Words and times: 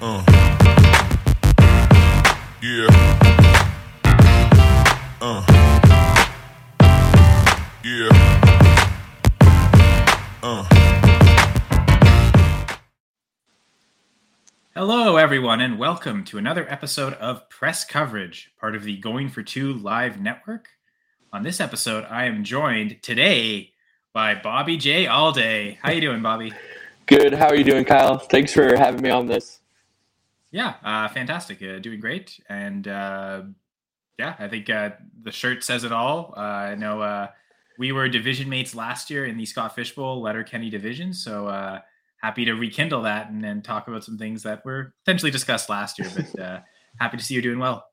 Uh. 0.00 0.22
Yeah. 2.62 2.86
Uh. 5.20 5.44
Yeah. 7.82 8.08
Uh. 10.40 10.62
Hello, 14.76 15.16
everyone, 15.16 15.60
and 15.60 15.80
welcome 15.80 16.22
to 16.26 16.38
another 16.38 16.64
episode 16.70 17.14
of 17.14 17.48
Press 17.48 17.84
Coverage, 17.84 18.52
part 18.60 18.76
of 18.76 18.84
the 18.84 18.98
Going 18.98 19.28
for 19.28 19.42
Two 19.42 19.72
Live 19.72 20.20
Network. 20.20 20.68
On 21.32 21.42
this 21.42 21.60
episode, 21.60 22.04
I 22.08 22.26
am 22.26 22.44
joined 22.44 23.02
today 23.02 23.72
by 24.12 24.36
Bobby 24.36 24.76
J. 24.76 25.06
Allday. 25.06 25.76
How 25.82 25.90
you 25.90 26.00
doing, 26.00 26.22
Bobby? 26.22 26.52
Good. 27.06 27.34
How 27.34 27.48
are 27.48 27.56
you 27.56 27.64
doing, 27.64 27.84
Kyle? 27.84 28.18
Thanks 28.18 28.52
for 28.52 28.76
having 28.76 29.02
me 29.02 29.10
on 29.10 29.26
this. 29.26 29.58
Yeah, 30.50 30.74
uh, 30.82 31.08
fantastic. 31.08 31.62
Uh, 31.62 31.78
doing 31.78 32.00
great. 32.00 32.40
And 32.48 32.88
uh, 32.88 33.42
yeah, 34.18 34.34
I 34.38 34.48
think 34.48 34.70
uh, 34.70 34.90
the 35.22 35.30
shirt 35.30 35.62
says 35.62 35.84
it 35.84 35.92
all. 35.92 36.34
Uh, 36.36 36.40
I 36.40 36.74
know 36.74 37.00
uh, 37.00 37.28
we 37.78 37.92
were 37.92 38.08
division 38.08 38.48
mates 38.48 38.74
last 38.74 39.10
year 39.10 39.26
in 39.26 39.36
the 39.36 39.46
Scott 39.46 39.74
Fish 39.74 39.94
Bowl 39.94 40.20
Letterkenny 40.20 40.70
division. 40.70 41.12
So 41.12 41.46
uh, 41.46 41.80
happy 42.20 42.44
to 42.44 42.54
rekindle 42.54 43.02
that 43.02 43.30
and, 43.30 43.44
and 43.44 43.62
talk 43.62 43.88
about 43.88 44.04
some 44.04 44.18
things 44.18 44.42
that 44.42 44.64
were 44.64 44.92
potentially 45.04 45.30
discussed 45.30 45.68
last 45.68 45.98
year. 45.98 46.10
But 46.14 46.40
uh, 46.40 46.60
happy 46.98 47.16
to 47.16 47.22
see 47.22 47.34
you 47.34 47.42
doing 47.42 47.58
well. 47.58 47.86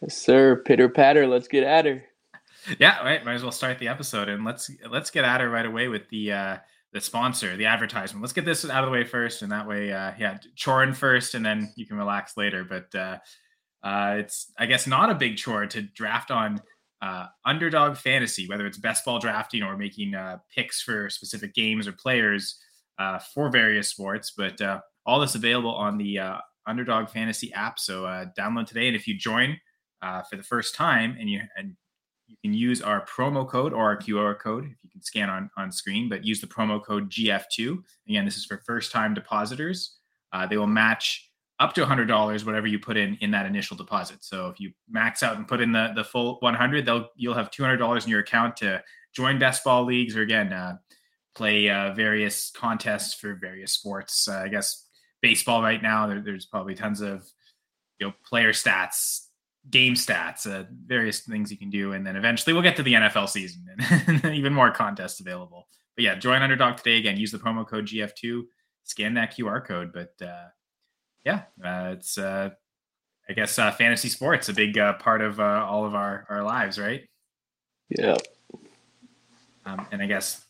Yes, 0.00 0.16
sir. 0.16 0.56
Pitter 0.56 0.88
patter. 0.88 1.26
Let's 1.26 1.48
get 1.48 1.64
at 1.64 1.86
her. 1.86 2.04
Yeah, 2.78 3.02
right. 3.02 3.24
Might 3.24 3.32
as 3.32 3.42
well 3.42 3.52
start 3.52 3.78
the 3.78 3.88
episode 3.88 4.28
and 4.28 4.44
let's 4.44 4.70
let's 4.90 5.10
get 5.10 5.24
at 5.24 5.40
her 5.40 5.48
right 5.48 5.64
away 5.64 5.88
with 5.88 6.06
the 6.10 6.32
uh, 6.32 6.56
the 6.92 7.00
sponsor, 7.00 7.56
the 7.56 7.66
advertisement. 7.66 8.22
Let's 8.22 8.32
get 8.32 8.44
this 8.44 8.68
out 8.68 8.82
of 8.82 8.90
the 8.90 8.92
way 8.92 9.04
first, 9.04 9.42
and 9.42 9.52
that 9.52 9.66
way, 9.66 9.92
uh, 9.92 10.12
yeah, 10.18 10.38
choring 10.62 10.92
first, 10.92 11.34
and 11.34 11.44
then 11.44 11.72
you 11.76 11.86
can 11.86 11.96
relax 11.96 12.36
later. 12.36 12.64
But 12.64 12.94
uh, 12.94 13.18
uh, 13.82 14.16
it's, 14.18 14.52
I 14.58 14.66
guess, 14.66 14.86
not 14.86 15.10
a 15.10 15.14
big 15.14 15.36
chore 15.36 15.66
to 15.66 15.82
draft 15.82 16.30
on 16.30 16.60
uh, 17.00 17.26
underdog 17.46 17.96
fantasy, 17.96 18.48
whether 18.48 18.66
it's 18.66 18.78
best 18.78 19.04
ball 19.04 19.20
drafting 19.20 19.62
or 19.62 19.76
making 19.76 20.14
uh, 20.14 20.38
picks 20.54 20.82
for 20.82 21.08
specific 21.08 21.54
games 21.54 21.86
or 21.86 21.92
players 21.92 22.58
uh, 22.98 23.18
for 23.18 23.50
various 23.50 23.88
sports. 23.88 24.32
But 24.36 24.60
all 25.06 25.20
this 25.20 25.34
available 25.34 25.74
on 25.74 25.96
the 25.96 26.40
underdog 26.66 27.08
fantasy 27.08 27.52
app. 27.52 27.78
So 27.78 28.02
download 28.38 28.66
today, 28.66 28.88
and 28.88 28.96
if 28.96 29.06
you 29.06 29.16
join 29.16 29.58
for 30.02 30.36
the 30.36 30.42
first 30.42 30.74
time, 30.74 31.16
and 31.18 31.30
you 31.30 31.40
and 31.56 31.76
you 32.30 32.36
can 32.42 32.54
use 32.54 32.80
our 32.80 33.04
promo 33.06 33.46
code 33.46 33.72
or 33.72 33.84
our 33.84 33.96
QR 33.96 34.38
code 34.38 34.64
if 34.64 34.76
you 34.84 34.90
can 34.90 35.02
scan 35.02 35.28
on, 35.28 35.50
on 35.56 35.72
screen, 35.72 36.08
but 36.08 36.24
use 36.24 36.40
the 36.40 36.46
promo 36.46 36.82
code 36.82 37.10
GF2. 37.10 37.82
Again, 38.08 38.24
this 38.24 38.36
is 38.36 38.44
for 38.44 38.62
first 38.64 38.92
time 38.92 39.14
depositors. 39.14 39.96
Uh, 40.32 40.46
they 40.46 40.56
will 40.56 40.66
match 40.66 41.28
up 41.58 41.74
to 41.74 41.84
$100 41.84 42.46
whatever 42.46 42.66
you 42.66 42.78
put 42.78 42.96
in 42.96 43.18
in 43.20 43.32
that 43.32 43.46
initial 43.46 43.76
deposit. 43.76 44.18
So 44.24 44.48
if 44.48 44.60
you 44.60 44.72
max 44.88 45.22
out 45.22 45.36
and 45.36 45.46
put 45.46 45.60
in 45.60 45.72
the, 45.72 45.92
the 45.94 46.04
full 46.04 46.38
100, 46.40 46.86
they'll 46.86 47.08
you'll 47.16 47.34
have 47.34 47.50
$200 47.50 48.04
in 48.04 48.10
your 48.10 48.20
account 48.20 48.56
to 48.58 48.82
join 49.14 49.38
best 49.38 49.64
ball 49.64 49.84
leagues 49.84 50.16
or 50.16 50.22
again 50.22 50.52
uh, 50.52 50.76
play 51.34 51.68
uh, 51.68 51.92
various 51.94 52.50
contests 52.50 53.14
for 53.14 53.34
various 53.34 53.72
sports. 53.72 54.28
Uh, 54.28 54.42
I 54.44 54.48
guess 54.48 54.86
baseball 55.20 55.62
right 55.62 55.82
now 55.82 56.06
there, 56.06 56.20
there's 56.20 56.46
probably 56.46 56.74
tons 56.74 57.00
of 57.00 57.28
you 57.98 58.06
know 58.06 58.14
player 58.24 58.52
stats 58.52 59.26
game 59.68 59.94
stats, 59.94 60.46
uh, 60.50 60.64
various 60.86 61.20
things 61.20 61.50
you 61.50 61.58
can 61.58 61.70
do, 61.70 61.92
and 61.92 62.06
then 62.06 62.16
eventually 62.16 62.52
we'll 62.52 62.62
get 62.62 62.76
to 62.76 62.82
the 62.82 62.94
NFL 62.94 63.28
season 63.28 63.66
and 63.90 64.24
even 64.34 64.54
more 64.54 64.70
contests 64.70 65.20
available. 65.20 65.68
But 65.96 66.04
yeah, 66.04 66.14
join 66.14 66.42
Underdog 66.42 66.78
today. 66.78 66.96
Again, 66.96 67.18
use 67.18 67.30
the 67.30 67.38
promo 67.38 67.66
code 67.66 67.86
GF2, 67.86 68.44
scan 68.84 69.14
that 69.14 69.36
QR 69.36 69.64
code. 69.64 69.92
But 69.92 70.14
uh, 70.24 70.48
yeah, 71.24 71.42
uh, 71.62 71.94
it's 71.96 72.16
uh, 72.16 72.50
I 73.28 73.32
guess 73.32 73.58
uh, 73.58 73.70
fantasy 73.70 74.08
sports 74.08 74.48
a 74.48 74.52
big 74.52 74.78
uh, 74.78 74.94
part 74.94 75.20
of 75.20 75.40
uh, 75.40 75.64
all 75.68 75.84
of 75.84 75.94
our 75.94 76.26
our 76.28 76.42
lives, 76.42 76.78
right? 76.78 77.08
Yeah. 77.88 78.16
Um, 79.66 79.86
and 79.92 80.02
I 80.02 80.06
guess 80.06 80.46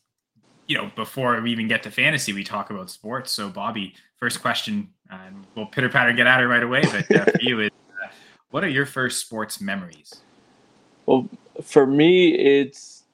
you 0.67 0.77
know 0.77 0.91
before 0.95 1.41
we 1.41 1.53
even 1.53 1.69
get 1.69 1.83
to 1.83 1.91
fantasy, 1.91 2.33
we 2.33 2.45
talk 2.45 2.71
about 2.71 2.91
sports. 2.91 3.33
So 3.33 3.49
Bobby, 3.49 3.95
first 4.17 4.41
question, 4.41 4.89
and 5.11 5.45
we'll 5.55 5.67
pitter 5.67 5.89
patter 5.89 6.13
get 6.13 6.27
at 6.27 6.41
it 6.41 6.47
right 6.47 6.63
away. 6.63 6.83
But 6.83 7.15
uh, 7.15 7.25
for 7.25 7.41
you 7.41 7.61
is 7.61 7.71
what 8.51 8.65
are 8.65 8.69
your 8.69 8.87
first 8.87 9.21
sports 9.21 9.61
memories? 9.61 10.23
Well, 11.07 11.29
for 11.63 11.87
me, 11.87 12.35
it's 12.35 13.05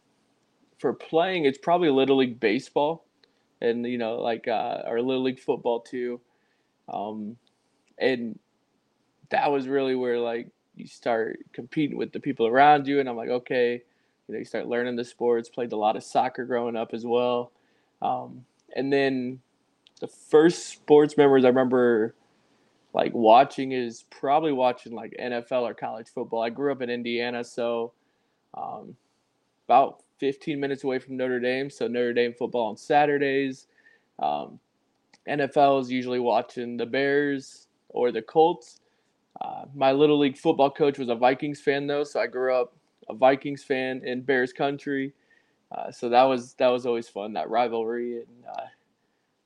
for 0.78 0.92
playing. 0.92 1.44
It's 1.44 1.58
probably 1.58 1.90
little 1.90 2.16
league 2.16 2.40
baseball, 2.40 3.04
and 3.60 3.86
you 3.86 3.98
know, 3.98 4.16
like 4.16 4.48
uh, 4.48 4.82
or 4.86 5.00
little 5.00 5.22
league 5.22 5.40
football 5.40 5.80
too. 5.80 6.20
Um, 6.92 7.36
and 7.98 8.38
that 9.30 9.50
was 9.50 9.66
really 9.66 9.94
where 9.94 10.18
like 10.18 10.48
you 10.74 10.86
start 10.86 11.38
competing 11.52 11.96
with 11.96 12.12
the 12.12 12.20
people 12.20 12.46
around 12.46 12.86
you, 12.86 13.00
and 13.00 13.08
I'm 13.08 13.16
like, 13.16 13.30
okay, 13.30 13.82
you 14.28 14.32
know, 14.34 14.38
you 14.38 14.44
start 14.44 14.68
learning 14.68 14.96
the 14.96 15.04
sports. 15.04 15.48
Played 15.48 15.72
a 15.72 15.76
lot 15.76 15.96
of 15.96 16.04
soccer 16.04 16.44
growing 16.44 16.76
up 16.76 16.92
as 16.92 17.04
well, 17.04 17.52
um, 18.02 18.44
and 18.74 18.92
then 18.92 19.40
the 20.00 20.08
first 20.08 20.66
sports 20.66 21.16
memories 21.16 21.44
I 21.44 21.48
remember 21.48 22.14
like 22.96 23.12
watching 23.12 23.72
is 23.72 24.04
probably 24.08 24.52
watching 24.52 24.94
like 24.94 25.14
NFL 25.20 25.62
or 25.62 25.74
college 25.74 26.08
football. 26.08 26.42
I 26.42 26.48
grew 26.48 26.72
up 26.72 26.80
in 26.80 26.88
Indiana, 26.88 27.44
so 27.44 27.92
um, 28.54 28.96
about 29.68 30.02
15 30.16 30.58
minutes 30.58 30.82
away 30.82 30.98
from 30.98 31.18
Notre 31.18 31.38
Dame. 31.38 31.68
So 31.68 31.86
Notre 31.88 32.14
Dame 32.14 32.32
football 32.32 32.68
on 32.70 32.76
Saturdays. 32.78 33.66
Um, 34.18 34.58
NFL 35.28 35.82
is 35.82 35.90
usually 35.90 36.20
watching 36.20 36.78
the 36.78 36.86
Bears 36.86 37.66
or 37.90 38.10
the 38.12 38.22
Colts. 38.22 38.80
Uh, 39.42 39.66
my 39.74 39.92
little 39.92 40.18
league 40.18 40.38
football 40.38 40.70
coach 40.70 40.98
was 40.98 41.10
a 41.10 41.14
Vikings 41.14 41.60
fan 41.60 41.86
though, 41.86 42.02
so 42.02 42.18
I 42.18 42.26
grew 42.26 42.54
up 42.54 42.74
a 43.10 43.14
Vikings 43.14 43.62
fan 43.62 44.00
in 44.06 44.22
Bears 44.22 44.54
country. 44.54 45.12
Uh, 45.70 45.90
so 45.90 46.08
that 46.08 46.22
was 46.22 46.54
that 46.54 46.68
was 46.68 46.86
always 46.86 47.08
fun 47.08 47.34
that 47.34 47.50
rivalry, 47.50 48.20
and 48.20 48.44
uh, 48.48 48.64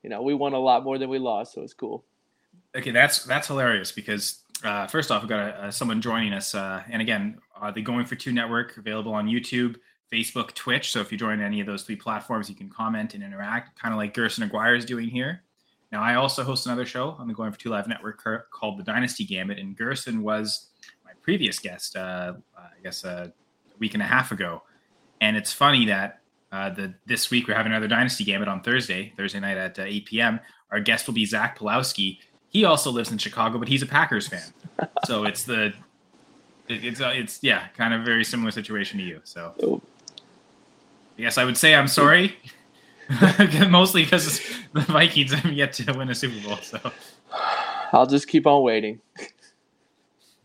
you 0.03 0.09
know 0.09 0.21
we 0.21 0.33
won 0.33 0.53
a 0.53 0.59
lot 0.59 0.85
more 0.85 0.97
than 0.97 1.09
we 1.09 1.19
lost, 1.19 1.53
so 1.53 1.63
it's 1.63 1.73
cool. 1.73 2.05
Okay, 2.75 2.91
that's 2.91 3.23
that's 3.25 3.47
hilarious 3.47 3.91
because 3.91 4.43
uh, 4.63 4.87
first 4.87 5.11
off, 5.11 5.21
we've 5.23 5.29
got 5.29 5.55
uh, 5.55 5.71
someone 5.71 6.01
joining 6.01 6.33
us, 6.33 6.55
uh, 6.55 6.83
and 6.89 7.01
again, 7.01 7.37
uh, 7.59 7.71
the 7.71 7.81
Going 7.81 8.05
for 8.05 8.15
Two 8.15 8.31
Network 8.31 8.77
available 8.77 9.13
on 9.13 9.27
YouTube, 9.27 9.75
Facebook, 10.11 10.53
Twitch. 10.53 10.91
So 10.91 11.01
if 11.01 11.11
you 11.11 11.17
join 11.17 11.41
any 11.41 11.59
of 11.59 11.67
those 11.67 11.83
three 11.83 11.95
platforms, 11.95 12.49
you 12.49 12.55
can 12.55 12.69
comment 12.69 13.13
and 13.13 13.23
interact, 13.23 13.79
kind 13.79 13.93
of 13.93 13.97
like 13.97 14.13
Gerson 14.13 14.43
Aguirre 14.43 14.77
is 14.77 14.85
doing 14.85 15.09
here. 15.09 15.43
Now, 15.91 16.01
I 16.01 16.15
also 16.15 16.43
host 16.43 16.65
another 16.67 16.85
show 16.85 17.17
on 17.19 17.27
the 17.27 17.33
Going 17.33 17.51
for 17.51 17.59
Two 17.59 17.69
Live 17.69 17.87
Network 17.87 18.23
called 18.51 18.79
The 18.79 18.83
Dynasty 18.83 19.25
Gambit, 19.25 19.59
and 19.59 19.75
Gerson 19.75 20.21
was 20.21 20.69
my 21.03 21.11
previous 21.21 21.59
guest, 21.59 21.97
uh, 21.97 22.33
I 22.57 22.81
guess 22.83 23.03
a 23.03 23.33
week 23.79 23.95
and 23.95 24.03
a 24.03 24.05
half 24.05 24.31
ago. 24.31 24.63
And 25.19 25.35
it's 25.35 25.51
funny 25.51 25.85
that 25.87 26.21
uh, 26.51 26.69
the 26.69 26.93
this 27.05 27.29
week 27.29 27.47
we're 27.47 27.55
having 27.55 27.73
another 27.73 27.87
Dynasty 27.89 28.23
Gambit 28.23 28.47
on 28.47 28.61
Thursday, 28.61 29.13
Thursday 29.17 29.41
night 29.41 29.57
at 29.57 29.77
uh, 29.77 29.83
8 29.83 30.05
p.m. 30.05 30.39
Our 30.71 30.79
guest 30.79 31.07
will 31.07 31.13
be 31.13 31.25
Zach 31.25 31.59
Pulowski 31.59 32.19
he 32.51 32.65
also 32.65 32.91
lives 32.91 33.11
in 33.11 33.17
Chicago, 33.17 33.57
but 33.57 33.69
he's 33.69 33.81
a 33.81 33.85
Packers 33.85 34.27
fan. 34.27 34.53
so 35.05 35.23
it's 35.23 35.43
the 35.43 35.73
it's 36.67 37.01
uh, 37.01 37.11
it's 37.15 37.39
yeah, 37.41 37.67
kind 37.77 37.93
of 37.93 38.03
very 38.03 38.23
similar 38.23 38.51
situation 38.51 38.99
to 38.99 39.03
you. 39.03 39.21
So 39.23 39.81
yes, 41.17 41.37
I 41.37 41.45
would 41.45 41.57
say 41.57 41.73
I'm 41.73 41.87
sorry, 41.87 42.35
mostly 43.69 44.03
because 44.03 44.41
the 44.73 44.81
Vikings 44.81 45.33
have 45.33 45.51
yet 45.53 45.73
to 45.73 45.93
win 45.93 46.09
a 46.09 46.15
Super 46.15 46.45
Bowl. 46.47 46.57
So 46.57 46.79
I'll 47.93 48.05
just 48.05 48.27
keep 48.27 48.45
on 48.45 48.63
waiting. 48.63 48.99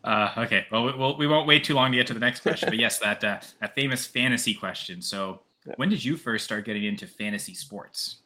uh, 0.04 0.32
okay, 0.38 0.66
well, 0.70 0.84
we, 0.84 0.92
well 0.92 1.16
we 1.18 1.26
won't 1.26 1.48
wait 1.48 1.64
too 1.64 1.74
long 1.74 1.90
to 1.90 1.98
get 1.98 2.06
to 2.06 2.14
the 2.14 2.20
next 2.20 2.40
question. 2.40 2.68
But 2.68 2.78
yes, 2.78 3.00
that 3.00 3.24
uh, 3.24 3.40
that 3.60 3.74
famous 3.74 4.06
fantasy 4.06 4.54
question. 4.54 5.02
So 5.02 5.40
when 5.74 5.88
did 5.88 6.04
you 6.04 6.16
first 6.16 6.44
start 6.44 6.64
getting 6.64 6.84
into 6.84 7.08
fantasy 7.08 7.54
sports? 7.54 8.18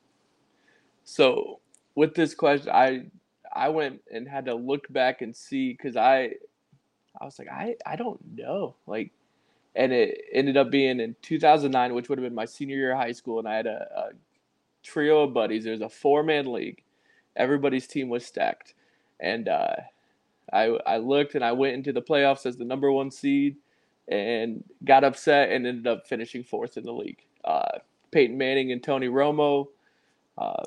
So 1.04 1.60
with 1.94 2.14
this 2.14 2.34
question, 2.34 2.70
I 2.70 3.06
I 3.54 3.68
went 3.68 4.02
and 4.12 4.28
had 4.28 4.46
to 4.46 4.54
look 4.54 4.90
back 4.92 5.22
and 5.22 5.34
see 5.34 5.72
because 5.72 5.96
I 5.96 6.34
I 7.20 7.24
was 7.24 7.38
like 7.38 7.48
I 7.48 7.76
I 7.86 7.96
don't 7.96 8.20
know 8.34 8.76
like, 8.86 9.12
and 9.74 9.92
it 9.92 10.22
ended 10.32 10.56
up 10.56 10.70
being 10.70 11.00
in 11.00 11.16
2009, 11.22 11.94
which 11.94 12.08
would 12.08 12.18
have 12.18 12.24
been 12.24 12.34
my 12.34 12.44
senior 12.44 12.76
year 12.76 12.92
of 12.92 12.98
high 12.98 13.12
school, 13.12 13.38
and 13.38 13.48
I 13.48 13.56
had 13.56 13.66
a, 13.66 13.88
a 13.96 14.08
trio 14.82 15.22
of 15.22 15.34
buddies. 15.34 15.64
There's 15.64 15.80
a 15.80 15.88
four 15.88 16.22
man 16.22 16.52
league. 16.52 16.82
Everybody's 17.36 17.86
team 17.86 18.08
was 18.08 18.24
stacked, 18.24 18.74
and 19.20 19.48
uh, 19.48 19.76
I 20.52 20.78
I 20.86 20.96
looked 20.98 21.34
and 21.34 21.44
I 21.44 21.52
went 21.52 21.74
into 21.74 21.92
the 21.92 22.02
playoffs 22.02 22.46
as 22.46 22.56
the 22.56 22.64
number 22.64 22.90
one 22.90 23.10
seed, 23.10 23.56
and 24.08 24.64
got 24.84 25.04
upset 25.04 25.50
and 25.50 25.66
ended 25.66 25.86
up 25.86 26.06
finishing 26.06 26.44
fourth 26.44 26.76
in 26.76 26.84
the 26.84 26.92
league. 26.92 27.24
Uh, 27.44 27.78
Peyton 28.10 28.36
Manning 28.36 28.72
and 28.72 28.82
Tony 28.82 29.08
Romo. 29.08 29.68
Uh, 30.36 30.64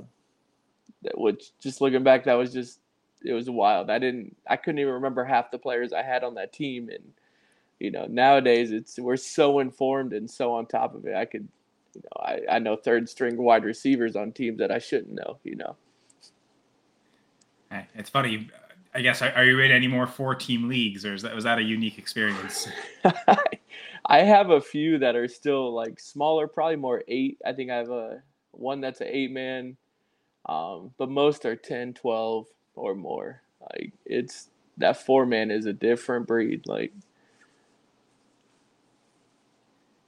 which 1.15 1.51
just 1.59 1.81
looking 1.81 2.03
back, 2.03 2.25
that 2.25 2.33
was 2.33 2.53
just 2.53 2.79
it 3.23 3.33
was 3.33 3.50
wild. 3.50 3.89
I 3.89 4.00
didn't, 4.00 4.35
I 4.47 4.57
couldn't 4.57 4.79
even 4.79 4.94
remember 4.94 5.23
half 5.23 5.51
the 5.51 5.57
players 5.57 5.94
I 5.94 6.03
had 6.03 6.23
on 6.23 6.35
that 6.35 6.53
team, 6.53 6.89
and 6.89 7.03
you 7.79 7.91
know, 7.91 8.05
nowadays 8.09 8.71
it's 8.71 9.00
we're 9.00 9.17
so 9.17 9.59
informed 9.59 10.13
and 10.13 10.29
so 10.29 10.53
on 10.53 10.65
top 10.65 10.95
of 10.95 11.05
it. 11.05 11.15
I 11.15 11.25
could, 11.25 11.47
you 11.95 12.01
know, 12.01 12.21
I, 12.21 12.55
I 12.55 12.59
know 12.59 12.75
third 12.75 13.09
string 13.09 13.38
wide 13.38 13.63
receivers 13.63 14.15
on 14.15 14.31
teams 14.31 14.59
that 14.59 14.71
I 14.71 14.79
shouldn't 14.79 15.13
know. 15.13 15.38
You 15.44 15.55
know, 15.55 15.75
Hey, 17.71 17.88
It's 17.95 18.09
funny. 18.09 18.50
I 18.95 19.01
guess 19.01 19.23
are 19.23 19.44
you 19.44 19.59
in 19.59 19.71
any 19.71 19.88
more 19.88 20.05
four 20.05 20.35
team 20.35 20.67
leagues, 20.67 21.03
or 21.03 21.15
is 21.15 21.23
that 21.23 21.33
was 21.33 21.45
that 21.45 21.57
a 21.57 21.63
unique 21.63 21.97
experience? 21.97 22.67
I 24.05 24.19
have 24.19 24.51
a 24.51 24.61
few 24.61 25.00
that 25.00 25.15
are 25.15 25.27
still 25.27 25.73
like 25.73 26.00
smaller, 26.00 26.47
probably 26.47 26.75
more 26.75 27.03
eight. 27.07 27.39
I 27.44 27.53
think 27.53 27.71
I 27.71 27.77
have 27.77 27.89
a 27.89 28.21
one 28.51 28.81
that's 28.81 29.01
an 29.01 29.07
eight 29.09 29.31
man, 29.31 29.77
um, 30.48 30.92
but 30.98 31.10
most 31.10 31.45
are 31.45 31.56
10, 31.56 31.94
12 31.94 32.48
or 32.75 32.95
more. 32.95 33.42
Like 33.62 33.94
it's 34.06 34.50
that 34.78 34.98
four 34.98 35.25
man 35.25 35.51
is 35.51 35.66
a 35.66 35.74
different 35.74 36.28
breed. 36.28 36.63
Like 36.68 36.94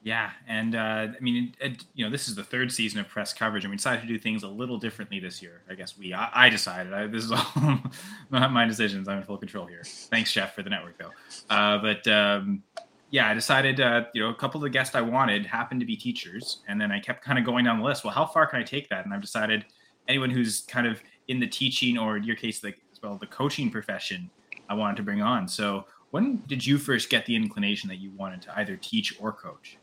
yeah, 0.06 0.30
and 0.48 0.76
uh, 0.76 1.08
I 1.18 1.20
mean, 1.20 1.56
it, 1.60 1.72
it, 1.72 1.86
you 1.96 2.06
know, 2.06 2.12
this 2.12 2.28
is 2.28 2.36
the 2.36 2.44
third 2.44 2.72
season 2.72 3.00
of 3.00 3.08
press 3.08 3.34
coverage, 3.34 3.64
and 3.64 3.72
we 3.72 3.78
decided 3.78 4.02
to 4.02 4.08
do 4.08 4.20
things 4.20 4.44
a 4.44 4.48
little 4.48 4.78
differently 4.78 5.20
this 5.20 5.42
year. 5.42 5.64
I 5.68 5.74
guess 5.74 5.98
we, 5.98 6.14
I, 6.14 6.30
I 6.46 6.50
decided. 6.50 6.94
I, 6.94 7.08
this 7.08 7.24
is 7.24 7.32
all 7.32 7.44
not 8.30 8.54
my 8.54 8.66
decisions. 8.66 9.08
I'm 9.08 9.18
in 9.18 9.24
full 9.24 9.40
control 9.40 9.66
here. 9.66 9.82
Thanks, 9.84 10.30
Chef, 10.30 10.54
for 10.54 10.62
the 10.62 10.70
network, 10.70 11.00
though. 11.00 11.10
Uh, 11.50 11.80
but 11.80 12.08
um, 12.08 12.62
yeah, 13.10 13.30
I 13.30 13.34
decided, 13.34 13.82
uh, 13.82 14.04
you 14.14 14.22
know, 14.22 14.30
a 14.30 14.36
couple 14.36 14.60
of 14.60 14.62
the 14.62 14.70
guests 14.70 14.94
I 14.94 15.02
wanted 15.02 15.48
happened 15.48 15.80
to 15.80 15.88
be 15.88 15.96
teachers, 15.96 16.60
and 16.68 16.80
then 16.80 16.92
I 16.92 17.00
kept 17.00 17.24
kind 17.24 17.40
of 17.40 17.44
going 17.44 17.66
down 17.66 17.80
the 17.80 17.86
list. 17.86 18.04
Well, 18.04 18.14
how 18.14 18.28
far 18.28 18.46
can 18.46 18.60
I 18.60 18.64
take 18.64 18.88
that? 18.90 19.06
And 19.06 19.14
I've 19.14 19.22
decided 19.22 19.66
anyone 20.08 20.30
who's 20.30 20.62
kind 20.62 20.88
of 20.88 21.02
in 21.28 21.40
the 21.40 21.48
teaching, 21.48 21.98
or 21.98 22.18
in 22.18 22.24
your 22.24 22.36
case, 22.36 22.64
like 22.64 22.80
as 22.92 23.02
well, 23.02 23.18
the 23.18 23.28
coaching 23.28 23.70
profession, 23.72 24.30
I 24.70 24.74
wanted 24.74 24.98
to 24.98 25.04
bring 25.04 25.22
on. 25.22 25.48
So, 25.48 25.86
when 26.12 26.44
did 26.48 26.66
you 26.66 26.78
first 26.78 27.10
get 27.10 27.26
the 27.26 27.36
inclination 27.36 27.90
that 27.90 27.98
you 27.98 28.12
wanted 28.12 28.42
to 28.44 28.58
either 28.58 28.78
teach 28.78 29.16
or 29.20 29.32
coach? 29.34 29.78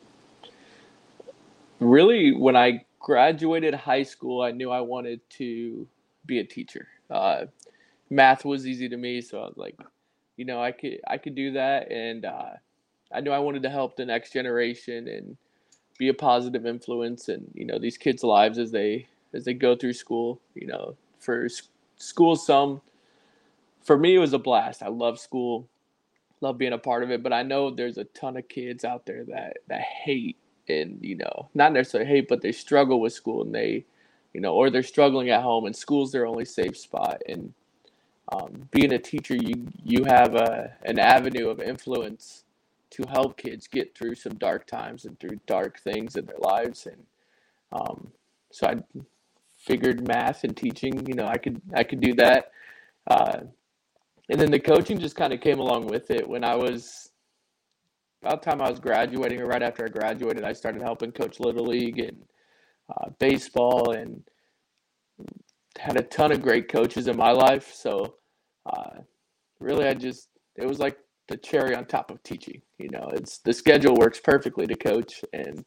really 1.82 2.34
when 2.34 2.56
I 2.56 2.84
graduated 3.00 3.74
high 3.74 4.04
school, 4.04 4.42
I 4.42 4.52
knew 4.52 4.70
I 4.70 4.80
wanted 4.80 5.20
to 5.30 5.86
be 6.24 6.38
a 6.38 6.44
teacher. 6.44 6.88
Uh, 7.10 7.46
math 8.10 8.44
was 8.44 8.66
easy 8.66 8.88
to 8.88 8.96
me, 8.96 9.20
so 9.20 9.38
I 9.40 9.46
was 9.46 9.56
like, 9.56 9.78
you 10.36 10.44
know, 10.44 10.62
I 10.62 10.72
could 10.72 11.00
I 11.06 11.18
could 11.18 11.34
do 11.34 11.52
that, 11.52 11.90
and 11.90 12.24
uh, 12.24 12.50
I 13.12 13.20
knew 13.20 13.30
I 13.30 13.38
wanted 13.38 13.62
to 13.64 13.70
help 13.70 13.96
the 13.96 14.06
next 14.06 14.32
generation 14.32 15.08
and 15.08 15.36
be 15.98 16.08
a 16.08 16.14
positive 16.14 16.64
influence 16.64 17.28
in 17.28 17.44
you 17.54 17.66
know 17.66 17.78
these 17.78 17.98
kids' 17.98 18.22
lives 18.22 18.58
as 18.58 18.70
they 18.70 19.08
as 19.34 19.44
they 19.44 19.54
go 19.54 19.76
through 19.76 19.94
school. 19.94 20.40
You 20.54 20.66
know, 20.66 20.96
for 21.18 21.48
school, 21.96 22.36
some 22.36 22.80
for 23.82 23.98
me 23.98 24.14
it 24.14 24.18
was 24.18 24.32
a 24.32 24.38
blast. 24.38 24.82
I 24.82 24.88
love 24.88 25.18
school, 25.18 25.68
love 26.40 26.58
being 26.58 26.72
a 26.72 26.78
part 26.78 27.02
of 27.02 27.10
it, 27.10 27.22
but 27.22 27.32
I 27.32 27.42
know 27.42 27.70
there's 27.70 27.98
a 27.98 28.04
ton 28.04 28.36
of 28.36 28.48
kids 28.48 28.84
out 28.84 29.06
there 29.06 29.24
that 29.24 29.58
that 29.68 29.80
hate 29.80 30.36
and 30.68 30.98
you 31.02 31.16
know 31.16 31.48
not 31.54 31.72
necessarily 31.72 32.08
hate 32.08 32.28
but 32.28 32.40
they 32.40 32.52
struggle 32.52 33.00
with 33.00 33.12
school 33.12 33.42
and 33.42 33.54
they 33.54 33.84
you 34.32 34.40
know 34.40 34.54
or 34.54 34.70
they're 34.70 34.82
struggling 34.82 35.30
at 35.30 35.42
home 35.42 35.66
and 35.66 35.74
school's 35.74 36.12
their 36.12 36.26
only 36.26 36.44
safe 36.44 36.76
spot 36.76 37.20
and 37.28 37.52
um, 38.32 38.68
being 38.70 38.92
a 38.92 38.98
teacher 38.98 39.34
you 39.34 39.66
you 39.84 40.04
have 40.04 40.34
a 40.34 40.72
an 40.84 40.98
avenue 40.98 41.48
of 41.48 41.60
influence 41.60 42.44
to 42.90 43.04
help 43.08 43.36
kids 43.36 43.66
get 43.66 43.96
through 43.96 44.14
some 44.14 44.34
dark 44.34 44.66
times 44.66 45.04
and 45.04 45.18
through 45.18 45.38
dark 45.46 45.80
things 45.80 46.16
in 46.16 46.24
their 46.26 46.38
lives 46.38 46.86
and 46.86 47.04
um, 47.72 48.12
so 48.50 48.68
i 48.68 48.76
figured 49.64 50.06
math 50.06 50.44
and 50.44 50.56
teaching 50.56 51.06
you 51.06 51.14
know 51.14 51.26
i 51.26 51.36
could 51.36 51.60
i 51.74 51.82
could 51.82 52.00
do 52.00 52.14
that 52.14 52.50
uh, 53.10 53.38
and 54.28 54.40
then 54.40 54.50
the 54.50 54.58
coaching 54.58 54.98
just 54.98 55.16
kind 55.16 55.32
of 55.32 55.40
came 55.40 55.58
along 55.58 55.86
with 55.86 56.10
it 56.10 56.28
when 56.28 56.44
i 56.44 56.54
was 56.54 57.12
about 58.22 58.42
the 58.42 58.50
time 58.50 58.62
I 58.62 58.70
was 58.70 58.78
graduating 58.78 59.40
or 59.40 59.46
right 59.46 59.62
after 59.62 59.84
I 59.84 59.88
graduated, 59.88 60.44
I 60.44 60.52
started 60.52 60.82
helping 60.82 61.12
coach 61.12 61.40
Little 61.40 61.66
League 61.66 61.98
and 61.98 62.16
uh, 62.88 63.10
baseball 63.18 63.92
and 63.92 64.22
had 65.78 65.96
a 65.96 66.02
ton 66.02 66.30
of 66.30 66.42
great 66.42 66.68
coaches 66.68 67.08
in 67.08 67.16
my 67.16 67.32
life. 67.32 67.72
So 67.74 68.14
uh, 68.66 69.00
really, 69.58 69.86
I 69.86 69.94
just, 69.94 70.28
it 70.56 70.66
was 70.66 70.78
like 70.78 70.96
the 71.28 71.36
cherry 71.36 71.74
on 71.74 71.86
top 71.86 72.10
of 72.10 72.22
teaching. 72.22 72.62
You 72.78 72.90
know, 72.90 73.10
it's 73.12 73.38
the 73.38 73.52
schedule 73.52 73.96
works 73.96 74.20
perfectly 74.20 74.66
to 74.66 74.76
coach. 74.76 75.24
And 75.32 75.64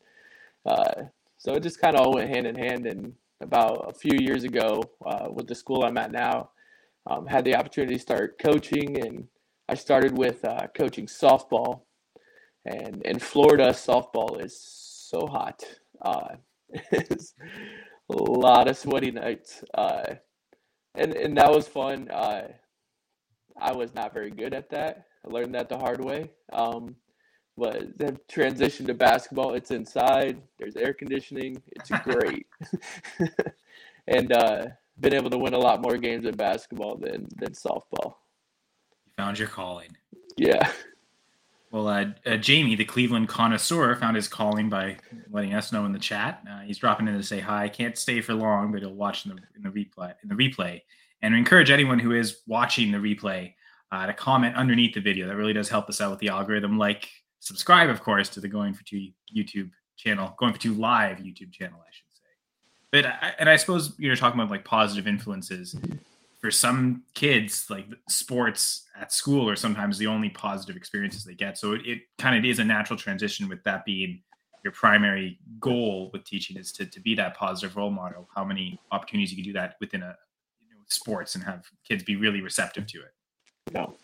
uh, 0.65 1.03
so 1.37 1.55
it 1.55 1.63
just 1.63 1.81
kind 1.81 1.95
of 1.95 2.05
all 2.05 2.13
went 2.13 2.29
hand 2.29 2.47
in 2.47 2.55
hand. 2.55 2.85
And 2.87 3.13
about 3.41 3.89
a 3.89 3.93
few 3.93 4.17
years 4.19 4.43
ago, 4.43 4.83
uh, 5.05 5.27
with 5.31 5.47
the 5.47 5.55
school 5.55 5.83
I'm 5.83 5.97
at 5.97 6.11
now, 6.11 6.49
um, 7.07 7.25
had 7.27 7.45
the 7.45 7.55
opportunity 7.55 7.95
to 7.95 8.01
start 8.01 8.39
coaching 8.39 8.99
and 8.99 9.27
I 9.67 9.75
started 9.75 10.17
with 10.17 10.45
uh, 10.45 10.67
coaching 10.75 11.07
softball 11.07 11.81
and 12.65 13.03
in 13.03 13.19
Florida, 13.19 13.69
softball 13.69 14.43
is 14.43 14.59
so 14.59 15.27
hot. 15.27 15.63
Uh, 16.01 16.35
it's 16.91 17.33
a 18.09 18.15
lot 18.15 18.67
of 18.67 18.77
sweaty 18.77 19.11
nights, 19.11 19.63
uh, 19.75 20.15
and 20.95 21.13
and 21.13 21.37
that 21.37 21.51
was 21.51 21.67
fun. 21.67 22.09
Uh, 22.09 22.47
I 23.59 23.71
was 23.71 23.93
not 23.93 24.13
very 24.13 24.31
good 24.31 24.53
at 24.53 24.69
that. 24.71 25.05
I 25.25 25.31
learned 25.31 25.53
that 25.53 25.69
the 25.69 25.77
hard 25.77 26.03
way. 26.03 26.31
Um, 26.51 26.95
but 27.57 27.97
then 27.97 28.19
transition 28.27 28.85
to 28.87 28.93
basketball. 28.93 29.53
It's 29.53 29.71
inside. 29.71 30.41
There's 30.57 30.75
air 30.75 30.93
conditioning. 30.93 31.61
It's 31.67 31.89
great, 32.03 32.47
and 34.07 34.31
uh, 34.31 34.65
been 34.99 35.13
able 35.13 35.29
to 35.29 35.37
win 35.37 35.53
a 35.53 35.59
lot 35.59 35.81
more 35.81 35.97
games 35.97 36.25
in 36.25 36.35
basketball 36.35 36.97
than 36.97 37.27
than 37.37 37.53
softball. 37.53 38.15
You 39.05 39.11
found 39.17 39.39
your 39.39 39.47
calling. 39.47 39.95
Yeah. 40.37 40.71
Well, 41.71 41.89
uh, 41.89 42.05
uh, 42.25 42.37
Jamie, 42.37 42.75
the 42.75 42.85
Cleveland 42.85 43.27
connoisseur, 43.27 43.95
found 43.97 44.15
his 44.15 44.29
calling 44.29 44.69
by 44.69 44.97
letting 45.29 45.53
us 45.53 45.73
know 45.73 45.83
in 45.83 45.91
the 45.91 45.99
chat. 45.99 46.41
Uh, 46.49 46.61
he's 46.61 46.77
dropping 46.77 47.07
in 47.07 47.17
to 47.17 47.23
say 47.23 47.41
hi. 47.41 47.67
Can't 47.67 47.97
stay 47.97 48.21
for 48.21 48.33
long, 48.33 48.71
but 48.71 48.79
he'll 48.79 48.93
watch 48.93 49.25
in 49.25 49.35
the, 49.35 49.41
in 49.57 49.63
the 49.63 49.69
replay. 49.69 50.13
In 50.23 50.29
the 50.29 50.35
replay, 50.35 50.81
and 51.21 51.35
encourage 51.35 51.71
anyone 51.71 51.99
who 51.99 52.13
is 52.13 52.41
watching 52.47 52.91
the 52.91 52.97
replay 52.97 53.53
uh, 53.91 54.05
to 54.05 54.13
comment 54.13 54.55
underneath 54.55 54.93
the 54.93 55.01
video. 55.01 55.27
That 55.27 55.35
really 55.35 55.53
does 55.53 55.67
help 55.67 55.89
us 55.89 55.99
out 55.99 56.11
with 56.11 56.19
the 56.19 56.29
algorithm. 56.29 56.77
Like, 56.77 57.09
subscribe, 57.45 57.89
of 57.89 58.01
course, 58.01 58.27
to 58.29 58.41
the 58.41 58.47
Going 58.47 58.73
for 58.73 58.83
Two 58.83 59.09
YouTube 59.33 59.69
channel, 59.95 60.35
Going 60.37 60.51
for 60.51 60.59
Two 60.59 60.73
live 60.73 61.19
YouTube 61.19 61.51
channel, 61.51 61.79
I 61.79 61.91
should 61.91 62.05
say. 62.13 62.21
But 62.91 63.05
I, 63.05 63.33
and 63.39 63.49
I 63.49 63.55
suppose 63.55 63.93
you're 63.97 64.15
talking 64.15 64.39
about 64.39 64.51
like 64.51 64.65
positive 64.65 65.07
influences 65.07 65.75
for 66.41 66.51
some 66.51 67.03
kids, 67.13 67.67
like 67.69 67.87
sports 68.09 68.85
at 68.99 69.11
school 69.11 69.49
are 69.49 69.55
sometimes 69.55 69.97
the 69.97 70.07
only 70.07 70.29
positive 70.29 70.75
experiences 70.75 71.23
they 71.23 71.33
get. 71.33 71.57
So 71.57 71.73
it, 71.73 71.81
it 71.85 72.01
kind 72.17 72.37
of 72.37 72.45
is 72.45 72.59
a 72.59 72.63
natural 72.63 72.99
transition 72.99 73.47
with 73.47 73.63
that 73.63 73.85
being 73.85 74.21
your 74.63 74.71
primary 74.71 75.39
goal 75.59 76.09
with 76.11 76.23
teaching 76.25 76.57
is 76.57 76.71
to, 76.73 76.85
to 76.87 76.99
be 76.99 77.13
that 77.15 77.37
positive 77.37 77.77
role 77.77 77.91
model. 77.91 78.27
How 78.35 78.43
many 78.43 78.79
opportunities 78.91 79.31
you 79.31 79.37
can 79.37 79.45
do 79.45 79.53
that 79.53 79.75
within 79.79 80.01
a 80.01 80.15
you 80.59 80.67
know, 80.69 80.81
sports 80.87 81.35
and 81.35 81.43
have 81.43 81.65
kids 81.87 82.03
be 82.03 82.15
really 82.15 82.41
receptive 82.41 82.87
to 82.87 82.99
it. 82.99 83.13
No, 83.73 83.95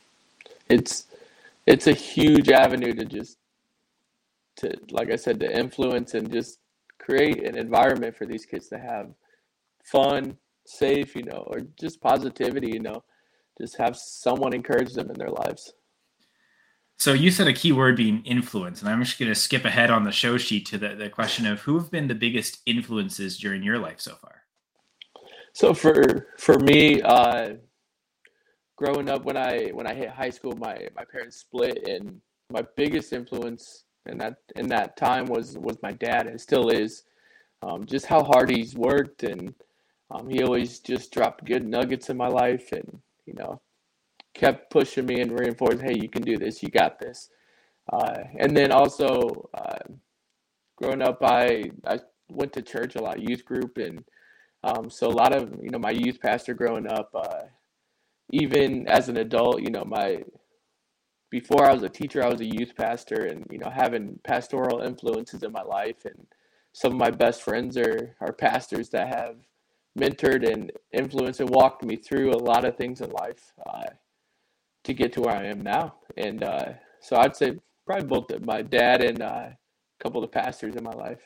it's, 0.70 1.08
it's 1.66 1.88
a 1.88 1.94
huge 1.94 2.50
avenue 2.50 2.94
to 2.94 3.06
just, 3.06 3.38
to, 4.58 4.74
like 4.90 5.12
I 5.12 5.16
said, 5.16 5.40
to 5.40 5.60
influence 5.60 6.14
and 6.14 6.32
just 6.32 6.60
create 7.00 7.48
an 7.48 7.58
environment 7.58 8.16
for 8.16 8.26
these 8.26 8.46
kids 8.46 8.68
to 8.70 8.80
have 8.80 9.10
fun, 9.84 10.38
safe, 10.66 11.16
you 11.16 11.24
know, 11.24 11.44
or 11.48 11.62
just 11.80 12.02
positivity, 12.02 12.72
you 12.72 12.80
know, 12.80 13.04
just 13.60 13.78
have 13.78 13.96
someone 13.98 14.54
encourage 14.54 14.94
them 14.94 15.10
in 15.10 15.18
their 15.18 15.30
lives. 15.30 15.74
So 16.98 17.14
you 17.14 17.32
said 17.32 17.48
a 17.48 17.54
key 17.54 17.72
word 17.72 17.98
being 17.98 18.22
influence, 18.26 18.82
and 18.82 18.90
I'm 18.90 19.04
just 19.04 19.18
going 19.18 19.32
to 19.32 19.36
skip 19.36 19.66
ahead 19.66 19.90
on 19.90 20.04
the 20.04 20.12
show 20.12 20.38
sheet 20.38 20.68
to 20.68 20.78
the, 20.78 20.90
the 20.90 21.10
question 21.10 21.48
of 21.48 21.62
who 21.62 21.80
have 21.80 21.90
been 21.90 22.08
the 22.08 22.14
biggest 22.14 22.60
influences 22.68 23.40
during 23.40 23.64
your 23.64 23.80
life 23.80 24.00
so 24.00 24.16
far. 24.16 24.44
So 25.54 25.74
for 25.74 26.28
for 26.38 26.60
me, 26.60 27.02
uh, 27.02 27.54
growing 28.82 29.10
up 29.10 29.24
when 29.26 29.38
I 29.38 29.70
when 29.74 29.88
I 29.88 29.94
hit 29.94 30.10
high 30.10 30.30
school, 30.30 30.56
my 30.58 30.88
my 30.96 31.06
parents 31.06 31.38
split, 31.38 31.88
and 31.88 32.20
my 32.50 32.64
biggest 32.76 33.14
influence 33.14 33.86
in 34.08 34.18
that 34.18 34.38
in 34.56 34.68
that 34.70 34.98
time 34.98 35.26
was 35.26 35.58
was 35.58 35.78
my 35.84 35.92
dad, 35.92 36.28
and 36.28 36.40
still 36.40 36.70
is. 36.70 37.04
Um, 37.64 37.86
just 37.86 38.08
how 38.08 38.24
hard 38.24 38.50
he's 38.50 38.76
worked 38.76 39.22
and 39.22 39.54
um, 40.12 40.30
he 40.30 40.44
always 40.44 40.80
just 40.80 41.12
dropped 41.14 41.46
good 41.46 41.66
nuggets 41.66 42.10
in 42.10 42.18
my 42.18 42.28
life 42.28 42.72
and, 42.72 43.00
you 43.26 43.34
know, 43.34 43.62
kept 44.34 44.72
pushing 44.72 45.06
me 45.06 45.22
and 45.22 45.40
reinforcing, 45.40 45.80
hey, 45.80 45.96
you 46.02 46.10
can 46.10 46.22
do 46.22 46.38
this, 46.38 46.62
you 46.62 46.70
got 46.70 47.00
this. 47.00 47.30
Uh, 47.92 48.18
and 48.40 48.56
then 48.56 48.72
also, 48.72 49.50
uh, 49.54 49.80
growing 50.76 51.02
up, 51.02 51.20
I, 51.24 51.64
I 51.86 52.00
went 52.30 52.52
to 52.54 52.62
church 52.62 52.96
a 52.96 53.02
lot, 53.02 53.22
youth 53.22 53.46
group. 53.46 53.78
And 53.78 54.04
um, 54.64 54.90
so 54.90 55.08
a 55.08 55.10
lot 55.10 55.36
of, 55.36 55.54
you 55.62 55.70
know, 55.70 55.80
my 55.80 55.92
youth 55.92 56.20
pastor 56.20 56.54
growing 56.54 56.88
up, 56.88 57.10
uh, 57.16 57.44
even 58.32 58.88
as 58.88 59.10
an 59.10 59.18
adult, 59.18 59.62
you 59.62 59.70
know, 59.70 59.86
my, 59.86 60.24
before 61.30 61.66
I 61.66 61.74
was 61.74 61.84
a 61.84 61.90
teacher, 61.90 62.24
I 62.24 62.30
was 62.30 62.42
a 62.42 62.46
youth 62.46 62.74
pastor 62.76 63.26
and, 63.26 63.46
you 63.50 63.60
know, 63.60 63.70
having 63.70 64.20
pastoral 64.24 64.82
influences 64.82 65.44
in 65.44 65.52
my 65.52 65.62
life. 65.62 66.06
And 66.06 66.28
some 66.74 66.94
of 66.94 66.98
my 66.98 67.12
best 67.12 67.42
friends 67.42 67.78
are, 67.78 68.16
are 68.20 68.34
pastors 68.34 68.90
that 68.90 69.08
have 69.08 69.36
mentored 70.00 70.50
and 70.50 70.72
influenced 70.94 71.42
and 71.42 71.50
walked 71.50 71.84
me 71.84 71.98
through 71.98 72.32
a 72.32 72.44
lot 72.44 72.66
of 72.66 72.78
things 72.78 73.02
in 73.02 73.12
life 73.12 73.54
uh, 73.70 73.90
to 74.84 74.94
get 74.94 75.14
to 75.14 75.22
where 75.22 75.36
I 75.36 75.46
am 75.46 75.62
now. 75.62 75.96
And 76.18 76.44
uh, 76.44 76.74
so 77.02 77.18
I'd 77.18 77.36
say 77.36 77.58
probably 77.86 78.08
both 78.08 78.46
my 78.46 78.62
dad 78.62 79.04
and 79.04 79.22
uh, 79.22 79.50
a 79.50 79.58
couple 80.02 80.24
of 80.24 80.32
the 80.32 80.40
pastors 80.40 80.76
in 80.76 80.84
my 80.84 80.94
life. 80.94 81.22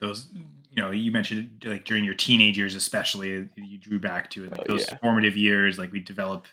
Those, 0.00 0.28
you 0.70 0.82
know, 0.82 0.90
you 0.90 1.10
mentioned 1.10 1.62
like 1.66 1.84
during 1.84 2.04
your 2.04 2.14
teenage 2.14 2.56
years, 2.56 2.74
especially, 2.74 3.48
you 3.56 3.78
drew 3.78 3.98
back 3.98 4.30
to 4.30 4.44
it, 4.44 4.52
like 4.52 4.66
oh, 4.68 4.72
those 4.72 4.86
yeah. 4.88 4.98
formative 4.98 5.36
years. 5.36 5.78
Like 5.78 5.92
we 5.92 6.00
develop 6.00 6.46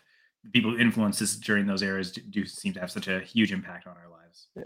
the 0.44 0.50
people 0.50 0.72
who 0.72 0.78
influence 0.78 1.22
us 1.22 1.36
during 1.36 1.66
those 1.66 1.82
eras 1.82 2.12
do, 2.12 2.20
do, 2.22 2.46
seem 2.46 2.72
to 2.74 2.80
have 2.80 2.90
such 2.90 3.06
a 3.06 3.20
huge 3.20 3.52
impact 3.52 3.86
on 3.86 3.94
our 3.96 4.10
lives. 4.10 4.48
Yeah. 4.56 4.62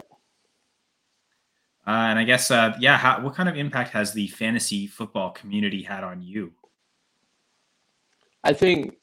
Uh, 1.85 2.07
and 2.09 2.17
I 2.17 2.23
guess, 2.23 2.49
uh, 2.49 2.75
yeah, 2.79 2.97
how, 2.97 3.21
what 3.21 3.35
kind 3.35 3.49
of 3.49 3.57
impact 3.57 3.91
has 3.91 4.13
the 4.13 4.27
fantasy 4.27 4.87
football 4.87 5.31
community 5.31 5.83
had 5.83 6.03
on 6.03 6.21
you? 6.21 6.53
I 8.43 8.53
think 8.53 8.95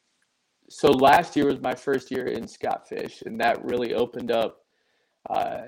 so. 0.68 0.90
Last 0.90 1.36
year 1.36 1.46
was 1.46 1.60
my 1.60 1.74
first 1.74 2.10
year 2.10 2.26
in 2.26 2.48
Scott 2.48 2.88
Fish, 2.88 3.22
and 3.26 3.38
that 3.40 3.62
really 3.64 3.94
opened 3.94 4.30
up 4.30 4.64
uh, 5.28 5.62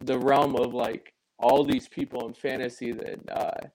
the 0.00 0.18
realm 0.18 0.54
of 0.56 0.74
like 0.74 1.12
all 1.38 1.64
these 1.64 1.88
people 1.88 2.26
in 2.28 2.34
fantasy 2.34 2.92
that 2.92 3.18
uh, 3.32 3.66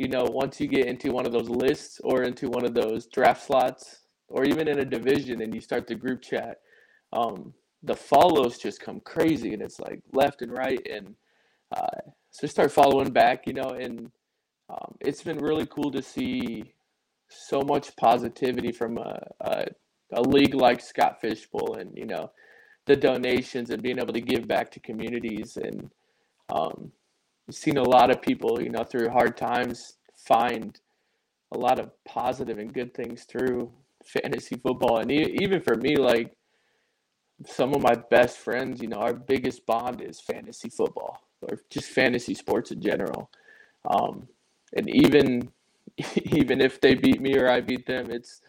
you 0.00 0.08
know 0.08 0.24
once 0.24 0.58
you 0.58 0.66
get 0.66 0.86
into 0.86 1.12
one 1.12 1.26
of 1.26 1.32
those 1.32 1.50
lists 1.50 2.00
or 2.04 2.22
into 2.22 2.48
one 2.48 2.64
of 2.64 2.72
those 2.72 3.06
draft 3.06 3.46
slots 3.46 4.00
or 4.28 4.44
even 4.44 4.66
in 4.66 4.78
a 4.78 4.84
division 4.84 5.42
and 5.42 5.54
you 5.54 5.60
start 5.60 5.86
the 5.86 5.94
group 5.94 6.22
chat 6.22 6.56
um, 7.12 7.52
the 7.82 7.94
follows 7.94 8.56
just 8.56 8.80
come 8.80 9.00
crazy 9.00 9.52
and 9.52 9.60
it's 9.60 9.78
like 9.78 10.00
left 10.14 10.40
and 10.40 10.52
right 10.52 10.80
and 10.90 11.14
uh, 11.76 12.00
so 12.30 12.46
start 12.46 12.72
following 12.72 13.12
back 13.12 13.46
you 13.46 13.52
know 13.52 13.70
and 13.78 14.10
um, 14.70 14.94
it's 15.00 15.22
been 15.22 15.38
really 15.38 15.66
cool 15.66 15.90
to 15.90 16.02
see 16.02 16.72
so 17.28 17.60
much 17.60 17.94
positivity 17.96 18.72
from 18.72 18.96
a, 18.96 19.20
a, 19.42 19.66
a 20.14 20.22
league 20.22 20.54
like 20.54 20.80
Scott 20.80 21.20
Fish 21.20 21.46
Bowl 21.46 21.76
and 21.78 21.90
you 21.94 22.06
know 22.06 22.30
the 22.86 22.96
donations 22.96 23.68
and 23.68 23.82
being 23.82 23.98
able 23.98 24.14
to 24.14 24.20
give 24.20 24.48
back 24.48 24.70
to 24.70 24.80
communities 24.80 25.58
and 25.58 25.90
um, 26.48 26.90
seen 27.50 27.76
a 27.76 27.82
lot 27.82 28.10
of 28.10 28.22
people, 28.22 28.62
you 28.62 28.70
know, 28.70 28.84
through 28.84 29.10
hard 29.10 29.36
times 29.36 29.94
find 30.16 30.80
a 31.52 31.58
lot 31.58 31.78
of 31.78 31.90
positive 32.04 32.58
and 32.58 32.72
good 32.72 32.94
things 32.94 33.24
through 33.24 33.72
fantasy 34.04 34.56
football. 34.56 34.98
And 34.98 35.10
even 35.10 35.60
for 35.60 35.74
me, 35.76 35.96
like 35.96 36.36
some 37.46 37.74
of 37.74 37.82
my 37.82 37.94
best 38.10 38.38
friends, 38.38 38.80
you 38.80 38.88
know, 38.88 38.98
our 38.98 39.14
biggest 39.14 39.66
bond 39.66 40.00
is 40.00 40.20
fantasy 40.20 40.68
football 40.68 41.22
or 41.42 41.58
just 41.70 41.88
fantasy 41.88 42.34
sports 42.34 42.70
in 42.70 42.80
general. 42.80 43.30
Um, 43.88 44.28
and 44.76 44.88
even 44.94 45.50
even 46.32 46.60
if 46.60 46.80
they 46.80 46.94
beat 46.94 47.20
me 47.20 47.36
or 47.36 47.48
I 47.48 47.60
beat 47.60 47.86
them, 47.86 48.10
it's 48.10 48.42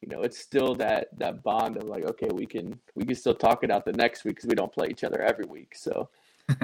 you 0.00 0.08
know 0.08 0.22
it's 0.22 0.38
still 0.38 0.74
that 0.76 1.08
that 1.18 1.42
bond 1.42 1.76
of 1.76 1.84
like 1.84 2.04
okay 2.04 2.28
we 2.32 2.46
can 2.46 2.78
we 2.94 3.04
can 3.04 3.14
still 3.14 3.34
talk 3.34 3.64
it 3.64 3.70
out 3.70 3.84
the 3.84 3.92
next 3.92 4.24
week 4.24 4.36
because 4.36 4.48
we 4.48 4.54
don't 4.54 4.72
play 4.72 4.88
each 4.90 5.04
other 5.04 5.20
every 5.22 5.46
week 5.46 5.74
so 5.74 6.08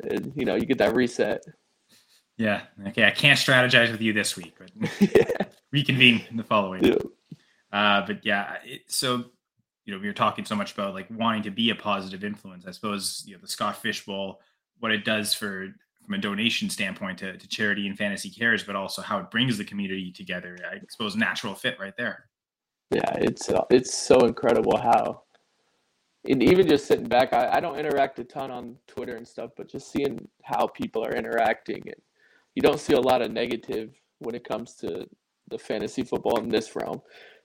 and, 0.00 0.32
you 0.36 0.44
know, 0.44 0.54
you 0.54 0.66
get 0.66 0.78
that 0.78 0.94
reset. 0.94 1.42
Yeah. 2.36 2.62
Okay. 2.88 3.04
I 3.04 3.10
can't 3.10 3.38
strategize 3.38 3.90
with 3.90 4.00
you 4.00 4.12
this 4.12 4.36
week, 4.36 4.54
but 4.58 4.70
yeah. 5.00 5.46
reconvene 5.72 6.24
in 6.30 6.36
the 6.36 6.44
following. 6.44 6.84
Yeah. 6.84 6.96
Uh, 7.72 8.06
but 8.06 8.24
yeah, 8.24 8.56
it, 8.64 8.82
so 8.86 9.24
you 9.84 9.94
know, 9.94 10.00
we 10.00 10.06
were 10.06 10.12
talking 10.12 10.44
so 10.44 10.54
much 10.54 10.74
about 10.74 10.94
like 10.94 11.06
wanting 11.10 11.42
to 11.44 11.50
be 11.50 11.70
a 11.70 11.74
positive 11.74 12.22
influence. 12.22 12.66
I 12.66 12.72
suppose 12.72 13.24
you 13.26 13.34
know 13.34 13.40
the 13.40 13.48
Scott 13.48 13.80
Fish 13.80 14.04
Bowl, 14.04 14.40
what 14.78 14.92
it 14.92 15.04
does 15.04 15.34
for 15.34 15.68
from 16.04 16.14
a 16.14 16.18
donation 16.18 16.70
standpoint 16.70 17.18
to, 17.18 17.36
to 17.36 17.48
charity 17.48 17.86
and 17.86 17.96
fantasy 17.96 18.30
cares, 18.30 18.62
but 18.62 18.76
also 18.76 19.02
how 19.02 19.18
it 19.18 19.30
brings 19.30 19.58
the 19.58 19.64
community 19.64 20.12
together. 20.12 20.58
I 20.70 20.78
suppose 20.88 21.16
natural 21.16 21.54
fit 21.54 21.78
right 21.80 21.96
there. 21.96 22.26
Yeah, 22.90 23.12
it's 23.16 23.48
uh, 23.48 23.64
it's 23.70 23.96
so 23.96 24.26
incredible 24.26 24.76
how 24.76 25.22
and 26.28 26.42
even 26.42 26.68
just 26.68 26.86
sitting 26.86 27.08
back, 27.08 27.32
I, 27.32 27.54
I 27.54 27.60
don't 27.60 27.78
interact 27.78 28.18
a 28.18 28.24
ton 28.24 28.50
on 28.50 28.76
Twitter 28.86 29.16
and 29.16 29.26
stuff, 29.26 29.50
but 29.56 29.68
just 29.68 29.90
seeing 29.90 30.28
how 30.42 30.66
people 30.66 31.04
are 31.04 31.14
interacting 31.14 31.82
and 31.86 31.96
you 32.54 32.62
don't 32.62 32.80
see 32.80 32.94
a 32.94 33.00
lot 33.00 33.22
of 33.22 33.32
negative 33.32 33.94
when 34.18 34.34
it 34.34 34.44
comes 34.44 34.74
to 34.74 35.08
the 35.48 35.58
fantasy 35.58 36.02
football 36.02 36.38
in 36.40 36.48
this 36.48 36.74
realm. 36.76 37.00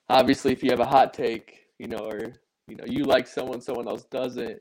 Obviously, 0.09 0.51
if 0.51 0.63
you 0.63 0.69
have 0.71 0.79
a 0.79 0.85
hot 0.85 1.13
take, 1.13 1.67
you 1.79 1.87
know, 1.87 1.99
or 1.99 2.33
you 2.67 2.75
know, 2.75 2.85
you 2.87 3.03
like 3.03 3.27
someone, 3.27 3.61
someone 3.61 3.87
else 3.87 4.03
doesn't, 4.05 4.59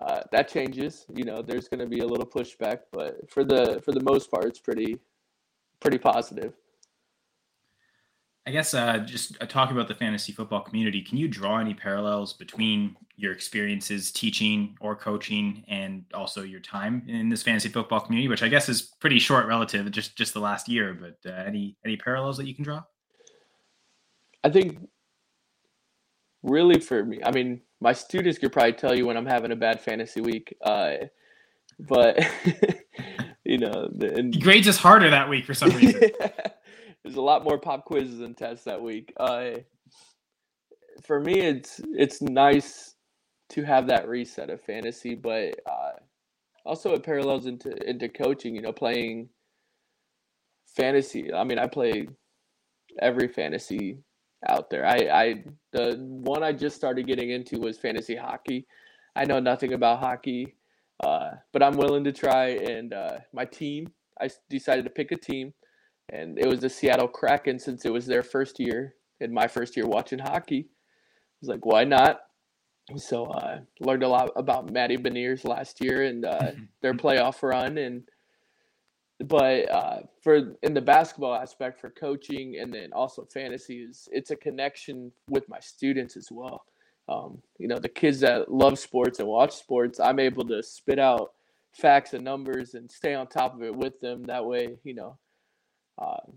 uh, 0.00 0.20
that 0.32 0.48
changes. 0.48 1.06
You 1.14 1.24
know, 1.24 1.42
there's 1.42 1.68
going 1.68 1.80
to 1.80 1.86
be 1.86 2.00
a 2.00 2.06
little 2.06 2.26
pushback, 2.26 2.80
but 2.92 3.30
for 3.30 3.44
the 3.44 3.80
for 3.84 3.92
the 3.92 4.02
most 4.02 4.30
part, 4.30 4.44
it's 4.46 4.60
pretty 4.60 4.98
pretty 5.80 5.98
positive. 5.98 6.54
I 8.46 8.52
guess 8.52 8.74
uh, 8.74 8.98
just 8.98 9.36
uh, 9.40 9.46
talking 9.46 9.76
about 9.76 9.88
the 9.88 9.94
fantasy 9.94 10.32
football 10.32 10.60
community, 10.60 11.02
can 11.02 11.18
you 11.18 11.26
draw 11.26 11.58
any 11.58 11.74
parallels 11.74 12.32
between 12.32 12.96
your 13.16 13.32
experiences 13.32 14.12
teaching 14.12 14.76
or 14.80 14.94
coaching 14.94 15.64
and 15.66 16.04
also 16.14 16.42
your 16.42 16.60
time 16.60 17.02
in 17.08 17.28
this 17.28 17.42
fantasy 17.42 17.68
football 17.68 17.98
community, 18.00 18.28
which 18.28 18.44
I 18.44 18.48
guess 18.48 18.68
is 18.68 18.82
pretty 19.00 19.18
short 19.18 19.46
relative, 19.46 19.90
just 19.90 20.16
just 20.16 20.32
the 20.32 20.40
last 20.40 20.68
year, 20.68 20.94
but 20.94 21.18
uh, 21.28 21.34
any 21.34 21.76
any 21.84 21.96
parallels 21.96 22.36
that 22.36 22.46
you 22.46 22.54
can 22.54 22.62
draw? 22.62 22.84
I 24.44 24.50
think 24.50 24.78
really 26.44 26.78
for 26.78 27.04
me, 27.04 27.18
I 27.24 27.32
mean, 27.32 27.62
my 27.80 27.94
students 27.94 28.38
could 28.38 28.52
probably 28.52 28.74
tell 28.74 28.96
you 28.96 29.06
when 29.06 29.16
I'm 29.16 29.26
having 29.26 29.50
a 29.50 29.56
bad 29.56 29.80
fantasy 29.80 30.20
week, 30.20 30.56
uh, 30.62 30.92
but 31.80 32.24
you 33.44 33.58
know, 33.58 33.90
and, 34.00 34.40
grades 34.40 34.68
us 34.68 34.76
harder 34.76 35.10
that 35.10 35.28
week 35.28 35.46
for 35.46 35.54
some 35.54 35.70
reason. 35.70 36.00
There's 37.06 37.18
a 37.18 37.22
lot 37.22 37.44
more 37.44 37.56
pop 37.56 37.84
quizzes 37.84 38.18
and 38.20 38.36
tests 38.36 38.64
that 38.64 38.82
week. 38.82 39.12
Uh, 39.16 39.50
for 41.04 41.20
me, 41.20 41.38
it's 41.38 41.80
it's 41.94 42.20
nice 42.20 42.96
to 43.50 43.62
have 43.62 43.86
that 43.86 44.08
reset 44.08 44.50
of 44.50 44.60
fantasy, 44.60 45.14
but 45.14 45.54
uh, 45.70 45.92
also 46.64 46.94
it 46.94 47.04
parallels 47.04 47.46
into 47.46 47.70
into 47.88 48.08
coaching. 48.08 48.56
You 48.56 48.62
know, 48.62 48.72
playing 48.72 49.28
fantasy. 50.76 51.32
I 51.32 51.44
mean, 51.44 51.60
I 51.60 51.68
play 51.68 52.08
every 53.00 53.28
fantasy 53.28 53.98
out 54.48 54.68
there. 54.68 54.84
I, 54.84 54.96
I 54.96 55.44
the 55.72 55.98
one 56.00 56.42
I 56.42 56.50
just 56.50 56.74
started 56.74 57.06
getting 57.06 57.30
into 57.30 57.60
was 57.60 57.78
fantasy 57.78 58.16
hockey. 58.16 58.66
I 59.14 59.26
know 59.26 59.38
nothing 59.38 59.74
about 59.74 60.00
hockey, 60.00 60.56
uh, 61.04 61.34
but 61.52 61.62
I'm 61.62 61.76
willing 61.76 62.02
to 62.02 62.12
try. 62.12 62.48
And 62.48 62.92
uh, 62.92 63.18
my 63.32 63.44
team, 63.44 63.92
I 64.20 64.28
decided 64.50 64.82
to 64.86 64.90
pick 64.90 65.12
a 65.12 65.16
team 65.16 65.54
and 66.08 66.38
it 66.38 66.46
was 66.46 66.60
the 66.60 66.68
Seattle 66.68 67.08
Kraken 67.08 67.58
since 67.58 67.84
it 67.84 67.92
was 67.92 68.06
their 68.06 68.22
first 68.22 68.60
year 68.60 68.94
in 69.20 69.32
my 69.32 69.46
first 69.46 69.76
year 69.76 69.86
watching 69.86 70.18
hockey. 70.18 70.68
I 70.68 71.38
was 71.40 71.48
like, 71.48 71.66
why 71.66 71.84
not? 71.84 72.20
So 72.96 73.26
I 73.26 73.38
uh, 73.38 73.58
learned 73.80 74.04
a 74.04 74.08
lot 74.08 74.30
about 74.36 74.70
Matty 74.70 74.96
Beniers 74.96 75.44
last 75.44 75.82
year 75.82 76.04
and 76.04 76.24
uh, 76.24 76.52
their 76.82 76.94
playoff 76.94 77.42
run, 77.42 77.78
and 77.78 78.04
but 79.24 79.70
uh, 79.70 79.98
for 80.22 80.56
in 80.62 80.72
the 80.72 80.80
basketball 80.80 81.34
aspect 81.34 81.80
for 81.80 81.90
coaching 81.90 82.58
and 82.60 82.72
then 82.72 82.92
also 82.92 83.24
fantasy 83.24 83.78
is 83.82 84.08
it's 84.12 84.30
a 84.30 84.36
connection 84.36 85.10
with 85.28 85.48
my 85.48 85.58
students 85.58 86.16
as 86.16 86.28
well. 86.30 86.64
Um, 87.08 87.42
you 87.58 87.66
know, 87.66 87.78
the 87.78 87.88
kids 87.88 88.20
that 88.20 88.50
love 88.50 88.78
sports 88.78 89.18
and 89.18 89.28
watch 89.28 89.54
sports, 89.54 89.98
I'm 89.98 90.18
able 90.18 90.44
to 90.46 90.62
spit 90.62 90.98
out 90.98 91.32
facts 91.72 92.14
and 92.14 92.24
numbers 92.24 92.74
and 92.74 92.90
stay 92.90 93.14
on 93.14 93.26
top 93.26 93.54
of 93.54 93.62
it 93.62 93.74
with 93.74 94.00
them. 94.00 94.24
That 94.24 94.44
way, 94.44 94.76
you 94.84 94.94
know, 94.94 95.18
uh, 95.98 96.30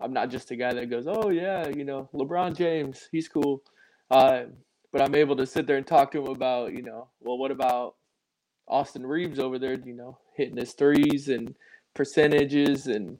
I'm 0.00 0.12
not 0.12 0.30
just 0.30 0.50
a 0.50 0.56
guy 0.56 0.72
that 0.72 0.90
goes, 0.90 1.06
oh 1.06 1.30
yeah, 1.30 1.68
you 1.68 1.84
know, 1.84 2.08
LeBron 2.14 2.56
James, 2.56 3.08
he's 3.12 3.28
cool. 3.28 3.62
Uh, 4.10 4.44
but 4.92 5.02
I'm 5.02 5.14
able 5.14 5.36
to 5.36 5.46
sit 5.46 5.66
there 5.66 5.76
and 5.76 5.86
talk 5.86 6.10
to 6.12 6.18
him 6.18 6.28
about, 6.28 6.72
you 6.72 6.82
know, 6.82 7.08
well, 7.20 7.38
what 7.38 7.50
about 7.50 7.94
Austin 8.66 9.06
Reaves 9.06 9.38
over 9.38 9.58
there, 9.58 9.78
you 9.78 9.94
know, 9.94 10.18
hitting 10.36 10.56
his 10.56 10.72
threes 10.72 11.28
and 11.28 11.54
percentages 11.94 12.86
and 12.86 13.18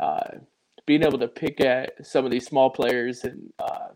uh, 0.00 0.38
being 0.86 1.02
able 1.02 1.18
to 1.18 1.28
pick 1.28 1.60
at 1.60 2.04
some 2.04 2.24
of 2.24 2.30
these 2.30 2.46
small 2.46 2.70
players 2.70 3.24
and 3.24 3.52
uh, 3.58 3.88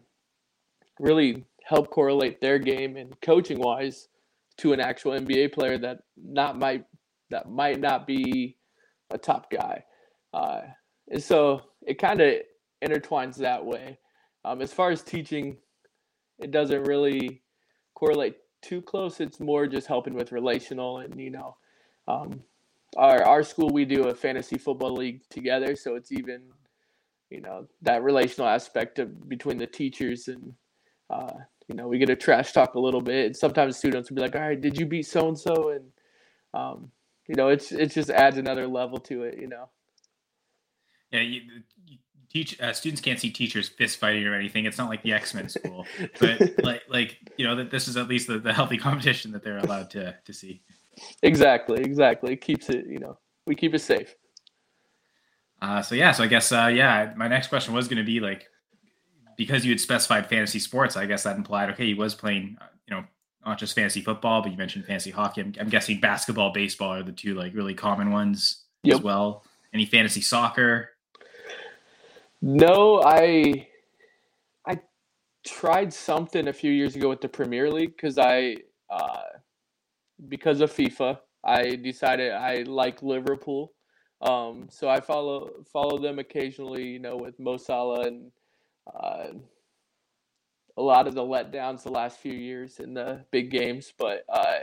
really 0.99 1.45
help 1.65 1.91
correlate 1.91 2.41
their 2.41 2.59
game 2.59 2.97
and 2.97 3.21
coaching 3.21 3.59
wise 3.59 4.09
to 4.59 4.73
an 4.73 4.81
actual 4.81 5.13
NBA 5.13 5.53
player 5.53 5.79
that 5.79 5.99
not 6.17 6.59
might 6.59 6.85
that 7.31 7.49
might 7.49 7.79
not 7.79 8.07
be 8.07 8.57
a 9.11 9.19
top 9.19 9.51
guy. 9.51 9.85
Uh, 10.33 10.63
so 11.19 11.63
it 11.87 11.99
kind 11.99 12.21
of 12.21 12.35
intertwines 12.85 13.37
that 13.37 13.65
way. 13.65 13.99
Um, 14.45 14.61
as 14.63 14.73
far 14.73 14.91
as 14.91 15.03
teaching, 15.03 15.57
it 16.39 16.51
doesn't 16.51 16.85
really 16.85 17.43
correlate 17.95 18.37
too 18.63 18.83
close. 18.83 19.21
It's 19.21 19.41
more 19.41 19.67
just 19.67 19.87
helping 19.87 20.15
with 20.15 20.33
relational 20.33 20.99
and 20.99 21.19
you 21.21 21.31
know, 21.31 21.57
um, 22.07 22.43
our 22.97 23.23
our 23.25 23.43
school 23.43 23.71
we 23.71 23.85
do 23.85 24.09
a 24.09 24.15
fantasy 24.15 24.59
football 24.59 24.95
league 24.95 25.23
together, 25.29 25.77
so 25.77 25.95
it's 25.95 26.13
even 26.13 26.43
you 27.31 27.41
know 27.41 27.67
that 27.83 28.03
relational 28.03 28.49
aspect 28.49 28.99
of 28.99 29.29
between 29.29 29.59
the 29.59 29.67
teachers 29.67 30.29
and 30.29 30.55
uh, 31.11 31.35
you 31.69 31.75
know 31.75 31.89
we 31.89 31.99
get 31.99 32.07
to 32.07 32.17
trash 32.17 32.53
talk 32.53 32.75
a 32.75 32.81
little 32.81 33.03
bit. 33.03 33.27
And 33.27 33.37
sometimes 33.37 33.77
students 33.77 34.11
will 34.11 34.17
be 34.17 34.23
like, 34.23 34.37
"All 34.37 34.43
right, 34.43 34.61
did 34.61 34.79
you 34.79 34.87
beat 34.87 35.07
so 35.07 35.29
and 35.29 35.39
so?" 35.39 35.71
And 35.71 35.85
um, 36.55 36.91
you 37.29 37.35
know, 37.35 37.49
it's 37.49 37.73
it 37.73 37.91
just 37.93 38.11
adds 38.11 38.39
another 38.39 38.67
level 38.67 38.99
to 39.01 39.25
it. 39.25 39.39
You 39.39 39.49
know. 39.49 39.69
Yeah, 41.11 41.21
you, 41.21 41.41
you 41.87 41.99
teach 42.31 42.61
uh, 42.61 42.73
students 42.73 43.01
can't 43.01 43.19
see 43.19 43.31
teachers 43.31 43.69
fist 43.69 43.99
fighting 43.99 44.27
or 44.27 44.35
anything. 44.35 44.65
It's 44.65 44.79
not 44.79 44.89
like 44.89 45.03
the 45.03 45.13
X 45.13 45.35
Men 45.35 45.49
school, 45.49 45.87
but 46.21 46.41
like 46.65 46.83
like 46.89 47.19
you 47.37 47.47
know 47.47 47.57
that 47.57 47.71
this 47.71 47.89
is 47.89 47.97
at 47.97 48.09
least 48.09 48.27
the, 48.27 48.39
the 48.39 48.53
healthy 48.53 48.77
competition 48.79 49.33
that 49.33 49.43
they're 49.43 49.59
allowed 49.59 49.91
to 49.91 50.15
to 50.25 50.33
see. 50.33 50.63
Exactly, 51.23 51.83
exactly. 51.83 52.33
It 52.33 52.41
keeps 52.41 52.69
it 52.69 52.87
you 52.87 52.99
know 52.99 53.19
we 53.47 53.55
keep 53.55 53.75
it 53.75 53.81
safe. 53.81 54.15
Uh, 55.61 55.83
so 55.83 55.95
yeah, 55.95 56.13
so 56.13 56.23
I 56.23 56.29
guess 56.29 56.53
uh, 56.53 56.71
yeah, 56.73 57.13
my 57.17 57.29
next 57.29 57.49
question 57.49 57.75
was 57.75 57.89
going 57.89 57.99
to 57.99 58.05
be 58.05 58.21
like 58.21 58.49
because 59.37 59.65
you 59.65 59.73
had 59.73 59.81
specified 59.81 60.29
fantasy 60.29 60.59
sports, 60.59 60.97
I 60.97 61.07
guess 61.07 61.23
that 61.25 61.37
implied 61.37 61.71
okay, 61.71 61.87
he 61.87 61.95
was 61.95 62.15
playing, 62.15 62.59
uh, 62.61 62.67
you 62.87 62.95
know, 62.95 63.05
not 63.47 63.59
just 63.59 63.75
fantasy 63.75 64.01
football, 64.01 64.43
but 64.43 64.53
you 64.53 64.59
mentioned 64.59 64.85
fantasy 64.85 65.11
hockey. 65.11 65.41
I'm, 65.41 65.55
I'm 65.59 65.69
guessing 65.69 66.01
basketball, 66.01 66.53
baseball 66.53 66.93
are 66.95 67.03
the 67.03 67.13
two 67.13 67.35
like 67.35 67.55
really 67.55 67.75
common 67.75 68.11
ones 68.11 68.65
yep. 68.83 68.97
as 68.97 69.03
well. 69.03 69.45
Any 69.73 69.87
fantasy 69.87 70.21
soccer? 70.21 70.91
No, 72.41 73.03
I 73.05 73.69
I 74.67 74.81
tried 75.47 75.93
something 75.93 76.49
a 76.49 76.53
few 76.53 76.73
years 76.73 76.97
ago 76.97 77.11
with 77.11 77.21
the 77.23 77.29
Premier 77.29 77.71
League 77.71 77.97
because 77.97 78.19
I 78.19 78.57
uh, 78.91 79.23
because 80.29 80.61
of 80.61 80.73
FIFA, 80.73 81.19
I 81.45 81.77
decided 81.77 82.33
I 82.33 82.63
like 82.63 83.03
Liverpool. 83.03 83.73
Um, 84.21 84.69
so 84.71 84.89
I 84.89 85.01
follow 85.01 85.51
follow 85.73 85.99
them 85.99 86.19
occasionally, 86.19 86.85
you 86.85 86.99
know, 86.99 87.17
with 87.17 87.39
Mo 87.39 87.57
Salah 87.57 88.07
and 88.07 88.33
uh, 88.93 89.29
a 90.77 90.83
lot 90.83 91.07
of 91.07 91.15
the 91.15 91.23
letdowns 91.23 91.83
the 91.83 91.91
last 91.91 92.19
few 92.19 92.33
years 92.33 92.81
in 92.81 92.95
the 92.95 93.25
big 93.31 93.51
games. 93.51 93.93
But 93.99 94.25
uh, 94.33 94.61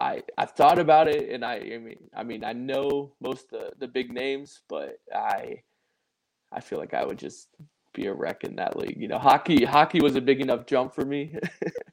I 0.00 0.22
I've 0.36 0.52
thought 0.52 0.78
about 0.78 1.08
it, 1.08 1.30
and 1.30 1.44
I 1.44 1.56
I 1.56 1.78
mean 1.78 1.98
I 2.16 2.22
mean 2.22 2.44
I 2.44 2.52
know 2.52 3.12
most 3.20 3.50
the 3.50 3.72
the 3.78 3.88
big 3.88 4.12
names, 4.12 4.62
but 4.68 5.00
I 5.14 5.62
I 6.52 6.60
feel 6.60 6.78
like 6.78 6.94
I 6.94 7.04
would 7.04 7.18
just 7.18 7.48
be 7.92 8.06
a 8.06 8.14
wreck 8.14 8.44
in 8.44 8.56
that 8.56 8.76
league. 8.76 8.96
You 9.00 9.08
know, 9.08 9.18
hockey 9.18 9.64
hockey 9.64 10.00
was 10.00 10.16
a 10.16 10.20
big 10.20 10.40
enough 10.40 10.66
jump 10.66 10.94
for 10.94 11.04
me. 11.04 11.36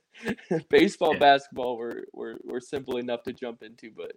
Baseball, 0.70 1.14
yeah. 1.14 1.20
basketball 1.20 1.78
were, 1.78 2.06
were 2.14 2.38
were 2.44 2.62
simple 2.62 2.98
enough 2.98 3.24
to 3.24 3.34
jump 3.34 3.64
into, 3.64 3.92
but 3.96 4.14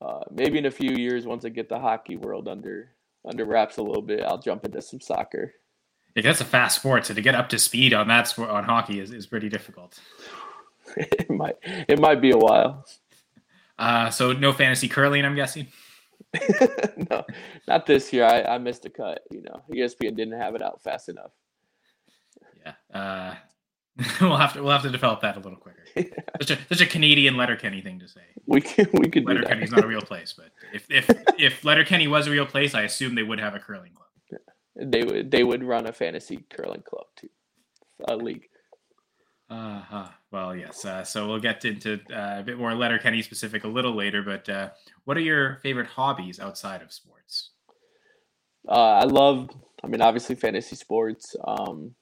uh, 0.00 0.24
maybe 0.30 0.58
in 0.58 0.66
a 0.66 0.70
few 0.70 0.92
years, 0.92 1.26
once 1.26 1.44
I 1.44 1.50
get 1.50 1.68
the 1.68 1.78
hockey 1.78 2.16
world 2.16 2.48
under 2.48 2.92
under 3.24 3.44
wraps 3.44 3.76
a 3.76 3.82
little 3.82 4.02
bit, 4.02 4.22
I'll 4.22 4.38
jump 4.38 4.64
into 4.64 4.80
some 4.80 5.00
soccer. 5.00 5.54
Yeah, 6.14 6.22
that's 6.22 6.40
a 6.40 6.44
fast 6.44 6.76
sport, 6.76 7.06
so 7.06 7.14
to 7.14 7.20
get 7.20 7.34
up 7.34 7.48
to 7.50 7.58
speed 7.58 7.92
on 7.94 8.08
that 8.08 8.26
sport 8.26 8.50
on 8.50 8.64
hockey 8.64 8.98
is, 8.98 9.12
is 9.12 9.26
pretty 9.26 9.48
difficult. 9.48 10.00
it 10.96 11.30
might 11.30 11.56
it 11.62 12.00
might 12.00 12.20
be 12.20 12.30
a 12.30 12.38
while. 12.38 12.86
Uh, 13.78 14.10
so 14.10 14.32
no 14.32 14.52
fantasy 14.52 14.88
curling, 14.88 15.24
I'm 15.24 15.34
guessing. 15.34 15.68
no, 17.10 17.24
not 17.66 17.86
this 17.86 18.12
year. 18.12 18.24
I, 18.24 18.42
I 18.42 18.58
missed 18.58 18.84
a 18.84 18.90
cut. 18.90 19.22
You 19.30 19.42
know, 19.42 19.62
ESPN 19.72 20.16
didn't 20.16 20.38
have 20.38 20.54
it 20.54 20.62
out 20.62 20.82
fast 20.82 21.08
enough. 21.08 21.32
Yeah, 22.64 22.74
uh, 22.98 23.34
we'll 24.20 24.36
have 24.36 24.54
to 24.54 24.62
we'll 24.62 24.72
have 24.72 24.82
to 24.82 24.90
develop 24.90 25.20
that 25.22 25.36
a 25.36 25.40
little 25.40 25.58
quicker. 25.58 25.84
such 26.40 26.50
a 26.50 26.58
such 26.68 26.80
a 26.80 26.86
Canadian 26.86 27.36
Letterkenny 27.36 27.80
thing 27.80 27.98
to 27.98 28.08
say. 28.08 28.22
We 28.46 28.60
can 28.60 28.88
we 28.92 29.08
could 29.08 29.24
Letterkenny's 29.24 29.70
not 29.70 29.84
a 29.84 29.86
real 29.86 30.02
place, 30.02 30.34
but 30.36 30.50
if 30.72 30.86
if 30.90 31.10
if 31.38 31.64
Letterkenny 31.64 32.08
was 32.08 32.26
a 32.26 32.30
real 32.30 32.46
place, 32.46 32.74
I 32.74 32.82
assume 32.82 33.14
they 33.14 33.22
would 33.22 33.40
have 33.40 33.54
a 33.54 33.58
curling 33.58 33.92
club. 33.92 34.08
Yeah. 34.30 34.84
They 34.86 35.02
would 35.02 35.30
they 35.30 35.44
would 35.44 35.64
run 35.64 35.86
a 35.86 35.92
fantasy 35.92 36.44
curling 36.50 36.82
club 36.82 37.06
too, 37.16 37.28
a 38.08 38.16
league. 38.16 38.49
Uh 39.50 39.80
huh. 39.80 40.08
Well, 40.30 40.54
yes. 40.54 40.84
Uh, 40.84 41.02
so 41.02 41.26
we'll 41.26 41.40
get 41.40 41.64
into 41.64 41.94
uh, 42.12 42.38
a 42.38 42.42
bit 42.44 42.56
more 42.56 42.72
Letterkenny 42.72 43.20
specific 43.20 43.64
a 43.64 43.68
little 43.68 43.94
later. 43.96 44.22
But 44.22 44.48
uh, 44.48 44.70
what 45.04 45.16
are 45.16 45.20
your 45.20 45.56
favorite 45.56 45.88
hobbies 45.88 46.38
outside 46.38 46.82
of 46.82 46.92
sports? 46.92 47.50
Uh, 48.68 48.72
I 48.72 49.04
love. 49.04 49.50
I 49.82 49.88
mean, 49.88 50.02
obviously, 50.02 50.36
fantasy 50.36 50.76
sports. 50.76 51.34
Um, 51.44 51.96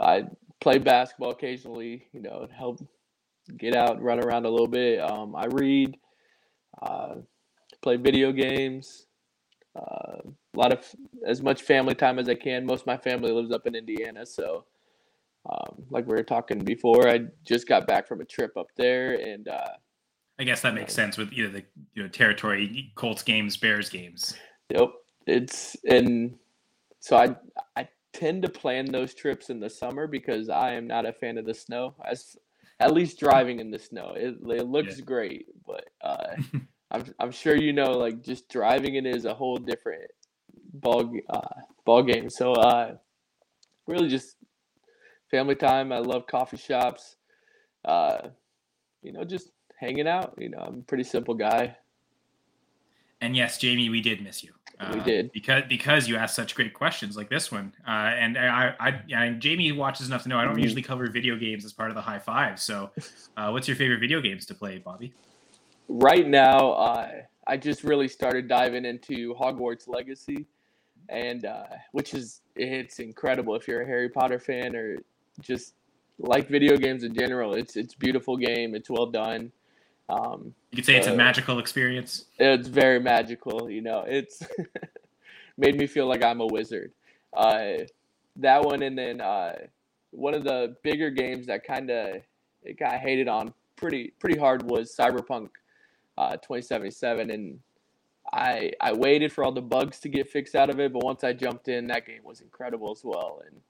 I 0.00 0.24
play 0.60 0.78
basketball 0.78 1.30
occasionally. 1.30 2.08
You 2.12 2.22
know, 2.22 2.48
help 2.52 2.84
get 3.56 3.76
out, 3.76 4.02
run 4.02 4.18
around 4.18 4.46
a 4.46 4.50
little 4.50 4.68
bit. 4.68 5.00
Um, 5.00 5.36
I 5.36 5.46
read, 5.46 5.96
uh, 6.82 7.16
play 7.82 7.96
video 7.96 8.32
games. 8.32 9.06
Uh, 9.76 10.18
a 10.26 10.58
lot 10.58 10.72
of 10.72 10.84
as 11.24 11.40
much 11.40 11.62
family 11.62 11.94
time 11.94 12.18
as 12.18 12.28
I 12.28 12.34
can. 12.34 12.66
Most 12.66 12.80
of 12.80 12.86
my 12.88 12.96
family 12.96 13.30
lives 13.30 13.52
up 13.52 13.68
in 13.68 13.76
Indiana, 13.76 14.26
so 14.26 14.64
um, 15.48 15.84
like 15.90 16.06
we 16.06 16.14
were 16.14 16.22
talking 16.22 16.58
before, 16.58 17.08
I 17.08 17.20
just 17.44 17.66
got 17.66 17.86
back 17.86 18.06
from 18.06 18.20
a 18.20 18.24
trip 18.24 18.56
up 18.56 18.68
there, 18.76 19.14
and 19.14 19.48
uh, 19.48 19.70
I 20.38 20.44
guess 20.44 20.60
that 20.62 20.74
makes 20.74 20.92
sense 20.92 21.16
with 21.16 21.32
either 21.32 21.48
the 21.48 21.64
you 21.94 22.02
know 22.02 22.08
territory 22.08 22.92
Colts 22.94 23.22
games, 23.22 23.56
Bears 23.56 23.88
games. 23.88 24.34
Yep, 24.70 24.92
it's 25.26 25.76
and 25.84 26.36
so 26.98 27.16
I 27.16 27.36
I 27.76 27.88
tend 28.12 28.42
to 28.42 28.48
plan 28.48 28.86
those 28.86 29.14
trips 29.14 29.50
in 29.50 29.60
the 29.60 29.70
summer 29.70 30.06
because 30.06 30.48
I 30.48 30.72
am 30.72 30.86
not 30.86 31.06
a 31.06 31.12
fan 31.12 31.38
of 31.38 31.46
the 31.46 31.54
snow. 31.54 31.94
As 32.04 32.36
at 32.78 32.92
least 32.92 33.18
driving 33.18 33.60
in 33.60 33.70
the 33.70 33.78
snow, 33.78 34.14
it, 34.16 34.36
it 34.42 34.66
looks 34.66 34.98
yeah. 34.98 35.04
great, 35.04 35.46
but 35.66 35.84
uh, 36.02 36.36
I'm 36.90 37.04
I'm 37.18 37.32
sure 37.32 37.56
you 37.56 37.72
know 37.72 37.92
like 37.92 38.22
just 38.22 38.48
driving 38.50 38.96
it 38.96 39.06
is 39.06 39.24
a 39.24 39.34
whole 39.34 39.56
different 39.56 40.10
ball 40.74 41.12
uh, 41.30 41.60
ball 41.84 42.02
game. 42.02 42.28
So 42.28 42.52
uh, 42.52 42.94
really 43.86 44.08
just 44.08 44.36
family 45.30 45.54
time. 45.54 45.92
I 45.92 45.98
love 45.98 46.26
coffee 46.26 46.56
shops. 46.56 47.16
Uh, 47.84 48.28
you 49.02 49.12
know, 49.12 49.24
just 49.24 49.50
hanging 49.78 50.08
out. 50.08 50.34
You 50.38 50.50
know, 50.50 50.58
I'm 50.58 50.78
a 50.78 50.82
pretty 50.82 51.04
simple 51.04 51.34
guy. 51.34 51.76
And 53.20 53.36
yes, 53.36 53.58
Jamie, 53.58 53.90
we 53.90 54.00
did 54.00 54.22
miss 54.22 54.42
you. 54.42 54.52
Uh, 54.78 54.92
we 54.94 55.00
did 55.00 55.30
because 55.32 55.62
because 55.68 56.08
you 56.08 56.16
asked 56.16 56.34
such 56.34 56.54
great 56.54 56.72
questions 56.72 57.16
like 57.16 57.28
this 57.28 57.52
one. 57.52 57.72
Uh, 57.86 57.90
and 57.90 58.38
I, 58.38 58.74
I, 58.80 59.02
I, 59.14 59.30
Jamie 59.32 59.72
watches 59.72 60.08
enough 60.08 60.22
to 60.22 60.30
know 60.30 60.38
I 60.38 60.44
don't 60.44 60.54
mm-hmm. 60.54 60.62
usually 60.62 60.82
cover 60.82 61.06
video 61.10 61.36
games 61.36 61.64
as 61.66 61.72
part 61.72 61.90
of 61.90 61.96
the 61.96 62.00
high 62.00 62.18
five. 62.18 62.58
So, 62.58 62.90
uh, 63.36 63.50
what's 63.50 63.68
your 63.68 63.76
favorite 63.76 64.00
video 64.00 64.22
games 64.22 64.46
to 64.46 64.54
play, 64.54 64.78
Bobby? 64.78 65.12
Right 65.88 66.26
now, 66.26 66.72
uh, 66.72 67.10
I 67.46 67.56
just 67.58 67.84
really 67.84 68.08
started 68.08 68.48
diving 68.48 68.86
into 68.86 69.34
Hogwarts 69.34 69.86
Legacy, 69.86 70.46
and 71.10 71.44
uh, 71.44 71.66
which 71.92 72.14
is 72.14 72.40
it's 72.56 73.00
incredible 73.00 73.54
if 73.56 73.68
you're 73.68 73.82
a 73.82 73.86
Harry 73.86 74.08
Potter 74.08 74.38
fan 74.38 74.74
or 74.74 74.96
just 75.40 75.74
like 76.18 76.48
video 76.48 76.76
games 76.76 77.04
in 77.04 77.14
general. 77.14 77.54
It's 77.54 77.76
it's 77.76 77.94
beautiful 77.94 78.36
game. 78.36 78.74
It's 78.74 78.90
well 78.90 79.06
done. 79.06 79.52
Um, 80.08 80.54
you 80.70 80.76
could 80.76 80.86
say 80.86 80.96
it's 80.96 81.06
a 81.06 81.14
magical 81.14 81.58
experience. 81.58 82.26
It's 82.38 82.68
very 82.68 83.00
magical. 83.00 83.70
You 83.70 83.82
know, 83.82 84.04
it's 84.06 84.42
made 85.56 85.76
me 85.76 85.86
feel 85.86 86.06
like 86.06 86.24
I'm 86.24 86.40
a 86.40 86.46
wizard. 86.46 86.92
Uh, 87.32 87.84
that 88.36 88.62
one, 88.64 88.82
and 88.82 88.98
then 88.98 89.20
uh, 89.20 89.54
one 90.10 90.34
of 90.34 90.44
the 90.44 90.76
bigger 90.82 91.10
games 91.10 91.46
that 91.46 91.64
kind 91.64 91.90
of 91.90 92.22
it 92.62 92.78
got 92.78 92.94
hated 92.94 93.28
on 93.28 93.54
pretty 93.76 94.12
pretty 94.18 94.38
hard 94.38 94.62
was 94.62 94.94
Cyberpunk 94.94 95.48
uh, 96.18 96.32
2077, 96.32 97.30
and 97.30 97.60
I 98.32 98.72
I 98.80 98.92
waited 98.92 99.32
for 99.32 99.44
all 99.44 99.52
the 99.52 99.62
bugs 99.62 99.98
to 100.00 100.08
get 100.08 100.28
fixed 100.28 100.54
out 100.54 100.70
of 100.70 100.80
it, 100.80 100.92
but 100.92 101.04
once 101.04 101.24
I 101.24 101.32
jumped 101.32 101.68
in, 101.68 101.86
that 101.88 102.06
game 102.06 102.22
was 102.24 102.40
incredible 102.40 102.90
as 102.90 103.02
well. 103.04 103.42
And 103.46 103.60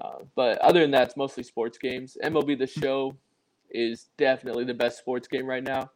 uh, 0.00 0.18
but 0.34 0.58
other 0.58 0.80
than 0.80 0.90
that, 0.92 1.08
it's 1.08 1.16
mostly 1.16 1.42
sports 1.42 1.78
games. 1.78 2.16
MLB 2.24 2.58
The 2.58 2.66
Show 2.66 3.16
is 3.70 4.08
definitely 4.16 4.64
the 4.64 4.74
best 4.74 4.98
sports 4.98 5.28
game 5.28 5.46
right 5.46 5.62
now. 5.62 5.90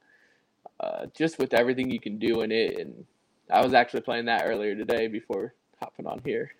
Uh, 0.81 1.07
just 1.17 1.39
with 1.39 1.55
everything 1.55 1.91
you 1.91 2.01
can 2.01 2.19
do 2.19 2.43
in 2.43 2.51
it, 2.51 2.79
and 2.79 3.05
I 3.51 3.63
was 3.65 3.75
actually 3.75 4.01
playing 4.01 4.27
that 4.27 4.43
earlier 4.45 4.75
today 4.75 5.07
before 5.07 5.55
hopping 5.81 6.07
on 6.07 6.21
here. 6.25 6.53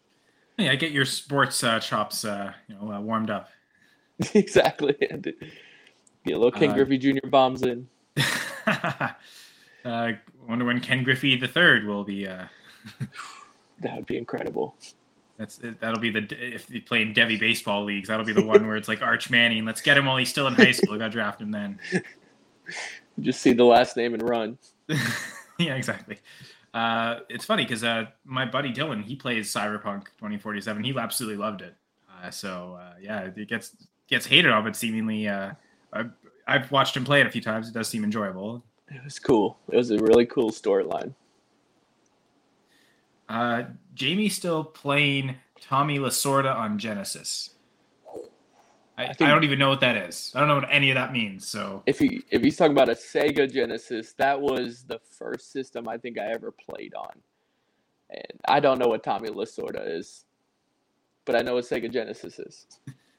yeah, 0.58 0.70
I 0.70 0.76
get 0.76 0.92
your 0.92 1.04
sports 1.04 1.62
uh, 1.64 1.80
chops, 1.80 2.24
uh, 2.24 2.52
you 2.68 2.76
know, 2.76 2.92
uh, 2.92 3.00
warmed 3.00 3.30
up. 3.30 3.50
exactly. 4.34 4.94
Get 5.00 6.34
a 6.34 6.38
little 6.38 6.50
Ken 6.50 6.74
Griffey 6.74 6.98
Jr. 6.98 7.28
bombs 7.28 7.62
in. 7.62 7.86
I 8.66 9.14
wonder 10.48 10.64
when 10.64 10.80
Ken 10.80 11.04
Griffey 11.04 11.36
the 11.36 11.46
third 11.46 11.86
will 11.86 12.02
be. 12.02 12.24
that 12.24 12.48
would 13.94 14.06
be 14.06 14.16
incredible. 14.16 14.74
That's 15.38 15.60
that'll 15.80 16.00
be 16.00 16.10
the 16.10 16.26
if 16.30 16.70
you 16.70 16.80
play 16.80 17.02
in 17.02 17.12
Devy 17.12 17.38
baseball 17.38 17.84
leagues, 17.84 18.08
that'll 18.08 18.24
be 18.24 18.32
the 18.32 18.44
one 18.44 18.66
where 18.66 18.76
it's 18.76 18.88
like 18.88 19.02
Arch 19.02 19.28
Manning. 19.28 19.64
Let's 19.64 19.82
get 19.82 19.98
him 19.98 20.06
while 20.06 20.16
he's 20.16 20.30
still 20.30 20.46
in 20.46 20.54
high 20.54 20.72
school. 20.72 20.92
We 20.92 20.98
got 20.98 21.06
to 21.06 21.10
draft 21.10 21.40
him 21.40 21.50
then. 21.50 21.78
Just 23.20 23.40
see 23.42 23.52
the 23.52 23.64
last 23.64 23.96
name 23.96 24.14
and 24.14 24.26
run. 24.26 24.58
yeah, 25.58 25.74
exactly. 25.74 26.18
Uh, 26.72 27.20
it's 27.28 27.44
funny 27.44 27.64
because 27.64 27.84
uh, 27.84 28.06
my 28.24 28.44
buddy 28.44 28.72
Dylan, 28.72 29.02
he 29.02 29.16
plays 29.16 29.52
Cyberpunk 29.52 30.06
2047. 30.18 30.84
He 30.84 30.96
absolutely 30.98 31.38
loved 31.38 31.62
it. 31.62 31.74
Uh, 32.10 32.30
so 32.30 32.78
uh, 32.80 32.94
yeah, 33.00 33.30
it 33.34 33.48
gets 33.48 33.76
gets 34.08 34.26
hated 34.26 34.50
on, 34.50 34.64
but 34.64 34.76
seemingly 34.76 35.28
uh, 35.28 35.52
I've, 35.92 36.10
I've 36.46 36.70
watched 36.70 36.96
him 36.96 37.04
play 37.04 37.20
it 37.20 37.26
a 37.26 37.30
few 37.30 37.40
times. 37.42 37.68
It 37.68 37.74
does 37.74 37.88
seem 37.88 38.04
enjoyable. 38.04 38.62
It 38.88 39.02
was 39.04 39.18
cool. 39.18 39.58
It 39.70 39.76
was 39.76 39.90
a 39.90 39.98
really 39.98 40.26
cool 40.26 40.50
storyline. 40.50 41.12
Uh, 43.28 43.64
Jamie's 43.94 44.36
still 44.36 44.64
playing 44.64 45.36
Tommy 45.60 45.98
Lasorda 45.98 46.54
on 46.54 46.78
Genesis. 46.78 47.50
I, 48.98 49.04
I, 49.04 49.08
I, 49.08 49.26
don't 49.28 49.44
even 49.44 49.58
know 49.58 49.68
what 49.68 49.80
that 49.80 49.96
is. 50.08 50.32
I 50.34 50.38
don't 50.38 50.48
know 50.48 50.54
what 50.54 50.68
any 50.70 50.90
of 50.90 50.94
that 50.94 51.12
means. 51.12 51.46
So 51.46 51.82
if 51.86 51.98
he 51.98 52.24
if 52.30 52.42
he's 52.42 52.56
talking 52.56 52.72
about 52.72 52.88
a 52.88 52.94
Sega 52.94 53.52
Genesis, 53.52 54.14
that 54.14 54.40
was 54.40 54.84
the 54.84 54.98
first 55.18 55.52
system 55.52 55.86
I 55.86 55.98
think 55.98 56.18
I 56.18 56.32
ever 56.32 56.50
played 56.50 56.94
on, 56.94 57.12
and 58.08 58.40
I 58.48 58.60
don't 58.60 58.78
know 58.78 58.88
what 58.88 59.02
Tommy 59.02 59.28
Lasorda 59.28 59.98
is, 59.98 60.24
but 61.26 61.36
I 61.36 61.42
know 61.42 61.54
what 61.54 61.64
Sega 61.64 61.92
Genesis 61.92 62.38
is. 62.38 62.66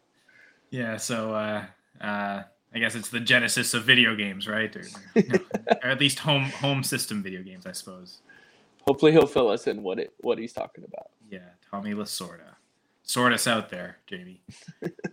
yeah. 0.72 0.98
So 0.98 1.36
uh, 1.36 1.66
uh, 2.02 2.44
I 2.74 2.80
guess 2.80 2.96
it's 2.96 3.10
the 3.10 3.20
genesis 3.20 3.76
of 3.76 3.84
video 3.84 4.16
games, 4.16 4.48
right? 4.48 4.76
Or, 4.76 4.84
or 5.84 5.90
at 5.90 6.00
least 6.00 6.18
home 6.18 6.46
home 6.46 6.82
system 6.82 7.22
video 7.22 7.44
games, 7.44 7.68
I 7.68 7.72
suppose 7.74 8.22
hopefully 8.88 9.12
he'll 9.12 9.28
fill 9.28 9.50
us 9.50 9.68
in 9.68 9.84
what 9.84 10.00
it 10.00 10.14
what 10.20 10.38
he's 10.38 10.54
talking 10.54 10.84
about. 10.84 11.10
Yeah, 11.30 11.50
Tommy 11.70 11.94
Lasorda. 11.94 12.56
Sort 13.04 13.34
us 13.34 13.48
out 13.48 13.70
there, 13.70 13.98
Jamie. 14.08 14.42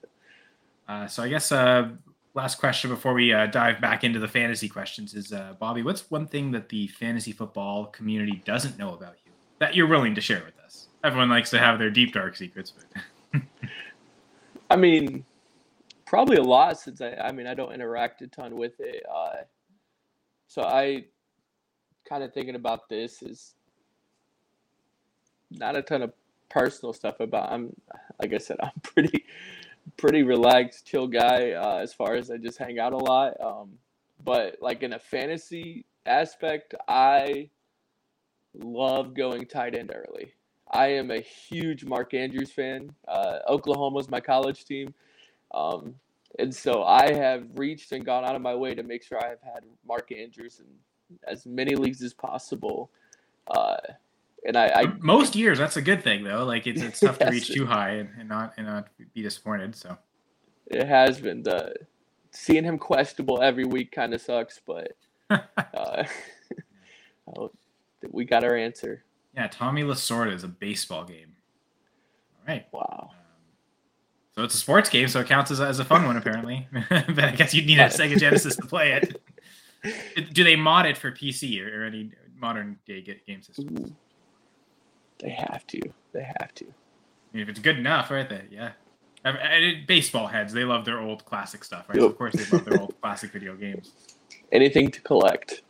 uh, 0.88 1.06
so 1.06 1.22
I 1.22 1.28
guess 1.28 1.52
uh, 1.52 1.90
last 2.34 2.58
question 2.58 2.90
before 2.90 3.14
we 3.14 3.32
uh, 3.32 3.46
dive 3.46 3.80
back 3.80 4.04
into 4.04 4.18
the 4.18 4.28
fantasy 4.28 4.68
questions 4.68 5.14
is 5.14 5.32
uh, 5.32 5.54
Bobby, 5.58 5.82
what's 5.82 6.10
one 6.10 6.26
thing 6.26 6.50
that 6.52 6.68
the 6.68 6.86
fantasy 6.88 7.32
football 7.32 7.86
community 7.86 8.42
doesn't 8.44 8.78
know 8.78 8.94
about 8.94 9.16
you 9.24 9.32
that 9.58 9.74
you're 9.74 9.86
willing 9.86 10.14
to 10.14 10.20
share 10.20 10.42
with 10.44 10.58
us? 10.64 10.88
Everyone 11.02 11.28
likes 11.28 11.50
to 11.50 11.58
have 11.58 11.78
their 11.78 11.90
deep 11.90 12.12
dark 12.12 12.36
secrets, 12.36 12.72
but 13.32 13.42
I 14.70 14.76
mean, 14.76 15.24
probably 16.06 16.36
a 16.36 16.42
lot 16.42 16.78
since 16.78 17.00
I 17.00 17.14
I 17.14 17.32
mean 17.32 17.46
I 17.46 17.54
don't 17.54 17.72
interact 17.72 18.22
a 18.22 18.28
ton 18.28 18.56
with 18.56 18.78
it. 18.78 19.04
Uh, 19.12 19.42
so 20.46 20.62
I 20.62 21.06
kind 22.08 22.22
of 22.22 22.32
thinking 22.32 22.54
about 22.54 22.88
this 22.88 23.22
is 23.22 23.54
not 25.58 25.76
a 25.76 25.82
ton 25.82 26.02
of 26.02 26.12
personal 26.48 26.92
stuff 26.92 27.20
about. 27.20 27.52
I'm 27.52 27.74
like 28.20 28.32
I 28.32 28.38
said, 28.38 28.58
I'm 28.62 28.80
pretty 28.82 29.24
pretty 29.96 30.22
relaxed, 30.22 30.86
chill 30.86 31.06
guy 31.06 31.52
uh, 31.52 31.78
as 31.78 31.92
far 31.92 32.14
as 32.14 32.30
I 32.30 32.36
just 32.36 32.58
hang 32.58 32.78
out 32.78 32.92
a 32.92 32.98
lot. 32.98 33.34
Um, 33.40 33.70
but 34.24 34.56
like 34.60 34.82
in 34.82 34.94
a 34.94 34.98
fantasy 34.98 35.84
aspect, 36.06 36.74
I 36.88 37.50
love 38.54 39.14
going 39.14 39.46
tight 39.46 39.74
end 39.74 39.92
early. 39.94 40.32
I 40.70 40.88
am 40.88 41.10
a 41.10 41.20
huge 41.20 41.84
Mark 41.84 42.14
Andrews 42.14 42.50
fan. 42.50 42.90
Uh, 43.06 43.38
Oklahoma's 43.48 44.08
my 44.08 44.20
college 44.20 44.64
team. 44.64 44.94
Um, 45.52 45.94
and 46.38 46.54
so 46.54 46.82
I 46.82 47.12
have 47.12 47.46
reached 47.54 47.92
and 47.92 48.04
gone 48.04 48.24
out 48.24 48.34
of 48.34 48.42
my 48.42 48.54
way 48.54 48.74
to 48.74 48.82
make 48.82 49.04
sure 49.04 49.22
I 49.22 49.28
have 49.28 49.42
had 49.42 49.64
Mark 49.86 50.10
Andrews 50.10 50.60
in 50.60 50.66
as 51.28 51.46
many 51.46 51.76
leagues 51.76 52.02
as 52.02 52.12
possible. 52.12 52.90
Uh, 53.46 53.76
and 54.44 54.56
I, 54.56 54.66
I, 54.66 54.86
most 55.00 55.34
years 55.34 55.58
that's 55.58 55.76
a 55.76 55.82
good 55.82 56.02
thing 56.02 56.24
though. 56.24 56.44
Like 56.44 56.66
it's 56.66 56.82
it's 56.82 57.00
tough 57.00 57.18
to 57.18 57.30
reach 57.30 57.48
too 57.48 57.66
high 57.66 57.90
and, 57.90 58.10
and, 58.18 58.28
not 58.28 58.54
and 58.56 58.66
not 58.66 58.88
be 59.14 59.22
disappointed. 59.22 59.74
So 59.74 59.96
it 60.66 60.86
has 60.86 61.20
been 61.20 61.42
the 61.42 61.74
seeing 62.30 62.64
him 62.64 62.78
questionable 62.78 63.42
every 63.42 63.64
week 63.64 63.92
kind 63.92 64.12
of 64.12 64.20
sucks, 64.20 64.60
but 64.66 64.92
uh, 65.30 66.04
we 68.10 68.24
got 68.24 68.44
our 68.44 68.56
answer. 68.56 69.04
Yeah, 69.34 69.48
Tommy 69.48 69.82
Lasorda 69.82 70.32
is 70.32 70.44
a 70.44 70.48
baseball 70.48 71.04
game. 71.04 71.32
All 72.38 72.54
right. 72.54 72.66
Wow. 72.72 73.10
Um, 73.10 73.16
so 74.36 74.42
it's 74.42 74.54
a 74.54 74.58
sports 74.58 74.90
game, 74.90 75.08
so 75.08 75.20
it 75.20 75.28
counts 75.28 75.50
as, 75.50 75.60
as 75.60 75.78
a 75.78 75.84
fun 75.84 76.04
one 76.04 76.16
apparently. 76.16 76.68
but 76.90 77.18
I 77.18 77.30
guess 77.32 77.54
you'd 77.54 77.66
need 77.66 77.78
a 77.78 77.86
Sega 77.86 78.18
Genesis 78.18 78.56
to 78.56 78.66
play 78.66 78.92
it. 78.92 79.20
Do 80.32 80.44
they 80.44 80.56
mod 80.56 80.86
it 80.86 80.96
for 80.96 81.12
PC 81.12 81.60
or, 81.64 81.82
or 81.82 81.84
any 81.84 82.10
modern 82.36 82.78
day 82.86 83.02
game 83.26 83.42
systems? 83.42 83.92
They 85.24 85.30
have 85.30 85.66
to. 85.68 85.80
They 86.12 86.22
have 86.38 86.54
to. 86.56 86.66
If 87.32 87.48
it's 87.48 87.58
good 87.58 87.78
enough, 87.78 88.10
right? 88.10 88.28
There, 88.28 88.44
yeah. 88.50 88.72
baseball 89.86 90.26
heads, 90.26 90.52
they 90.52 90.64
love 90.64 90.84
their 90.84 91.00
old 91.00 91.24
classic 91.24 91.64
stuff, 91.64 91.88
right? 91.88 91.96
Yep. 91.96 92.02
So 92.02 92.06
of 92.08 92.18
course, 92.18 92.34
they 92.34 92.44
love 92.54 92.66
their 92.66 92.78
old 92.78 92.94
classic 93.00 93.32
video 93.32 93.56
games. 93.56 93.92
Anything 94.52 94.90
to 94.90 95.00
collect. 95.00 95.62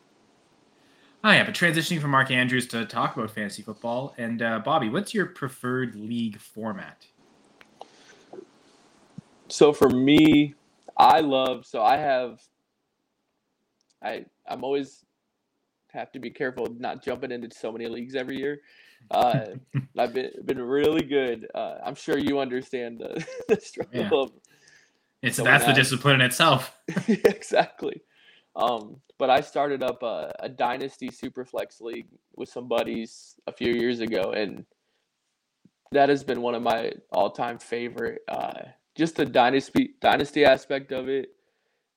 Oh 1.23 1.31
yeah, 1.31 1.45
but 1.45 1.55
transitioning 1.55 2.01
from 2.01 2.11
Mark 2.11 2.33
Andrews 2.33 2.67
to 2.69 2.85
talk 2.85 3.17
about 3.17 3.31
fantasy 3.31 3.63
football, 3.63 4.13
and 4.19 4.43
uh, 4.43 4.59
Bobby, 4.59 4.89
what's 4.89 5.15
your 5.15 5.27
preferred 5.27 5.95
league 5.95 6.39
format? 6.41 7.07
So 9.49 9.73
for 9.73 9.89
me, 9.89 10.55
I 10.97 11.21
love. 11.21 11.65
So 11.65 11.81
I 11.81 11.97
have. 11.97 12.43
I 14.03 14.27
I'm 14.49 14.65
always 14.65 15.05
have 15.93 16.11
to 16.11 16.19
be 16.19 16.29
careful 16.29 16.67
not 16.81 17.05
jumping 17.05 17.31
into 17.31 17.55
so 17.57 17.71
many 17.71 17.87
leagues 17.87 18.17
every 18.17 18.37
year. 18.37 18.61
Uh, 19.11 19.47
I've 19.99 20.15
been 20.15 20.31
been 20.45 20.61
really 20.61 21.05
good. 21.05 21.47
Uh, 21.55 21.77
I'm 21.85 21.95
sure 21.95 22.19
you 22.19 22.39
understand 22.39 22.99
the, 22.99 23.27
the 23.49 23.61
struggle 23.61 24.01
yeah. 24.01 24.11
of. 24.13 24.33
It's 25.23 25.37
that's 25.39 25.65
the 25.65 25.73
discipline 25.73 26.17
in 26.17 26.21
itself. 26.23 26.77
exactly. 27.09 28.03
Um, 28.57 28.97
but 29.19 29.31
I 29.31 29.41
started 29.41 29.83
up 29.83 30.03
a, 30.03 30.33
a 30.41 30.49
dynasty 30.49 31.09
superflex 31.09 31.81
league 31.81 32.09
with 32.37 32.49
some 32.49 32.69
buddies 32.69 33.35
a 33.47 33.53
few 33.53 33.73
years 33.73 34.01
ago, 34.01 34.33
and 34.33 34.65
that 35.93 36.09
has 36.09 36.23
been 36.25 36.43
one 36.43 36.55
of 36.55 36.63
my 36.63 36.93
all-time 37.11 37.59
favorite. 37.59 38.21
Uh, 38.29 38.53
just 38.97 39.17
the 39.17 39.25
dynasty 39.25 39.95
dynasty 40.01 40.45
aspect 40.45 40.93
of 40.93 41.09
it. 41.09 41.31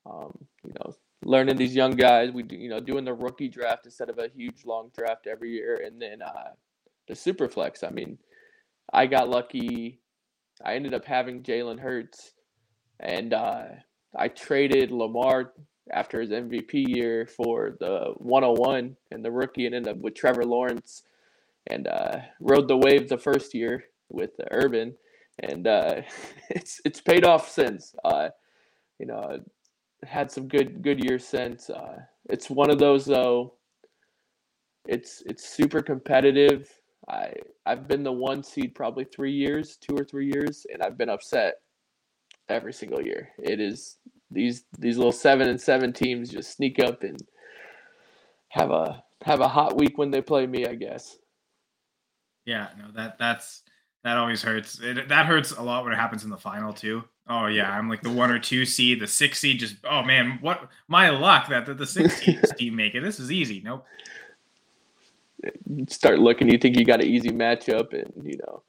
Um, 0.06 0.32
you 0.64 0.72
know, 0.78 0.94
learning 1.24 1.56
these 1.56 1.74
young 1.74 1.92
guys. 1.92 2.30
We 2.32 2.42
do, 2.42 2.56
you 2.56 2.68
know, 2.68 2.80
doing 2.80 3.04
the 3.04 3.14
rookie 3.14 3.48
draft 3.48 3.84
instead 3.84 4.08
of 4.08 4.18
a 4.18 4.28
huge 4.28 4.64
long 4.64 4.90
draft 4.96 5.26
every 5.26 5.50
year, 5.50 5.82
and 5.84 6.00
then 6.00 6.22
uh, 6.22 6.52
the 7.08 7.16
super 7.16 7.48
flex. 7.48 7.82
I 7.82 7.90
mean, 7.90 8.18
I 8.92 9.06
got 9.06 9.28
lucky. 9.28 10.00
I 10.64 10.74
ended 10.74 10.94
up 10.94 11.04
having 11.04 11.42
Jalen 11.42 11.80
Hurts, 11.80 12.32
and 13.00 13.32
uh, 13.32 13.64
I 14.16 14.28
traded 14.28 14.90
Lamar 14.90 15.52
after 15.92 16.20
his 16.20 16.30
MVP 16.30 16.86
year 16.88 17.26
for 17.26 17.76
the 17.80 18.12
101 18.18 18.96
and 19.10 19.24
the 19.24 19.30
rookie, 19.30 19.66
and 19.66 19.74
ended 19.74 19.96
up 19.96 20.02
with 20.02 20.14
Trevor 20.14 20.44
Lawrence, 20.44 21.02
and 21.68 21.86
uh, 21.86 22.18
rode 22.40 22.68
the 22.68 22.76
wave 22.76 23.08
the 23.08 23.18
first 23.18 23.54
year 23.54 23.84
with 24.08 24.30
Urban, 24.50 24.94
and 25.40 25.66
uh, 25.66 26.02
it's 26.50 26.80
it's 26.84 27.00
paid 27.00 27.24
off 27.24 27.50
since. 27.50 27.94
Uh, 28.04 28.28
you 28.98 29.06
know, 29.06 29.38
had 30.04 30.30
some 30.30 30.48
good 30.48 30.82
good 30.82 31.02
years 31.04 31.26
since. 31.26 31.70
Uh, 31.70 32.00
it's 32.28 32.50
one 32.50 32.70
of 32.70 32.78
those 32.78 33.04
though. 33.04 33.54
It's 34.86 35.22
it's 35.26 35.48
super 35.48 35.82
competitive. 35.82 36.77
I 37.08 37.32
I've 37.66 37.88
been 37.88 38.02
the 38.02 38.12
one 38.12 38.42
seed 38.42 38.74
probably 38.74 39.04
three 39.04 39.32
years, 39.32 39.76
two 39.76 39.96
or 39.96 40.04
three 40.04 40.26
years, 40.26 40.66
and 40.72 40.82
I've 40.82 40.98
been 40.98 41.08
upset 41.08 41.54
every 42.48 42.72
single 42.72 43.02
year. 43.02 43.30
It 43.38 43.60
is 43.60 43.96
these 44.30 44.64
these 44.78 44.96
little 44.96 45.12
seven 45.12 45.48
and 45.48 45.60
seven 45.60 45.92
teams 45.92 46.30
just 46.30 46.56
sneak 46.56 46.78
up 46.78 47.02
and 47.02 47.18
have 48.50 48.70
a 48.70 49.02
have 49.24 49.40
a 49.40 49.48
hot 49.48 49.76
week 49.78 49.98
when 49.98 50.10
they 50.10 50.20
play 50.20 50.46
me. 50.46 50.66
I 50.66 50.74
guess. 50.74 51.16
Yeah, 52.44 52.68
no 52.78 52.90
that 52.94 53.18
that's 53.18 53.62
that 54.04 54.16
always 54.16 54.42
hurts. 54.42 54.80
It, 54.80 55.08
that 55.08 55.26
hurts 55.26 55.52
a 55.52 55.62
lot 55.62 55.84
when 55.84 55.92
it 55.92 55.96
happens 55.96 56.24
in 56.24 56.30
the 56.30 56.36
final 56.36 56.72
too. 56.72 57.04
Oh 57.28 57.46
yeah, 57.46 57.70
I'm 57.70 57.88
like 57.88 58.02
the 58.02 58.12
one 58.12 58.30
or 58.30 58.38
two 58.38 58.64
seed, 58.64 59.00
the 59.00 59.06
six 59.06 59.38
seed. 59.38 59.60
Just 59.60 59.76
oh 59.84 60.02
man, 60.02 60.38
what 60.40 60.68
my 60.88 61.10
luck 61.10 61.48
that 61.48 61.66
the, 61.66 61.74
the 61.74 61.86
six 61.86 62.18
seed 62.18 62.40
team 62.58 62.76
make 62.76 62.94
it. 62.94 63.00
This 63.00 63.20
is 63.20 63.30
easy. 63.30 63.60
Nope. 63.64 63.84
Start 65.88 66.18
looking, 66.18 66.48
you 66.48 66.58
think 66.58 66.76
you 66.76 66.84
got 66.84 67.02
an 67.02 67.08
easy 67.08 67.30
matchup, 67.30 67.92
and 67.92 68.12
you 68.24 68.38
know, 68.38 68.62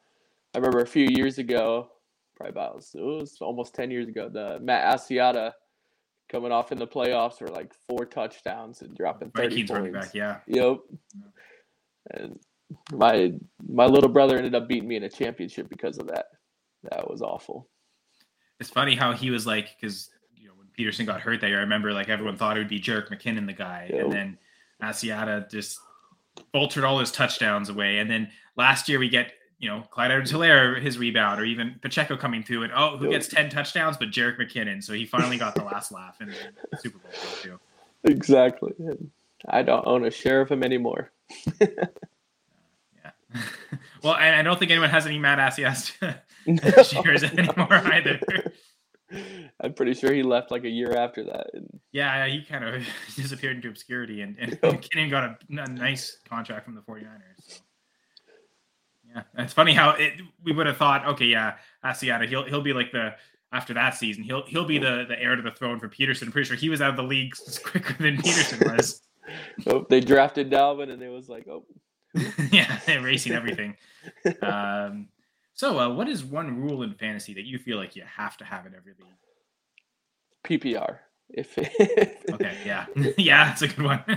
I 0.53 0.59
remember 0.59 0.79
a 0.79 0.87
few 0.87 1.05
years 1.05 1.37
ago, 1.37 1.89
probably 2.35 2.51
about 2.51 2.83
it 2.93 3.01
was 3.01 3.37
almost 3.41 3.73
ten 3.73 3.89
years 3.91 4.07
ago, 4.07 4.29
the 4.29 4.59
Matt 4.61 4.99
Asiata 4.99 5.53
coming 6.31 6.51
off 6.51 6.71
in 6.71 6.77
the 6.77 6.87
playoffs 6.87 7.39
for 7.39 7.47
like 7.47 7.73
four 7.87 8.05
touchdowns 8.05 8.81
and 8.81 8.95
dropping 8.95 9.31
thirty 9.31 9.65
points. 9.65 9.91
Back, 9.91 10.13
yeah. 10.13 10.37
Yep. 10.47 10.77
And 12.11 12.39
my 12.91 13.33
my 13.67 13.85
little 13.85 14.09
brother 14.09 14.37
ended 14.37 14.53
up 14.53 14.67
beating 14.67 14.87
me 14.87 14.95
in 14.95 15.03
a 15.03 15.09
championship 15.09 15.69
because 15.69 15.97
of 15.97 16.07
that. 16.07 16.25
That 16.83 17.09
was 17.09 17.21
awful 17.21 17.67
it's 18.59 18.69
funny 18.69 18.95
how 18.95 19.13
he 19.13 19.31
was 19.31 19.47
like 19.47 19.75
because 19.79 20.09
you 20.35 20.47
know 20.47 20.53
when 20.55 20.67
Peterson 20.73 21.05
got 21.05 21.21
hurt 21.21 21.41
that 21.41 21.47
year, 21.47 21.57
I 21.57 21.61
remember 21.61 21.93
like 21.93 22.09
everyone 22.09 22.37
thought 22.37 22.57
it 22.57 22.59
would 22.59 22.69
be 22.69 22.79
Jerick 22.79 23.09
McKinnon 23.09 23.45
the 23.45 23.53
guy, 23.53 23.89
yep. 23.91 24.03
and 24.03 24.13
then 24.13 24.37
Asiata 24.81 25.49
just 25.49 25.79
bolted 26.51 26.83
all 26.83 26.99
his 26.99 27.11
touchdowns 27.11 27.69
away. 27.69 27.99
And 27.99 28.09
then 28.09 28.29
last 28.55 28.89
year 28.89 28.99
we 28.99 29.09
get 29.09 29.33
you 29.59 29.69
know 29.69 29.83
Clyde 29.91 30.11
Edwards-Helaire 30.11 30.81
his 30.81 30.97
rebound, 30.97 31.39
or 31.39 31.45
even 31.45 31.75
Pacheco 31.81 32.17
coming 32.17 32.43
through, 32.43 32.63
and 32.63 32.73
oh, 32.75 32.97
who 32.97 33.09
gets 33.09 33.27
ten 33.27 33.49
touchdowns? 33.49 33.97
But 33.97 34.09
Jerick 34.09 34.39
McKinnon. 34.39 34.83
So 34.83 34.93
he 34.93 35.05
finally 35.05 35.37
got 35.37 35.55
the 35.55 35.63
last 35.63 35.91
laugh 35.91 36.21
in 36.21 36.29
the 36.29 36.77
Super 36.77 36.99
Bowl 36.99 37.11
too. 37.41 37.59
Exactly. 38.05 38.73
I 39.47 39.61
don't 39.61 39.85
own 39.85 40.05
a 40.05 40.11
share 40.11 40.41
of 40.41 40.49
him 40.49 40.63
anymore. 40.63 41.11
yeah. 41.61 41.67
well, 44.03 44.15
and 44.15 44.35
I 44.35 44.41
don't 44.41 44.57
think 44.57 44.71
anyone 44.71 44.89
has 44.89 45.05
any 45.05 45.19
Matt 45.19 45.39
Asiata 45.39 46.19
shares 47.03 47.23
anymore 47.23 47.73
either. 47.73 48.19
I'm 49.61 49.73
pretty 49.73 49.93
sure 49.93 50.13
he 50.13 50.23
left 50.23 50.51
like 50.51 50.63
a 50.63 50.69
year 50.69 50.95
after 50.95 51.23
that. 51.25 51.47
And... 51.53 51.79
Yeah, 51.91 52.27
he 52.27 52.43
kind 52.43 52.63
of 52.63 52.83
disappeared 53.15 53.57
into 53.57 53.69
obscurity, 53.69 54.21
and, 54.21 54.37
and 54.39 54.51
McKinnon 54.61 55.09
got 55.09 55.23
a, 55.23 55.37
a, 55.61 55.67
nice 55.67 56.17
contract 56.27 56.65
from 56.65 56.75
the 56.75 56.81
49ers. 56.81 57.07
So. 57.39 57.61
Yeah, 59.15 59.23
it's 59.39 59.53
funny 59.53 59.73
how 59.73 59.91
it, 59.91 60.13
we 60.43 60.51
would 60.51 60.67
have 60.67 60.77
thought, 60.77 61.05
okay, 61.07 61.25
yeah, 61.25 61.55
Asiata, 61.83 62.27
he'll 62.27 62.43
he'll 62.43 62.61
be 62.61 62.73
like 62.73 62.91
the 62.91 63.15
after 63.51 63.73
that 63.73 63.95
season, 63.95 64.23
he'll 64.23 64.45
he'll 64.45 64.65
be 64.65 64.77
the 64.77 65.05
the 65.07 65.19
heir 65.19 65.35
to 65.35 65.41
the 65.41 65.51
throne 65.51 65.79
for 65.79 65.89
Peterson. 65.89 66.27
I'm 66.27 66.31
pretty 66.31 66.47
sure 66.47 66.55
he 66.55 66.69
was 66.69 66.81
out 66.81 66.91
of 66.91 66.97
the 66.97 67.03
league 67.03 67.33
quicker 67.63 67.93
than 67.93 68.17
Peterson 68.17 68.71
was. 68.71 69.01
oh, 69.65 69.85
they 69.89 69.99
drafted 69.99 70.51
Dalvin, 70.51 70.91
and 70.91 71.01
it 71.01 71.09
was 71.09 71.27
like, 71.27 71.47
oh, 71.47 71.65
yeah, 72.51 72.79
erasing 72.87 73.33
everything. 73.33 73.75
Um, 74.43 75.07
so, 75.59 75.77
uh, 75.77 75.89
what 75.89 76.07
is 76.07 76.23
one 76.23 76.61
rule 76.61 76.83
in 76.83 76.93
fantasy 76.93 77.33
that 77.33 77.43
you 77.43 77.59
feel 77.59 77.75
like 77.75 77.93
you 77.93 78.03
have 78.15 78.37
to 78.37 78.45
have 78.45 78.65
in 78.65 78.73
every 78.73 78.93
league? 78.97 80.61
PPR. 80.61 80.99
If 81.27 81.57
okay, 82.31 82.57
yeah, 82.65 82.85
yeah, 83.17 83.51
it's 83.51 83.61
a 83.61 83.67
good 83.67 83.83
one. 83.83 84.01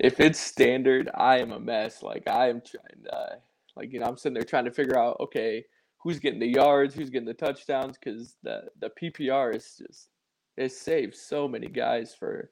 if 0.00 0.18
it's 0.18 0.40
standard, 0.40 1.08
I 1.14 1.38
am 1.38 1.52
a 1.52 1.60
mess. 1.60 2.02
Like 2.02 2.26
I 2.26 2.48
am 2.48 2.60
trying, 2.60 3.06
uh, 3.08 3.36
like 3.76 3.92
you 3.92 4.00
know, 4.00 4.06
I'm 4.06 4.16
sitting 4.16 4.34
there 4.34 4.42
trying 4.42 4.64
to 4.64 4.72
figure 4.72 4.98
out, 4.98 5.16
okay, 5.20 5.64
who's 6.02 6.18
getting 6.18 6.40
the 6.40 6.48
yards, 6.48 6.92
who's 6.92 7.08
getting 7.08 7.28
the 7.28 7.34
touchdowns, 7.34 7.96
because 7.96 8.34
the 8.42 8.62
the 8.80 8.90
PPR 9.00 9.54
is 9.54 9.76
just 9.78 10.08
it 10.56 10.72
saves 10.72 11.20
so 11.20 11.46
many 11.46 11.68
guys 11.68 12.16
for, 12.18 12.50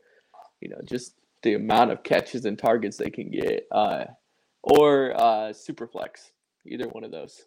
you 0.61 0.69
know, 0.69 0.79
just 0.85 1.17
the 1.43 1.55
amount 1.55 1.91
of 1.91 2.05
catches 2.05 2.45
and 2.45 2.57
targets 2.57 2.99
they 2.99 3.11
can 3.11 3.33
get, 3.33 3.67
uh, 3.73 4.05
or 4.63 5.13
uh, 5.21 5.49
Superflex, 5.49 6.31
either 6.65 6.87
one 6.87 7.03
of 7.03 7.11
those. 7.11 7.47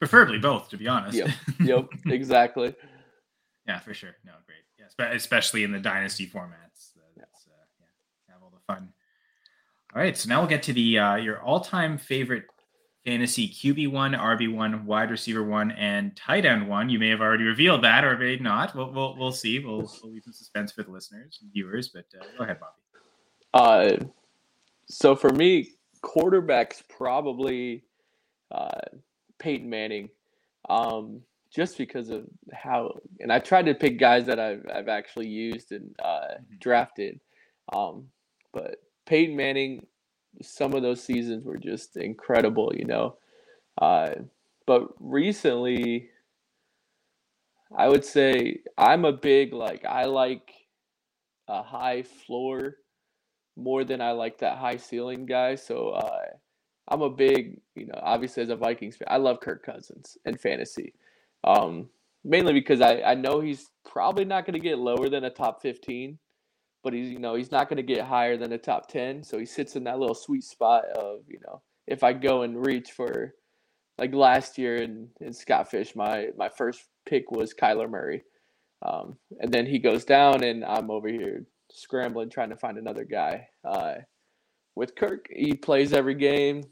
Preferably 0.00 0.38
both, 0.38 0.70
to 0.70 0.76
be 0.76 0.88
honest. 0.88 1.16
Yep. 1.16 1.28
Yep. 1.60 1.88
exactly. 2.06 2.74
Yeah, 3.68 3.78
for 3.78 3.94
sure. 3.94 4.16
No, 4.24 4.32
great. 4.46 4.58
Yeah, 4.98 5.12
especially 5.12 5.62
in 5.62 5.70
the 5.70 5.78
dynasty 5.78 6.26
formats. 6.26 6.94
That's 7.16 7.46
uh, 7.46 7.52
yeah, 7.78 8.32
have 8.34 8.42
all 8.42 8.50
the 8.50 8.72
fun. 8.72 8.92
All 9.94 10.00
right, 10.00 10.16
so 10.16 10.28
now 10.28 10.40
we'll 10.40 10.48
get 10.48 10.62
to 10.64 10.72
the 10.72 10.98
uh, 10.98 11.16
your 11.16 11.40
all-time 11.42 11.98
favorite 11.98 12.44
fantasy 13.04 13.48
QB 13.48 13.92
one, 13.92 14.12
RB 14.12 14.52
one, 14.52 14.86
wide 14.86 15.10
receiver 15.10 15.44
one, 15.44 15.70
and 15.72 16.16
tight 16.16 16.46
end 16.46 16.66
one. 16.66 16.88
You 16.88 16.98
may 16.98 17.10
have 17.10 17.20
already 17.20 17.44
revealed 17.44 17.84
that, 17.84 18.04
or 18.04 18.16
may 18.16 18.36
not. 18.36 18.74
We'll 18.74 18.90
we'll, 18.92 19.16
we'll 19.16 19.32
see. 19.32 19.58
We'll, 19.58 19.90
we'll 20.02 20.12
leave 20.12 20.22
some 20.24 20.32
suspense 20.32 20.72
for 20.72 20.82
the 20.82 20.90
listeners 20.90 21.38
and 21.42 21.52
viewers. 21.52 21.88
But 21.88 22.06
uh, 22.18 22.24
go 22.38 22.44
ahead, 22.44 22.58
Bobby. 22.58 24.00
Uh, 24.02 24.04
so 24.86 25.14
for 25.14 25.30
me, 25.30 25.72
quarterbacks 26.02 26.82
probably 26.88 27.84
uh, 28.50 28.80
Peyton 29.40 29.68
Manning, 29.68 30.08
um, 30.68 31.22
just 31.52 31.76
because 31.76 32.10
of 32.10 32.26
how. 32.52 32.94
And 33.18 33.32
I 33.32 33.40
tried 33.40 33.66
to 33.66 33.74
pick 33.74 33.98
guys 33.98 34.26
that 34.26 34.38
I've 34.38 34.64
I've 34.72 34.88
actually 34.88 35.28
used 35.28 35.72
and 35.72 35.94
uh, 36.02 36.34
mm-hmm. 36.34 36.54
drafted, 36.60 37.20
um, 37.72 38.06
but 38.52 38.76
Peyton 39.06 39.36
Manning 39.36 39.86
some 40.42 40.74
of 40.74 40.82
those 40.82 41.02
seasons 41.02 41.44
were 41.44 41.58
just 41.58 41.96
incredible, 41.96 42.72
you 42.74 42.84
know. 42.84 43.16
Uh, 43.80 44.10
but 44.66 44.88
recently, 45.00 46.10
I 47.76 47.88
would 47.88 48.04
say 48.04 48.60
I'm 48.78 49.04
a 49.04 49.12
big 49.12 49.52
like 49.52 49.84
I 49.84 50.04
like 50.04 50.52
a 51.48 51.62
high 51.62 52.02
floor 52.02 52.76
more 53.56 53.84
than 53.84 54.00
I 54.00 54.12
like 54.12 54.38
that 54.38 54.58
high 54.58 54.76
ceiling 54.76 55.26
guy. 55.26 55.54
So 55.54 55.90
uh, 55.90 56.26
I'm 56.88 57.02
a 57.02 57.10
big, 57.10 57.60
you 57.80 57.86
know, 57.86 57.98
obviously 58.02 58.42
as 58.42 58.50
a 58.50 58.56
Vikings 58.56 58.96
fan, 58.96 59.08
I 59.10 59.16
love 59.16 59.40
Kirk 59.40 59.64
Cousins 59.64 60.16
in 60.24 60.36
fantasy. 60.36 60.94
Um, 61.44 61.88
mainly 62.24 62.52
because 62.52 62.80
I, 62.80 63.00
I 63.02 63.14
know 63.14 63.40
he's 63.40 63.70
probably 63.84 64.24
not 64.24 64.44
going 64.44 64.54
to 64.54 64.60
get 64.60 64.78
lower 64.78 65.08
than 65.08 65.24
a 65.24 65.30
top 65.30 65.62
15 65.62 66.18
but 66.82 66.92
he's 66.92 67.10
you 67.10 67.18
know 67.18 67.34
he's 67.34 67.52
not 67.52 67.68
going 67.68 67.76
to 67.76 67.82
get 67.82 68.04
higher 68.04 68.36
than 68.36 68.52
a 68.52 68.58
top 68.58 68.88
10 68.88 69.22
so 69.22 69.38
he 69.38 69.46
sits 69.46 69.76
in 69.76 69.84
that 69.84 69.98
little 69.98 70.14
sweet 70.14 70.44
spot 70.44 70.84
of 70.96 71.20
you 71.26 71.38
know 71.46 71.60
if 71.86 72.02
i 72.02 72.12
go 72.12 72.42
and 72.42 72.64
reach 72.66 72.92
for 72.92 73.34
like 73.98 74.14
last 74.14 74.58
year 74.58 74.76
in, 74.76 75.08
in 75.20 75.32
scott 75.32 75.70
fish 75.70 75.94
my 75.96 76.28
my 76.36 76.48
first 76.48 76.84
pick 77.06 77.30
was 77.30 77.54
kyler 77.54 77.88
murray 77.88 78.22
um, 78.82 79.16
and 79.40 79.52
then 79.52 79.66
he 79.66 79.78
goes 79.78 80.04
down 80.04 80.42
and 80.42 80.64
i'm 80.64 80.90
over 80.90 81.08
here 81.08 81.46
scrambling 81.70 82.30
trying 82.30 82.50
to 82.50 82.56
find 82.56 82.78
another 82.78 83.04
guy 83.04 83.46
uh, 83.64 83.94
with 84.74 84.94
kirk 84.94 85.26
he 85.34 85.54
plays 85.54 85.92
every 85.92 86.14
game 86.14 86.62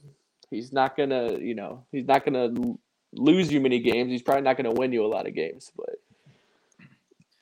he's 0.51 0.73
not 0.73 0.97
gonna 0.97 1.39
you 1.39 1.55
know 1.55 1.85
he's 1.93 2.07
not 2.07 2.25
gonna 2.25 2.51
lose 3.13 3.51
you 3.51 3.61
many 3.61 3.79
games 3.79 4.11
he's 4.11 4.23
probably 4.23 4.43
not 4.43 4.57
gonna 4.57 4.73
win 4.73 4.93
you 4.93 5.05
a 5.05 5.09
lot 5.09 5.27
of 5.27 5.35
games 5.35 5.73
but 5.77 5.97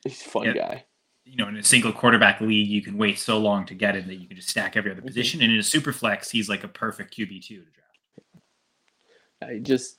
he's 0.05 0.21
a 0.21 0.29
fun 0.29 0.45
yeah. 0.47 0.53
guy 0.53 0.85
you 1.27 1.35
know, 1.35 1.49
in 1.49 1.57
a 1.57 1.63
single 1.63 1.93
quarterback 1.93 2.41
league, 2.41 2.69
you 2.69 2.81
can 2.81 2.97
wait 2.97 3.19
so 3.19 3.37
long 3.37 3.67
to 3.67 3.75
get 3.75 3.97
him 3.97 4.07
that 4.07 4.15
you 4.15 4.29
can 4.29 4.37
just 4.37 4.49
stack 4.49 4.77
every 4.77 4.93
other 4.93 5.01
mm-hmm. 5.01 5.09
position. 5.09 5.43
And 5.43 5.53
in 5.53 5.59
a 5.59 5.63
super 5.63 5.93
flex, 5.93 6.31
he's 6.31 6.49
like 6.49 6.63
a 6.63 6.69
perfect 6.69 7.17
QB 7.17 7.45
two 7.45 7.65
to 7.65 7.67
draft. 9.41 9.53
he 9.53 9.61
just 9.61 9.99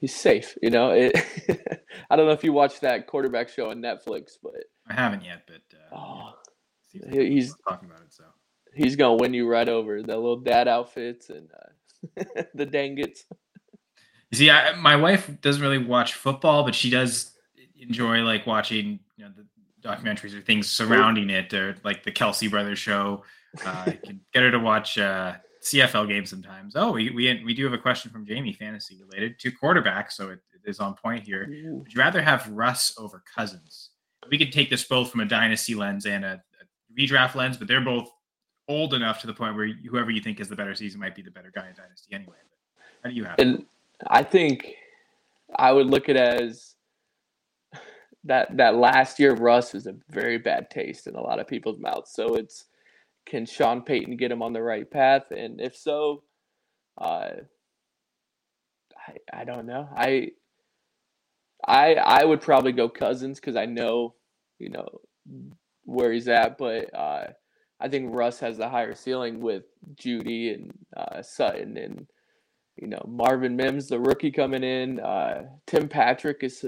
he's 0.00 0.14
safe, 0.14 0.56
you 0.62 0.70
know. 0.70 0.92
It, 0.92 1.14
I 2.10 2.16
don't 2.16 2.26
know 2.26 2.32
if 2.32 2.42
you 2.42 2.54
watched 2.54 2.80
that 2.80 3.06
quarterback 3.06 3.50
show 3.50 3.70
on 3.70 3.82
Netflix, 3.82 4.32
but 4.42 4.64
I 4.88 4.94
haven't 4.94 5.24
yet. 5.24 5.42
But 5.46 5.62
uh, 5.76 5.94
oh, 5.94 6.32
yeah, 6.94 7.20
he's 7.20 7.54
talking 7.68 7.90
about 7.90 8.00
it, 8.00 8.14
so 8.14 8.24
he's 8.74 8.96
gonna 8.96 9.16
win 9.16 9.34
you 9.34 9.46
right 9.46 9.68
over. 9.68 10.02
The 10.02 10.16
little 10.16 10.40
dad 10.40 10.68
outfits 10.68 11.28
and 11.28 11.50
uh, 11.52 11.68
the 12.54 12.66
dangits. 12.66 13.20
You 14.30 14.38
see, 14.38 14.50
I, 14.50 14.74
my 14.74 14.96
wife 14.96 15.30
doesn't 15.40 15.62
really 15.62 15.78
watch 15.78 16.14
football, 16.14 16.64
but 16.64 16.74
she 16.74 16.90
does 16.90 17.32
enjoy 17.78 18.22
like 18.22 18.46
watching 18.46 18.98
you 19.16 19.24
know 19.24 19.30
the 19.36 19.46
documentaries 19.86 20.34
or 20.34 20.40
things 20.40 20.68
surrounding 20.68 21.30
it, 21.30 21.52
or 21.54 21.76
like 21.84 22.02
the 22.02 22.12
Kelce 22.12 22.50
Brothers 22.50 22.78
show. 22.78 23.22
Uh, 23.64 23.84
you 23.86 23.98
can 24.04 24.20
get 24.32 24.42
her 24.42 24.50
to 24.50 24.58
watch 24.58 24.98
uh, 24.98 25.34
CFL 25.62 26.08
games 26.08 26.30
sometimes. 26.30 26.74
Oh, 26.76 26.92
we, 26.92 27.10
we 27.10 27.42
we 27.44 27.54
do 27.54 27.64
have 27.64 27.72
a 27.72 27.78
question 27.78 28.10
from 28.10 28.26
Jamie, 28.26 28.52
fantasy 28.52 28.98
related 29.00 29.38
to 29.40 29.50
quarterbacks, 29.50 30.12
so 30.12 30.30
it, 30.30 30.40
it 30.52 30.68
is 30.68 30.80
on 30.80 30.94
point 30.94 31.24
here. 31.24 31.46
Would 31.48 31.92
you 31.92 31.98
rather 31.98 32.22
have 32.22 32.48
Russ 32.48 32.94
over 32.98 33.22
Cousins? 33.34 33.90
We 34.28 34.38
could 34.38 34.52
take 34.52 34.70
this 34.70 34.84
both 34.84 35.10
from 35.10 35.20
a 35.20 35.24
dynasty 35.24 35.74
lens 35.74 36.04
and 36.06 36.24
a, 36.24 36.42
a 36.60 37.00
redraft 37.00 37.36
lens, 37.36 37.56
but 37.56 37.68
they're 37.68 37.80
both 37.80 38.10
old 38.68 38.94
enough 38.94 39.20
to 39.20 39.26
the 39.26 39.34
point 39.34 39.56
where 39.56 39.68
whoever 39.88 40.10
you 40.10 40.20
think 40.20 40.40
is 40.40 40.48
the 40.48 40.56
better 40.56 40.74
season 40.74 41.00
might 41.00 41.14
be 41.14 41.22
the 41.22 41.30
better 41.30 41.52
guy 41.54 41.68
in 41.68 41.74
dynasty 41.74 42.14
anyway. 42.14 42.36
But 42.76 42.84
how 43.04 43.10
do 43.10 43.16
you 43.16 43.24
have? 43.24 43.38
And 43.38 43.60
it? 43.60 43.66
I 44.08 44.22
think 44.22 44.74
I 45.56 45.72
would 45.72 45.86
look 45.86 46.08
at 46.08 46.16
as 46.16 46.74
that 48.24 48.56
that 48.56 48.74
last 48.74 49.18
year 49.18 49.32
of 49.32 49.40
Russ 49.40 49.74
is 49.74 49.86
a 49.86 49.94
very 50.10 50.38
bad 50.38 50.70
taste 50.70 51.06
in 51.06 51.14
a 51.14 51.20
lot 51.20 51.38
of 51.38 51.46
people's 51.46 51.78
mouths. 51.78 52.12
So 52.12 52.34
it's 52.34 52.64
can 53.26 53.44
Sean 53.44 53.82
Payton 53.82 54.16
get 54.16 54.30
him 54.30 54.42
on 54.42 54.52
the 54.52 54.62
right 54.62 54.88
path? 54.88 55.30
And 55.30 55.60
if 55.60 55.76
so, 55.76 56.22
uh, 56.98 57.30
I 58.96 59.12
I 59.32 59.44
don't 59.44 59.66
know. 59.66 59.88
I 59.94 60.30
I 61.66 61.94
I 61.94 62.24
would 62.24 62.40
probably 62.40 62.72
go 62.72 62.88
Cousins 62.88 63.40
because 63.40 63.56
I 63.56 63.66
know 63.66 64.14
you 64.58 64.70
know 64.70 64.86
where 65.84 66.12
he's 66.12 66.28
at, 66.28 66.58
but 66.58 66.92
uh, 66.94 67.26
I 67.80 67.88
think 67.88 68.14
Russ 68.14 68.40
has 68.40 68.56
the 68.56 68.68
higher 68.68 68.94
ceiling 68.94 69.40
with 69.40 69.64
Jeudy 69.94 70.54
and 70.54 70.72
uh, 70.96 71.22
Sutton 71.22 71.76
and 71.76 72.06
you 72.76 72.88
know 72.88 73.02
Marvin 73.06 73.56
Mims, 73.56 73.88
the 73.88 74.00
rookie 74.00 74.30
coming 74.30 74.64
in. 74.64 75.00
Uh, 75.00 75.44
Tim 75.66 75.88
Patrick 75.88 76.38
is 76.42 76.64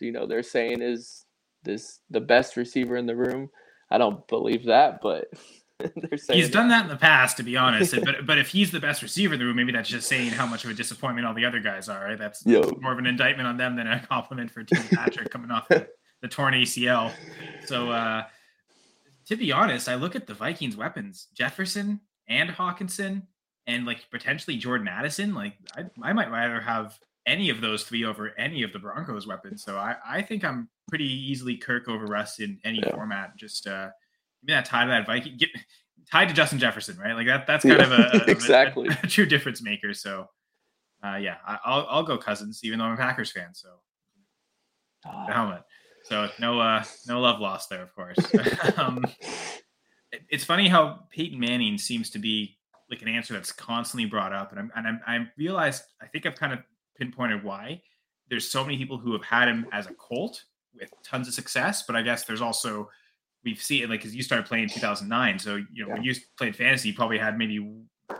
you 0.00 0.12
know 0.12 0.26
they're 0.26 0.42
saying 0.42 0.82
is 0.82 1.24
this 1.62 2.00
the 2.10 2.20
best 2.20 2.56
receiver 2.56 2.96
in 2.96 3.06
the 3.06 3.16
room. 3.16 3.50
I 3.90 3.98
don't 3.98 4.26
believe 4.28 4.64
that, 4.66 5.00
but 5.02 5.28
he's 6.32 6.50
done 6.50 6.68
that 6.68 6.84
in 6.84 6.88
the 6.88 6.96
past, 6.96 7.36
to 7.36 7.42
be 7.42 7.56
honest. 7.56 7.94
but 8.04 8.26
but 8.26 8.38
if 8.38 8.48
he's 8.48 8.70
the 8.70 8.80
best 8.80 9.02
receiver 9.02 9.34
in 9.34 9.40
the 9.40 9.46
room, 9.46 9.56
maybe 9.56 9.72
that's 9.72 9.88
just 9.88 10.08
saying 10.08 10.30
how 10.30 10.46
much 10.46 10.64
of 10.64 10.70
a 10.70 10.74
disappointment 10.74 11.26
all 11.26 11.34
the 11.34 11.44
other 11.44 11.60
guys 11.60 11.88
are. 11.88 12.02
Right? 12.02 12.18
That's 12.18 12.46
more 12.46 12.92
of 12.92 12.98
an 12.98 13.06
indictment 13.06 13.46
on 13.46 13.56
them 13.56 13.76
than 13.76 13.86
a 13.86 14.00
compliment 14.08 14.50
for 14.50 14.62
Tim 14.62 14.82
Patrick 14.94 15.30
coming 15.30 15.50
off 15.50 15.68
the, 15.68 15.86
the 16.22 16.28
torn 16.28 16.54
ACL. 16.54 17.12
So 17.66 17.90
uh, 17.90 18.24
to 19.26 19.36
be 19.36 19.52
honest, 19.52 19.88
I 19.88 19.94
look 19.96 20.16
at 20.16 20.26
the 20.26 20.34
Vikings' 20.34 20.76
weapons: 20.76 21.28
Jefferson 21.34 22.00
and 22.28 22.50
Hockenson, 22.50 23.22
and 23.66 23.86
like 23.86 24.10
potentially 24.10 24.56
Jordan 24.56 24.88
Addison. 24.88 25.34
Like 25.34 25.54
I, 25.76 25.84
I 26.02 26.12
might 26.12 26.30
rather 26.30 26.60
have 26.60 26.98
any 27.26 27.50
of 27.50 27.60
those 27.60 27.82
three 27.82 28.04
over 28.04 28.32
any 28.38 28.62
of 28.62 28.72
the 28.72 28.78
Broncos 28.78 29.26
weapons. 29.26 29.64
So 29.64 29.76
I, 29.76 29.96
I 30.06 30.22
think 30.22 30.44
I'm 30.44 30.68
pretty 30.88 31.04
easily 31.04 31.56
Kirk 31.56 31.88
over 31.88 32.06
Russ 32.06 32.38
in 32.38 32.58
any 32.64 32.78
yeah. 32.78 32.94
format. 32.94 33.36
Just 33.36 33.66
uh, 33.66 33.86
give 34.40 34.48
me 34.48 34.54
that 34.54 34.64
tie 34.64 34.84
to 34.84 34.90
that 34.90 35.06
Viking, 35.06 35.36
get 35.36 35.50
tied 36.10 36.28
to 36.28 36.34
Justin 36.34 36.58
Jefferson, 36.58 36.96
right? 36.98 37.14
Like 37.14 37.26
that. 37.26 37.46
That's 37.46 37.64
kind 37.64 37.78
yeah, 37.78 37.84
of 37.84 37.92
a, 37.92 38.24
a 38.24 38.30
exactly 38.30 38.88
a, 38.88 38.98
a, 39.02 39.06
true 39.08 39.26
difference 39.26 39.60
maker. 39.60 39.92
So 39.92 40.28
uh, 41.04 41.16
yeah, 41.16 41.36
I, 41.46 41.76
will 41.76 41.86
I'll 41.88 42.02
go 42.04 42.16
Cousins, 42.16 42.60
even 42.62 42.78
though 42.78 42.84
I'm 42.86 42.94
a 42.94 42.96
Packers 42.96 43.32
fan. 43.32 43.54
So 43.54 43.68
the 45.04 45.32
helmet. 45.32 45.62
So 46.08 46.28
no 46.38 46.60
uh, 46.60 46.84
no 47.08 47.20
love 47.20 47.40
lost 47.40 47.68
there, 47.68 47.82
of 47.82 47.94
course. 47.94 48.18
um, 48.76 49.04
it's 50.28 50.44
funny 50.44 50.68
how 50.68 51.00
Peyton 51.10 51.38
Manning 51.38 51.78
seems 51.78 52.10
to 52.10 52.18
be 52.18 52.56
like 52.88 53.02
an 53.02 53.08
answer 53.08 53.34
that's 53.34 53.50
constantly 53.50 54.06
brought 54.06 54.32
up, 54.32 54.52
and 54.52 54.60
I'm 54.60 54.72
and 54.76 54.86
I'm, 54.86 55.00
I 55.06 55.26
realized 55.36 55.82
I 56.00 56.06
think 56.06 56.24
I've 56.24 56.36
kind 56.36 56.52
of 56.52 56.60
pinpointed 56.96 57.42
why. 57.42 57.82
There's 58.28 58.48
so 58.50 58.64
many 58.64 58.76
people 58.76 58.98
who 58.98 59.12
have 59.12 59.24
had 59.24 59.48
him 59.48 59.66
as 59.72 59.86
a 59.86 59.94
Colt 59.94 60.42
with 60.78 60.90
tons 61.04 61.26
of 61.26 61.34
success, 61.34 61.84
but 61.86 61.96
I 61.96 62.02
guess 62.02 62.24
there's 62.24 62.40
also 62.40 62.88
we've 63.44 63.60
seen 63.60 63.82
it 63.82 63.90
like 63.90 64.00
because 64.00 64.14
you 64.14 64.22
started 64.22 64.46
playing 64.46 64.64
in 64.64 64.70
2009, 64.70 65.38
so 65.40 65.56
you 65.56 65.64
know 65.82 65.88
yeah. 65.88 65.94
when 65.94 66.02
you 66.04 66.14
played 66.38 66.54
fantasy, 66.54 66.90
you 66.90 66.94
probably 66.94 67.18
had 67.18 67.36
maybe 67.36 67.58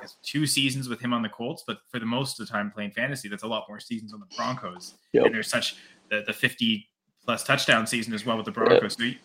guess, 0.00 0.16
two 0.24 0.44
seasons 0.44 0.88
with 0.88 1.00
him 1.00 1.12
on 1.12 1.22
the 1.22 1.28
Colts, 1.28 1.62
but 1.64 1.78
for 1.90 2.00
the 2.00 2.06
most 2.06 2.40
of 2.40 2.46
the 2.46 2.52
time 2.52 2.72
playing 2.72 2.90
fantasy, 2.90 3.28
that's 3.28 3.44
a 3.44 3.48
lot 3.48 3.64
more 3.68 3.78
seasons 3.78 4.12
on 4.12 4.18
the 4.18 4.26
Broncos. 4.36 4.94
Yep. 5.12 5.26
And 5.26 5.34
there's 5.34 5.48
such 5.48 5.76
the, 6.10 6.24
the 6.26 6.32
50 6.32 6.88
plus 7.26 7.44
touchdown 7.44 7.86
season 7.86 8.14
as 8.14 8.24
well 8.24 8.36
with 8.36 8.46
the 8.46 8.52
Broncos. 8.52 8.96
Yep. 8.98 9.12
So 9.14 9.18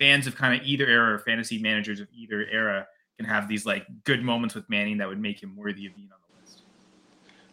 fans 0.00 0.26
of 0.26 0.34
kind 0.34 0.60
of 0.60 0.66
either 0.66 0.86
era 0.86 1.14
or 1.14 1.18
fantasy 1.20 1.58
managers 1.58 2.00
of 2.00 2.08
either 2.16 2.46
era 2.50 2.86
can 3.16 3.26
have 3.26 3.48
these 3.48 3.64
like 3.64 3.86
good 4.02 4.22
moments 4.22 4.54
with 4.54 4.68
Manning 4.68 4.98
that 4.98 5.06
would 5.06 5.20
make 5.20 5.40
him 5.40 5.56
worthy 5.56 5.86
of 5.86 5.94
being 5.94 6.08
on 6.12 6.18
the 6.28 6.40
list. 6.40 6.62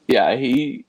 Yeah, 0.07 0.35
he 0.35 0.85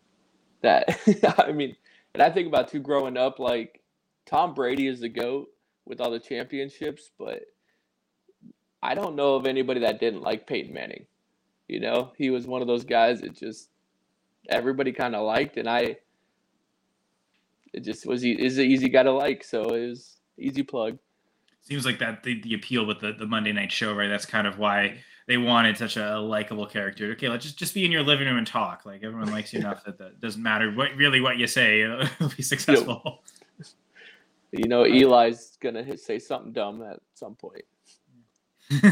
that 0.63 0.99
I 1.39 1.53
mean, 1.53 1.77
and 2.15 2.23
I 2.23 2.31
think 2.31 2.49
about 2.49 2.69
too 2.69 2.81
growing 2.81 3.19
up, 3.19 3.39
like 3.39 3.83
Tom 4.25 4.55
Brady 4.55 4.87
is 4.87 5.01
the 5.01 5.09
goat, 5.09 5.53
with 5.85 6.01
all 6.01 6.11
the 6.11 6.19
championships, 6.19 7.11
but 7.19 7.43
I 8.83 8.95
don't 8.95 9.17
know 9.17 9.35
of 9.35 9.47
anybody 9.47 9.81
that 9.81 10.01
didn't 10.01 10.23
like 10.23 10.47
Peyton 10.47 10.73
Manning. 10.73 11.07
You 11.69 11.81
know, 11.81 12.13
he 12.17 12.31
was 12.31 12.47
one 12.47 12.61
of 12.61 12.69
those 12.69 12.85
guys 12.85 13.21
that 13.21 13.35
just 13.35 13.69
everybody 14.49 14.93
kind 14.93 15.15
of 15.15 15.25
liked, 15.27 15.57
and 15.57 15.69
I 15.69 15.97
it 17.73 17.81
just 17.81 18.07
was 18.07 18.23
he 18.23 18.33
is 18.33 18.59
an 18.59 18.65
easy 18.65 18.89
guy 18.89 19.03
to 19.03 19.13
like, 19.13 19.45
so 19.45 19.75
it 19.75 19.89
was 19.89 20.17
easy 20.39 20.63
plug. 20.63 20.99
Seems 21.63 21.87
like 21.87 21.99
that 22.01 22.23
the, 22.23 22.41
the 22.43 22.55
appeal 22.55 22.85
with 22.85 23.01
the, 23.01 23.13
the 23.13 23.27
Monday 23.27 23.53
night 23.53 23.71
show, 23.71 23.95
right? 23.95 24.09
That's 24.09 24.27
kind 24.27 24.47
of 24.47 24.59
why 24.59 24.99
they 25.29 25.37
wanted 25.37 25.79
such 25.79 25.97
a 25.97 26.19
likable 26.19 26.67
character. 26.67 27.13
Okay, 27.13 27.29
let's 27.29 27.45
just, 27.45 27.59
just 27.59 27.75
be 27.75 27.85
in 27.85 27.93
your 27.93 28.03
living 28.03 28.27
room 28.27 28.37
and 28.37 28.47
talk. 28.47 28.85
Like 28.85 29.05
everyone 29.05 29.31
likes 29.31 29.53
you 29.53 29.61
enough 29.61 29.85
that 29.85 29.99
that 29.99 30.21
doesn't 30.21 30.43
matter 30.43 30.73
what 30.73 30.95
really 30.97 31.21
what 31.21 31.39
you 31.39 31.47
say, 31.47 31.83
it'll 32.21 32.29
be 32.37 32.43
successful. 32.43 33.23
You 34.51 34.69
know, 34.69 34.85
Eli's 34.85 35.57
gonna 35.61 35.97
say 35.97 36.19
something 36.19 36.53
dumb 36.53 36.83
at 36.83 37.01
some 37.15 37.37
point. 37.37 37.65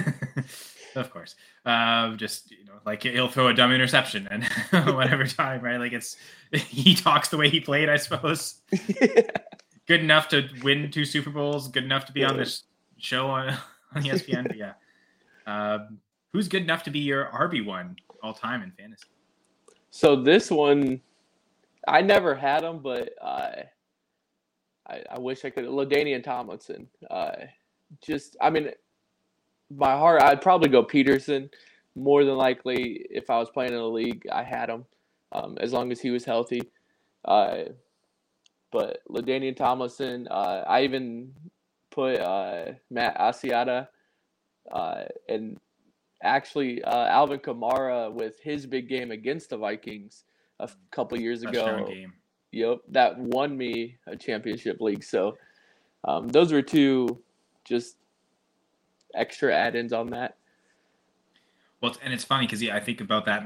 of 0.95 1.11
course. 1.11 1.37
Um, 1.65 2.17
just 2.17 2.51
you 2.51 2.65
know, 2.65 2.81
like 2.85 3.03
he'll 3.03 3.29
throw 3.29 3.49
a 3.49 3.55
dumb 3.55 3.73
interception 3.73 4.29
and 4.31 4.45
whatever 4.95 5.27
time, 5.27 5.61
right? 5.63 5.79
Like 5.79 5.93
it's 5.93 6.17
he 6.53 6.95
talks 6.95 7.29
the 7.29 7.37
way 7.37 7.49
he 7.49 7.61
played, 7.61 7.89
I 7.89 7.97
suppose. 7.97 8.61
good 9.87 10.01
enough 10.01 10.29
to 10.29 10.49
win 10.63 10.91
two 10.91 11.05
Super 11.05 11.31
Bowls, 11.31 11.69
good 11.69 11.85
enough 11.85 12.05
to 12.07 12.13
be 12.13 12.25
on 12.25 12.37
this 12.37 12.65
show 12.99 13.29
on, 13.29 13.57
on 13.95 14.03
ESPN. 14.03 14.47
But 14.47 14.57
yeah. 14.57 14.73
Um, 15.47 15.99
who's 16.33 16.49
good 16.49 16.63
enough 16.63 16.83
to 16.85 16.91
be 16.91 17.01
your 17.01 17.27
RB 17.27 17.65
one 17.65 17.97
all 18.23 18.33
time 18.33 18.63
in 18.63 18.71
fantasy? 18.73 19.09
So 19.91 20.15
this 20.17 20.51
one, 20.51 21.01
I 21.89 22.01
never 22.01 22.35
had 22.35 22.63
him, 22.63 22.79
but 22.79 23.11
uh, 23.21 23.51
I 24.89 25.03
I 25.11 25.19
wish 25.19 25.45
I 25.45 25.51
could. 25.51 25.65
LaDainian 25.65 26.23
Tomlinson. 26.23 26.87
Uh, 27.11 27.33
just 28.01 28.37
I 28.41 28.51
mean, 28.51 28.71
my 29.71 29.93
heart, 29.93 30.23
I'd 30.23 30.43
probably 30.43 30.69
go 30.69 30.83
Peterson. 30.83 31.51
More 31.97 32.25
than 32.25 32.37
likely, 32.37 33.07
if 33.11 33.31
I 33.31 33.39
was 33.39 33.51
playing 33.51 33.73
in 33.73 33.79
a 33.79 33.87
league, 33.87 34.27
I 34.31 34.43
had 34.43 34.69
him 34.69 34.85
um, 35.33 35.57
as 35.61 35.73
long 35.73 35.93
as 35.93 36.01
he 36.01 36.11
was 36.11 36.25
healthy. 36.25 36.63
Uh, 37.25 37.65
but 38.73 39.01
LaDainian 39.11 39.57
Tomlinson, 39.57 40.29
uh, 40.31 40.65
I 40.67 40.83
even 40.83 41.33
put 41.91 42.19
uh, 42.21 42.73
Matt 42.91 43.19
Asiata 43.19 43.89
uh, 44.71 45.05
and 45.29 45.59
actually 46.23 46.83
uh, 46.85 47.07
Alvin 47.07 47.41
Kamara 47.41 48.13
with 48.13 48.41
his 48.41 48.67
big 48.67 48.89
game 48.89 49.11
against 49.11 49.51
the 49.51 49.57
Vikings 49.57 50.25
a 50.61 50.71
couple 50.91 51.19
years 51.21 51.43
ago. 51.43 51.85
Game. 51.89 52.13
Yep, 52.53 52.79
that 52.91 53.19
won 53.19 53.57
me 53.57 53.97
a 54.07 54.17
championship 54.17 54.81
league. 54.81 55.05
So 55.05 55.37
um, 56.05 56.29
those 56.29 56.53
were 56.53 56.63
two 56.63 57.23
just 57.65 57.97
extra 59.15 59.55
add-ins 59.55 59.93
on 59.93 60.11
that. 60.11 60.37
Well, 61.81 61.97
and 62.03 62.13
it's 62.13 62.25
funny 62.25 62.47
because 62.47 62.63
yeah, 62.63 62.77
I 62.77 62.81
think 62.81 63.01
about 63.01 63.25
that 63.25 63.45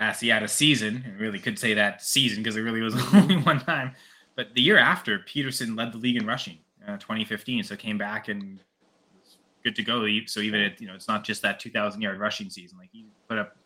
Asiata 0.00 0.48
season. 0.48 1.16
Really 1.18 1.38
could 1.38 1.58
say 1.58 1.74
that 1.74 2.02
season 2.02 2.42
because 2.42 2.56
it 2.56 2.60
really 2.60 2.80
was 2.80 2.94
only 3.14 3.36
one 3.38 3.58
time. 3.58 3.92
But 4.36 4.54
the 4.54 4.62
year 4.62 4.78
after, 4.78 5.18
Peterson 5.18 5.74
led 5.74 5.92
the 5.92 5.98
league 5.98 6.16
in 6.16 6.26
rushing, 6.26 6.58
uh, 6.86 6.96
2015. 6.98 7.64
So 7.64 7.76
came 7.76 7.98
back 7.98 8.28
and 8.28 8.60
good 9.64 9.74
to 9.76 9.82
go. 9.82 10.06
So 10.26 10.40
even 10.40 10.72
you 10.78 10.86
know, 10.86 10.94
it's 10.94 11.08
not 11.08 11.24
just 11.24 11.42
that 11.42 11.58
2,000 11.58 12.00
yard 12.00 12.18
rushing 12.20 12.50
season. 12.50 12.78
Like 12.78 12.90
he 12.92 13.06
put 13.28 13.38
up 13.38 13.56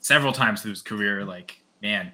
several 0.00 0.32
times 0.32 0.60
through 0.60 0.72
his 0.72 0.82
career. 0.82 1.24
Like 1.24 1.62
man, 1.80 2.12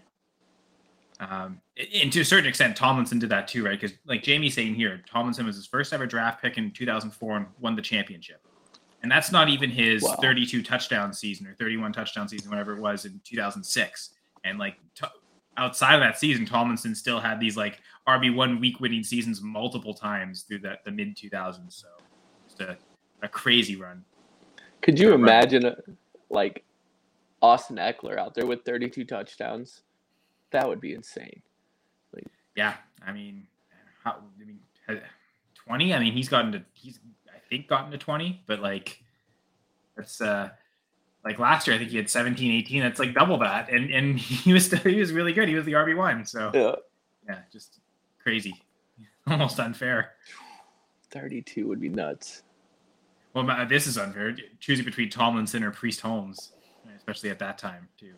um, 1.19 1.61
and 2.01 2.12
to 2.12 2.21
a 2.21 2.25
certain 2.25 2.47
extent, 2.47 2.77
Tomlinson 2.77 3.19
did 3.19 3.29
that 3.31 3.47
too, 3.47 3.64
right? 3.64 3.79
Because 3.79 3.97
like 4.07 4.23
Jamie's 4.23 4.55
saying 4.55 4.75
here, 4.75 5.03
Tomlinson 5.11 5.47
was 5.47 5.57
his 5.57 5.66
first 5.66 5.93
ever 5.93 6.07
draft 6.07 6.40
pick 6.40 6.59
in 6.59 6.71
2004 6.71 7.37
and 7.37 7.47
won 7.61 7.77
the 7.77 7.83
championship. 7.83 8.47
And 9.03 9.11
that's 9.11 9.33
not 9.33 9.49
even 9.49 9.71
his 9.71 10.03
wow. 10.03 10.17
32 10.21 10.63
touchdown 10.63 11.13
season 11.13 11.47
or 11.47 11.55
31 11.55 11.93
touchdown 11.93 12.29
season, 12.29 12.51
whatever 12.51 12.77
it 12.77 12.81
was 12.81 13.07
in 13.07 13.21
2006. 13.25 14.11
And 14.45 14.59
like 14.59 14.77
t- 14.95 15.07
outside 15.57 15.95
of 15.95 16.01
that 16.01 16.19
season, 16.19 16.45
Tomlinson 16.45 16.95
still 16.95 17.19
had 17.19 17.41
these 17.41 17.57
like 17.57 17.81
RB 18.07 18.35
one 18.35 18.61
week 18.61 18.81
winning 18.81 19.03
seasons 19.03 19.41
multiple 19.41 19.95
times 19.95 20.43
through 20.43 20.59
the, 20.59 20.79
the 20.85 20.91
mid 20.91 21.17
2000s. 21.17 21.73
So 21.73 21.89
just 22.47 22.61
a, 22.61 22.77
a 23.23 23.29
crazy 23.29 23.77
run. 23.77 24.05
Could 24.83 24.99
you 24.99 25.13
imagine 25.15 25.65
run. 25.65 25.77
like 26.29 26.65
Austin 27.43 27.77
Ekeler 27.77 28.19
out 28.19 28.35
there 28.35 28.47
with 28.47 28.65
32 28.65 29.05
touchdowns? 29.05 29.83
That 30.51 30.69
would 30.69 30.81
be 30.81 30.95
insane. 30.95 31.43
Like, 32.13 32.27
yeah, 32.57 32.75
I 33.07 33.13
mean, 33.13 33.47
how, 34.03 34.17
I 34.41 34.45
mean, 34.45 34.59
uh, 34.89 34.95
20. 35.67 35.95
I 35.95 36.01
mean, 36.01 36.13
he's 36.13 36.29
gotten 36.29 36.53
to 36.53 36.63
he's 36.75 36.99
think 37.51 37.69
gotten 37.69 37.91
to 37.91 37.99
20, 37.99 38.45
but 38.47 38.61
like 38.61 39.03
that's 39.97 40.21
uh 40.21 40.51
like 41.25 41.39
last 41.39 41.67
year 41.67 41.77
I 41.77 41.79
think 41.79 41.91
he 41.91 41.97
had 41.97 42.09
17, 42.09 42.51
18. 42.53 42.83
That's 42.83 42.99
like 42.99 43.13
double 43.13 43.39
that. 43.39 43.69
And 43.69 43.91
and 43.91 44.19
he 44.19 44.53
was 44.53 44.67
still, 44.67 44.79
he 44.79 45.01
was 45.01 45.13
really 45.13 45.33
good. 45.33 45.49
He 45.49 45.55
was 45.55 45.65
the 45.65 45.73
RB1. 45.73 46.27
So 46.29 46.51
yeah. 46.55 46.75
Yeah, 47.29 47.39
just 47.53 47.81
crazy. 48.23 48.55
Almost 49.27 49.61
unfair. 49.61 50.13
32 51.11 51.67
would 51.67 51.81
be 51.81 51.89
nuts. 51.89 52.43
Well, 53.35 53.67
this 53.69 53.87
is 53.87 53.99
unfair. 53.99 54.35
Choosing 54.59 54.85
between 54.85 55.11
Tomlinson 55.11 55.63
or 55.63 55.71
Priest 55.71 56.01
Holmes, 56.01 56.53
especially 56.97 57.31
at 57.31 57.39
that 57.41 57.59
time 57.59 57.89
too. 57.99 58.15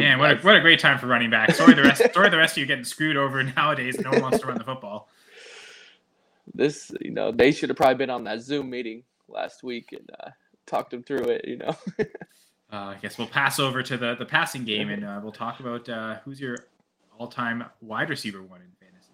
Man, 0.00 0.18
what 0.18 0.30
a, 0.32 0.36
what 0.42 0.56
a 0.56 0.60
great 0.60 0.80
time 0.80 0.98
for 0.98 1.06
running 1.06 1.30
back. 1.30 1.54
Sorry 1.54 1.74
the 1.74 1.82
rest. 1.82 2.02
sorry 2.12 2.28
the 2.30 2.36
rest 2.36 2.54
of 2.54 2.58
you 2.58 2.66
getting 2.66 2.84
screwed 2.84 3.16
over 3.16 3.42
nowadays. 3.42 3.98
No 4.00 4.10
one 4.10 4.22
wants 4.22 4.40
to 4.40 4.46
run 4.46 4.58
the 4.58 4.64
football 4.64 5.08
this, 6.54 6.90
you 7.00 7.10
know, 7.10 7.32
they 7.32 7.52
should 7.52 7.68
have 7.68 7.76
probably 7.76 7.96
been 7.96 8.10
on 8.10 8.24
that 8.24 8.40
Zoom 8.40 8.70
meeting 8.70 9.04
last 9.28 9.62
week 9.62 9.92
and 9.92 10.08
uh, 10.20 10.30
talked 10.66 10.90
them 10.90 11.02
through 11.02 11.24
it. 11.24 11.44
You 11.46 11.58
know. 11.58 11.76
uh, 12.00 12.04
I 12.72 12.98
guess 13.00 13.18
we'll 13.18 13.28
pass 13.28 13.58
over 13.58 13.82
to 13.82 13.96
the 13.96 14.14
the 14.16 14.26
passing 14.26 14.64
game 14.64 14.90
and 14.90 15.04
uh, 15.04 15.20
we'll 15.22 15.32
talk 15.32 15.60
about 15.60 15.88
uh, 15.88 16.16
who's 16.24 16.40
your 16.40 16.56
all 17.18 17.28
time 17.28 17.64
wide 17.80 18.10
receiver 18.10 18.42
one 18.42 18.60
in 18.60 18.68
fantasy. 18.80 19.12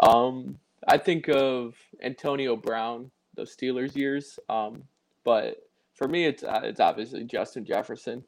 Um, 0.00 0.58
I 0.88 0.98
think 0.98 1.28
of 1.28 1.74
Antonio 2.02 2.56
Brown, 2.56 3.10
those 3.34 3.56
Steelers 3.56 3.94
years. 3.96 4.38
Um, 4.48 4.84
but 5.24 5.68
for 5.94 6.08
me, 6.08 6.26
it's 6.26 6.42
uh, 6.42 6.60
it's 6.64 6.80
obviously 6.80 7.24
Justin 7.24 7.64
Jefferson. 7.64 8.24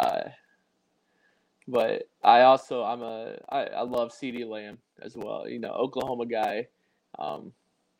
Ah, 0.00 0.04
uh, 0.04 0.28
but 1.68 2.08
I 2.22 2.42
also 2.42 2.82
I'm 2.82 3.02
a 3.02 3.36
I, 3.48 3.64
I 3.64 3.82
love 3.82 4.12
CeeDee 4.12 4.48
Lamb 4.48 4.78
as 5.02 5.16
well. 5.16 5.48
You 5.48 5.58
know, 5.58 5.72
Oklahoma 5.72 6.26
guy. 6.26 6.68
Um, 7.18 7.52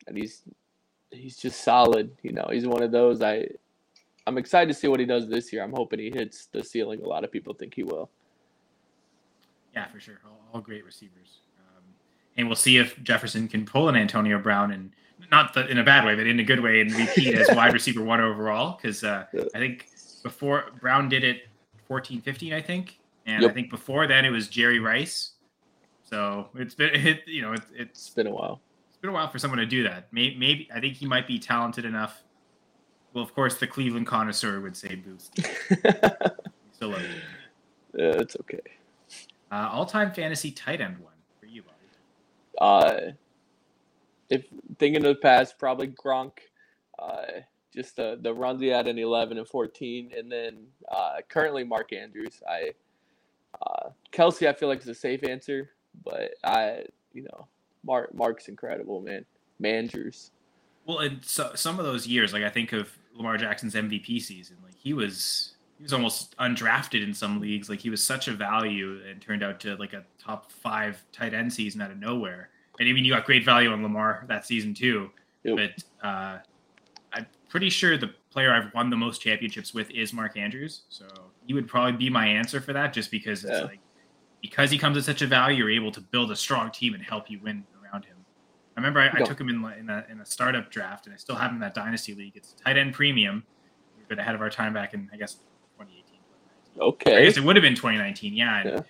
and 0.07 0.17
he's 0.17 0.43
he's 1.11 1.37
just 1.37 1.63
solid. 1.63 2.11
You 2.23 2.33
know, 2.33 2.47
he's 2.51 2.67
one 2.67 2.83
of 2.83 2.91
those. 2.91 3.21
I 3.21 3.47
I'm 4.25 4.37
excited 4.37 4.67
to 4.67 4.73
see 4.73 4.87
what 4.87 4.99
he 4.99 5.05
does 5.05 5.27
this 5.27 5.53
year. 5.53 5.63
I'm 5.63 5.73
hoping 5.73 5.99
he 5.99 6.09
hits 6.09 6.47
the 6.47 6.63
ceiling. 6.63 7.01
A 7.01 7.07
lot 7.07 7.23
of 7.23 7.31
people 7.31 7.53
think 7.53 7.73
he 7.73 7.83
will. 7.83 8.09
Yeah, 9.73 9.87
for 9.87 9.99
sure. 9.99 10.19
All, 10.25 10.39
all 10.53 10.61
great 10.61 10.85
receivers. 10.85 11.39
Um, 11.59 11.83
and 12.35 12.47
we'll 12.47 12.55
see 12.55 12.77
if 12.77 13.01
Jefferson 13.03 13.47
can 13.47 13.65
pull 13.65 13.89
an 13.89 13.95
Antonio 13.95 14.39
Brown 14.39 14.71
and 14.71 14.91
not 15.31 15.53
the, 15.53 15.67
in 15.67 15.77
a 15.77 15.83
bad 15.83 16.05
way, 16.05 16.15
but 16.15 16.27
in 16.27 16.39
a 16.39 16.43
good 16.43 16.59
way, 16.59 16.81
and 16.81 16.91
repeat 16.91 17.35
as 17.35 17.55
wide 17.55 17.73
receiver 17.73 18.03
one 18.03 18.19
overall. 18.19 18.77
Because 18.77 19.03
uh. 19.03 19.25
I 19.33 19.57
think 19.57 19.87
before 20.23 20.71
Brown 20.81 21.09
did 21.09 21.23
it 21.23 21.43
14, 21.87 22.21
15, 22.21 22.53
I 22.53 22.61
think, 22.61 22.99
and 23.25 23.43
yep. 23.43 23.51
I 23.51 23.53
think 23.53 23.69
before 23.69 24.07
then 24.07 24.25
it 24.25 24.29
was 24.29 24.47
Jerry 24.49 24.79
Rice. 24.79 25.31
So 26.03 26.49
it's 26.55 26.75
been, 26.75 26.89
it, 26.93 27.21
you 27.27 27.41
know, 27.41 27.53
it, 27.53 27.61
it's, 27.75 27.91
it's 27.91 28.09
been 28.09 28.27
a 28.27 28.31
while 28.31 28.59
it's 28.97 29.01
been 29.03 29.11
a 29.11 29.13
while 29.13 29.29
for 29.29 29.37
someone 29.37 29.59
to 29.59 29.65
do 29.67 29.83
that. 29.83 30.07
Maybe, 30.11 30.35
maybe 30.37 30.67
I 30.73 30.79
think 30.79 30.95
he 30.95 31.05
might 31.05 31.27
be 31.27 31.37
talented 31.37 31.85
enough. 31.85 32.23
Well, 33.13 33.23
of 33.23 33.31
course, 33.35 33.59
the 33.59 33.67
Cleveland 33.67 34.07
connoisseur 34.07 34.59
would 34.59 34.75
say 34.75 34.95
boost. 34.95 35.35
Still 36.71 36.89
love 36.89 37.01
it. 37.01 37.21
Yeah, 37.95 38.21
it's 38.21 38.35
okay. 38.41 38.59
Uh, 39.51 39.69
all-time 39.71 40.11
fantasy 40.11 40.49
tight 40.49 40.81
end 40.81 40.97
one 40.97 41.13
for 41.39 41.45
you, 41.45 41.61
buddy. 41.61 41.77
Uh, 42.59 43.11
if 44.31 44.45
thinking 44.79 45.05
of 45.05 45.15
the 45.15 45.21
past, 45.21 45.59
probably 45.59 45.89
Gronk. 45.89 46.31
Uh, 46.97 47.41
just 47.71 47.97
the 47.97 48.17
the 48.19 48.33
runs 48.33 48.61
he 48.61 48.67
had 48.67 48.87
in 48.87 48.97
11 48.97 49.37
and 49.37 49.47
14, 49.47 50.11
and 50.17 50.31
then 50.31 50.65
uh, 50.91 51.17
currently 51.29 51.63
Mark 51.63 51.93
Andrews. 51.93 52.41
I 52.49 52.73
uh, 53.61 53.89
Kelce, 54.11 54.47
I 54.47 54.53
feel 54.53 54.69
like 54.69 54.79
is 54.81 54.87
a 54.87 54.95
safe 54.95 55.23
answer, 55.23 55.69
but 56.03 56.31
I, 56.43 56.85
you 57.13 57.23
know, 57.23 57.47
Mark 57.83 58.13
Mark's 58.13 58.47
incredible, 58.47 59.01
man. 59.01 59.25
Mandrews. 59.61 60.31
Well, 60.85 60.99
and 60.99 61.23
so 61.23 61.51
some 61.55 61.79
of 61.79 61.85
those 61.85 62.07
years, 62.07 62.33
like 62.33 62.43
I 62.43 62.49
think 62.49 62.73
of 62.73 62.91
Lamar 63.15 63.37
Jackson's 63.37 63.73
MVP 63.73 64.21
season, 64.21 64.57
like 64.63 64.75
he 64.75 64.93
was 64.93 65.55
he 65.77 65.83
was 65.83 65.93
almost 65.93 66.35
undrafted 66.37 67.03
in 67.03 67.13
some 67.13 67.39
leagues. 67.39 67.69
Like 67.69 67.79
he 67.79 67.89
was 67.89 68.03
such 68.03 68.27
a 68.27 68.31
value 68.31 69.01
and 69.07 69.21
turned 69.21 69.43
out 69.43 69.59
to 69.61 69.75
like 69.75 69.93
a 69.93 70.03
top 70.19 70.51
five 70.51 71.03
tight 71.11 71.33
end 71.33 71.53
season 71.53 71.81
out 71.81 71.91
of 71.91 71.97
nowhere. 71.97 72.49
And 72.79 72.87
I 72.87 72.93
mean, 72.93 73.05
you 73.05 73.13
got 73.13 73.25
great 73.25 73.43
value 73.43 73.71
on 73.71 73.83
Lamar 73.83 74.25
that 74.27 74.45
season 74.45 74.73
too. 74.73 75.09
Yep. 75.43 75.55
But 75.55 76.07
uh, 76.07 76.39
I'm 77.13 77.25
pretty 77.49 77.69
sure 77.69 77.97
the 77.97 78.13
player 78.31 78.53
I've 78.53 78.73
won 78.73 78.89
the 78.89 78.97
most 78.97 79.21
championships 79.21 79.73
with 79.73 79.89
is 79.91 80.13
Mark 80.13 80.37
Andrews. 80.37 80.81
So 80.89 81.05
he 81.45 81.53
would 81.53 81.67
probably 81.67 81.93
be 81.93 82.09
my 82.09 82.27
answer 82.27 82.61
for 82.61 82.73
that, 82.73 82.93
just 82.93 83.11
because 83.11 83.43
it's 83.43 83.63
like 83.63 83.79
because 84.41 84.71
he 84.71 84.77
comes 84.77 84.97
at 84.97 85.03
such 85.03 85.21
a 85.21 85.27
value, 85.27 85.57
you're 85.57 85.71
able 85.71 85.91
to 85.91 86.01
build 86.01 86.31
a 86.31 86.35
strong 86.35 86.71
team 86.71 86.93
and 86.93 87.03
help 87.03 87.29
you 87.29 87.39
win 87.41 87.65
around 87.83 88.05
him. 88.05 88.17
I 88.75 88.79
remember 88.79 88.99
I, 88.99 89.09
I 89.11 89.23
took 89.23 89.39
him 89.39 89.49
in 89.49 89.55
in 89.79 89.89
a, 89.89 90.05
in 90.09 90.21
a 90.21 90.25
startup 90.25 90.69
draft, 90.69 91.07
and 91.07 91.13
I 91.13 91.17
still 91.17 91.35
have 91.35 91.49
him 91.49 91.55
in 91.55 91.61
that 91.61 91.73
dynasty 91.73 92.13
league. 92.13 92.33
It's 92.35 92.53
tight 92.53 92.77
end 92.77 92.93
premium. 92.93 93.43
We've 93.97 94.07
been 94.07 94.19
ahead 94.19 94.35
of 94.35 94.41
our 94.41 94.51
time 94.51 94.73
back 94.73 94.93
in 94.93 95.09
I 95.11 95.17
guess 95.17 95.35
2018. 95.79 96.19
Okay. 96.79 97.17
I 97.17 97.25
guess 97.25 97.37
it 97.37 97.43
would 97.43 97.55
have 97.55 97.63
been 97.63 97.75
2019. 97.75 98.33
Yeah, 98.33 98.63
yeah. 98.63 98.81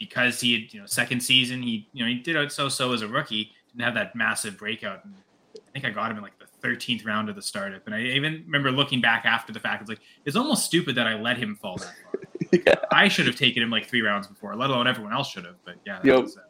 because 0.00 0.40
he 0.40 0.52
had 0.52 0.74
you 0.74 0.80
know 0.80 0.86
second 0.86 1.20
season, 1.20 1.62
he 1.62 1.88
you 1.92 2.04
know 2.04 2.08
he 2.10 2.16
did 2.16 2.36
out 2.36 2.50
so 2.50 2.68
so 2.68 2.92
as 2.92 3.02
a 3.02 3.08
rookie, 3.08 3.52
didn't 3.68 3.84
have 3.84 3.94
that 3.94 4.16
massive 4.16 4.58
breakout. 4.58 5.04
And 5.04 5.14
I 5.56 5.70
think 5.72 5.84
I 5.84 5.90
got 5.90 6.10
him 6.10 6.16
in 6.16 6.24
like 6.24 6.35
13th 6.62 7.06
round 7.06 7.28
of 7.28 7.36
the 7.36 7.42
startup, 7.42 7.86
and 7.86 7.94
I 7.94 8.00
even 8.00 8.42
remember 8.46 8.70
looking 8.70 9.00
back 9.00 9.24
after 9.24 9.52
the 9.52 9.60
fact. 9.60 9.82
It's 9.82 9.88
like 9.88 10.00
it's 10.24 10.36
almost 10.36 10.64
stupid 10.64 10.94
that 10.96 11.06
I 11.06 11.14
let 11.14 11.36
him 11.36 11.54
fall 11.56 11.76
that 11.76 11.94
far. 12.02 12.20
yeah. 12.66 12.74
I 12.92 13.08
should 13.08 13.26
have 13.26 13.36
taken 13.36 13.62
him 13.62 13.70
like 13.70 13.86
three 13.86 14.02
rounds 14.02 14.26
before, 14.26 14.54
let 14.56 14.70
alone 14.70 14.86
everyone 14.86 15.12
else 15.12 15.30
should 15.30 15.44
have. 15.44 15.56
But 15.64 15.76
yeah, 15.84 15.98
that 16.02 16.06
yep. 16.06 16.22
was, 16.22 16.36
uh, 16.36 16.42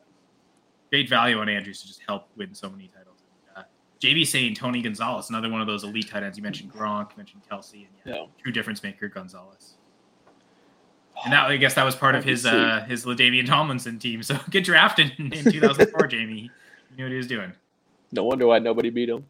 great 0.91 1.09
value 1.09 1.39
on 1.39 1.49
Andrews 1.49 1.81
to 1.83 1.89
just 1.89 2.01
help 2.07 2.29
win 2.37 2.55
so 2.55 2.71
many 2.71 2.89
titles. 2.89 3.19
Uh, 3.57 3.63
JB 4.01 4.27
saying 4.27 4.55
Tony 4.55 4.83
Gonzalez, 4.83 5.31
another 5.31 5.49
one 5.49 5.61
of 5.61 5.67
those 5.67 5.85
elite 5.85 6.09
tight 6.09 6.23
ends. 6.23 6.37
You 6.37 6.43
mentioned 6.43 6.73
Gronk, 6.73 7.11
you 7.11 7.17
mentioned 7.17 7.43
Kelce, 7.51 7.75
and 7.75 7.87
yeah, 8.05 8.15
yeah. 8.15 8.27
true 8.43 8.53
difference 8.53 8.83
maker 8.83 9.09
Gonzalez. 9.09 9.75
And 11.25 11.33
that 11.33 11.47
I 11.47 11.57
guess 11.57 11.75
that 11.75 11.85
was 11.85 11.97
part 11.97 12.15
of 12.15 12.25
his 12.25 12.45
uh, 12.45 12.85
his 12.89 13.05
LaDainian 13.05 13.47
Tomlinson 13.47 13.99
team. 13.99 14.23
So 14.23 14.39
get 14.51 14.65
drafted 14.65 15.13
in, 15.19 15.33
in 15.33 15.51
2004, 15.51 16.07
Jamie. 16.07 16.51
He 16.91 16.97
knew 16.97 17.05
what 17.05 17.11
he 17.11 17.17
was 17.17 17.27
doing. 17.27 17.53
No 18.13 18.25
wonder 18.25 18.47
why 18.47 18.59
nobody 18.59 18.91
beat 18.91 19.09
him. 19.09 19.25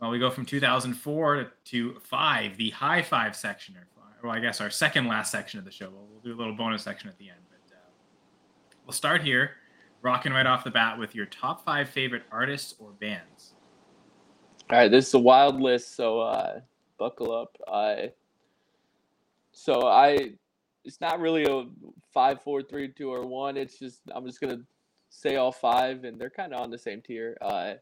Well, 0.00 0.10
we 0.10 0.18
go 0.18 0.30
from 0.30 0.44
2004 0.44 1.52
to 1.66 2.00
five, 2.02 2.56
the 2.56 2.70
high 2.70 3.02
five 3.02 3.34
section, 3.34 3.76
or 3.76 3.86
well, 4.22 4.32
I 4.32 4.40
guess 4.40 4.60
our 4.60 4.70
second 4.70 5.06
last 5.06 5.30
section 5.30 5.58
of 5.58 5.64
the 5.64 5.70
show. 5.70 5.88
We'll, 5.90 6.06
we'll 6.10 6.20
do 6.20 6.34
a 6.34 6.38
little 6.38 6.54
bonus 6.54 6.82
section 6.82 7.08
at 7.08 7.18
the 7.18 7.30
end, 7.30 7.40
but 7.48 7.74
uh, 7.74 7.80
we'll 8.84 8.92
start 8.92 9.22
here 9.22 9.52
rocking 10.02 10.32
right 10.32 10.46
off 10.46 10.64
the 10.64 10.70
bat 10.70 10.98
with 10.98 11.14
your 11.14 11.26
top 11.26 11.64
five 11.64 11.88
favorite 11.88 12.22
artists 12.30 12.74
or 12.78 12.90
bands. 12.92 13.54
All 14.70 14.78
right, 14.78 14.90
this 14.90 15.08
is 15.08 15.14
a 15.14 15.18
wild 15.18 15.60
list, 15.60 15.96
so 15.96 16.20
uh, 16.20 16.60
buckle 16.98 17.32
up. 17.32 17.56
I 17.68 18.12
so 19.52 19.86
I 19.86 20.32
it's 20.84 21.00
not 21.00 21.20
really 21.20 21.44
a 21.44 21.66
five, 22.12 22.42
four, 22.42 22.62
three, 22.62 22.88
two, 22.88 23.10
or 23.12 23.26
one. 23.26 23.56
It's 23.56 23.78
just 23.78 24.00
I'm 24.14 24.26
just 24.26 24.40
gonna 24.40 24.60
say 25.08 25.36
all 25.36 25.52
five, 25.52 26.04
and 26.04 26.20
they're 26.20 26.30
kind 26.30 26.52
of 26.52 26.60
on 26.60 26.70
the 26.70 26.78
same 26.78 27.00
tier. 27.00 27.36
Uh, 27.40 27.74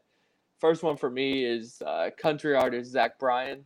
first 0.65 0.81
one 0.81 0.97
for 0.97 1.11
me 1.11 1.45
is 1.45 1.83
uh, 1.85 2.09
country 2.17 2.55
artist 2.55 2.89
Zach 2.89 3.19
Bryan. 3.19 3.63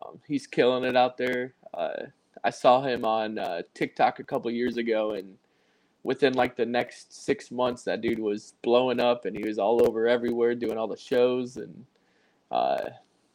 Um, 0.00 0.18
he's 0.26 0.46
killing 0.46 0.82
it 0.82 0.96
out 0.96 1.18
there. 1.18 1.52
Uh, 1.74 2.04
I 2.42 2.48
saw 2.48 2.80
him 2.80 3.04
on 3.04 3.38
uh, 3.38 3.60
TikTok 3.74 4.18
a 4.18 4.24
couple 4.24 4.50
years 4.50 4.78
ago, 4.78 5.10
and 5.10 5.36
within 6.04 6.32
like 6.32 6.56
the 6.56 6.64
next 6.64 7.12
six 7.26 7.50
months, 7.50 7.82
that 7.82 8.00
dude 8.00 8.18
was 8.18 8.54
blowing 8.62 8.98
up, 8.98 9.26
and 9.26 9.36
he 9.36 9.44
was 9.44 9.58
all 9.58 9.86
over 9.86 10.08
everywhere 10.08 10.54
doing 10.54 10.78
all 10.78 10.88
the 10.88 10.96
shows, 10.96 11.58
and 11.58 11.84
uh, 12.50 12.84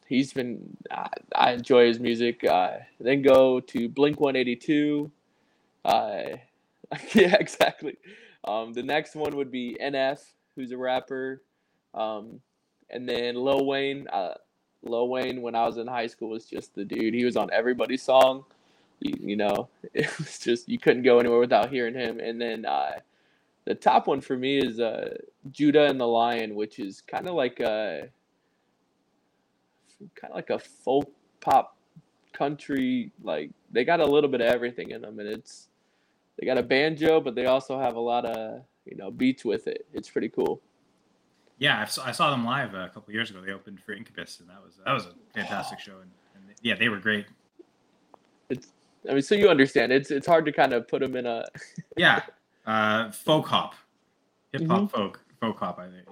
he's 0.08 0.32
been. 0.32 0.76
I, 0.90 1.08
I, 1.36 1.52
enjoy 1.52 1.86
his 1.86 2.00
music. 2.00 2.42
Uh, 2.42 2.78
then 2.98 3.22
go 3.22 3.60
to 3.60 3.88
Blink 3.88 4.18
One 4.18 4.34
Eighty 4.34 4.56
Two. 4.56 5.12
Uh, 5.84 6.22
yeah, 7.14 7.36
exactly. 7.38 7.96
Um, 8.42 8.72
the 8.72 8.82
next 8.82 9.14
one 9.14 9.36
would 9.36 9.52
be 9.52 9.76
NF, 9.80 10.18
who's 10.56 10.72
a 10.72 10.76
rapper, 10.76 11.42
um, 11.94 12.40
and 12.90 13.08
then 13.08 13.34
Lil 13.36 13.66
Wayne. 13.66 14.06
Uh, 14.08 14.34
Lil 14.82 15.08
Wayne, 15.08 15.42
when 15.42 15.54
I 15.56 15.66
was 15.66 15.76
in 15.76 15.86
high 15.86 16.06
school, 16.06 16.30
was 16.30 16.46
just 16.46 16.74
the 16.74 16.84
dude. 16.84 17.14
He 17.14 17.24
was 17.24 17.36
on 17.36 17.50
everybody's 17.52 18.02
song 18.02 18.44
you, 19.00 19.14
you 19.20 19.36
know, 19.36 19.68
it 19.94 20.16
was 20.18 20.38
just 20.38 20.68
you 20.68 20.78
couldn't 20.78 21.02
go 21.02 21.18
anywhere 21.18 21.38
without 21.38 21.70
hearing 21.70 21.94
him. 21.94 22.20
And 22.20 22.40
then 22.40 22.64
uh, 22.64 23.00
the 23.64 23.74
top 23.74 24.06
one 24.06 24.20
for 24.20 24.36
me 24.36 24.58
is 24.58 24.80
uh, 24.80 25.16
Judah 25.50 25.86
and 25.86 26.00
the 26.00 26.06
Lion, 26.06 26.54
which 26.54 26.78
is 26.78 27.00
kind 27.00 27.28
of 27.28 27.34
like 27.34 27.60
a 27.60 28.08
kind 30.14 30.32
of 30.32 30.36
like 30.36 30.50
a 30.50 30.58
folk 30.58 31.10
pop 31.40 31.76
country. 32.32 33.12
Like 33.22 33.50
they 33.70 33.84
got 33.84 34.00
a 34.00 34.06
little 34.06 34.30
bit 34.30 34.40
of 34.40 34.48
everything 34.48 34.90
in 34.90 35.02
them, 35.02 35.18
and 35.18 35.28
it's 35.28 35.68
they 36.38 36.46
got 36.46 36.58
a 36.58 36.62
banjo, 36.62 37.20
but 37.20 37.34
they 37.34 37.46
also 37.46 37.78
have 37.78 37.96
a 37.96 38.00
lot 38.00 38.24
of 38.24 38.62
you 38.84 38.96
know 38.96 39.10
beats 39.10 39.44
with 39.44 39.66
it. 39.66 39.86
It's 39.92 40.08
pretty 40.08 40.28
cool. 40.28 40.60
Yeah, 41.58 41.86
I 42.04 42.12
saw 42.12 42.30
them 42.30 42.44
live 42.44 42.74
a 42.74 42.88
couple 42.94 43.12
years 43.12 43.30
ago. 43.30 43.40
They 43.40 43.52
opened 43.52 43.80
for 43.80 43.92
Incubus, 43.92 44.40
and 44.40 44.48
that 44.48 44.62
was 44.64 44.74
that 44.84 44.92
was 44.92 45.06
a 45.06 45.12
fantastic 45.34 45.80
show. 45.80 45.96
And, 46.00 46.10
and 46.34 46.44
yeah, 46.62 46.76
they 46.76 46.88
were 46.88 46.98
great. 46.98 47.26
It's 48.48 48.68
I 49.08 49.12
mean, 49.12 49.22
so 49.22 49.34
you 49.34 49.48
understand 49.48 49.92
it's 49.92 50.10
it's 50.10 50.26
hard 50.26 50.44
to 50.46 50.52
kind 50.52 50.72
of 50.72 50.86
put 50.86 51.00
them 51.00 51.16
in 51.16 51.26
a 51.26 51.44
yeah, 51.96 52.22
uh, 52.66 53.10
folk 53.10 53.46
hop, 53.46 53.74
hip 54.52 54.66
hop 54.66 54.82
mm-hmm. 54.82 54.96
folk 54.96 55.20
folk 55.40 55.58
hop. 55.58 55.78
I 55.78 55.88
think 55.88 56.06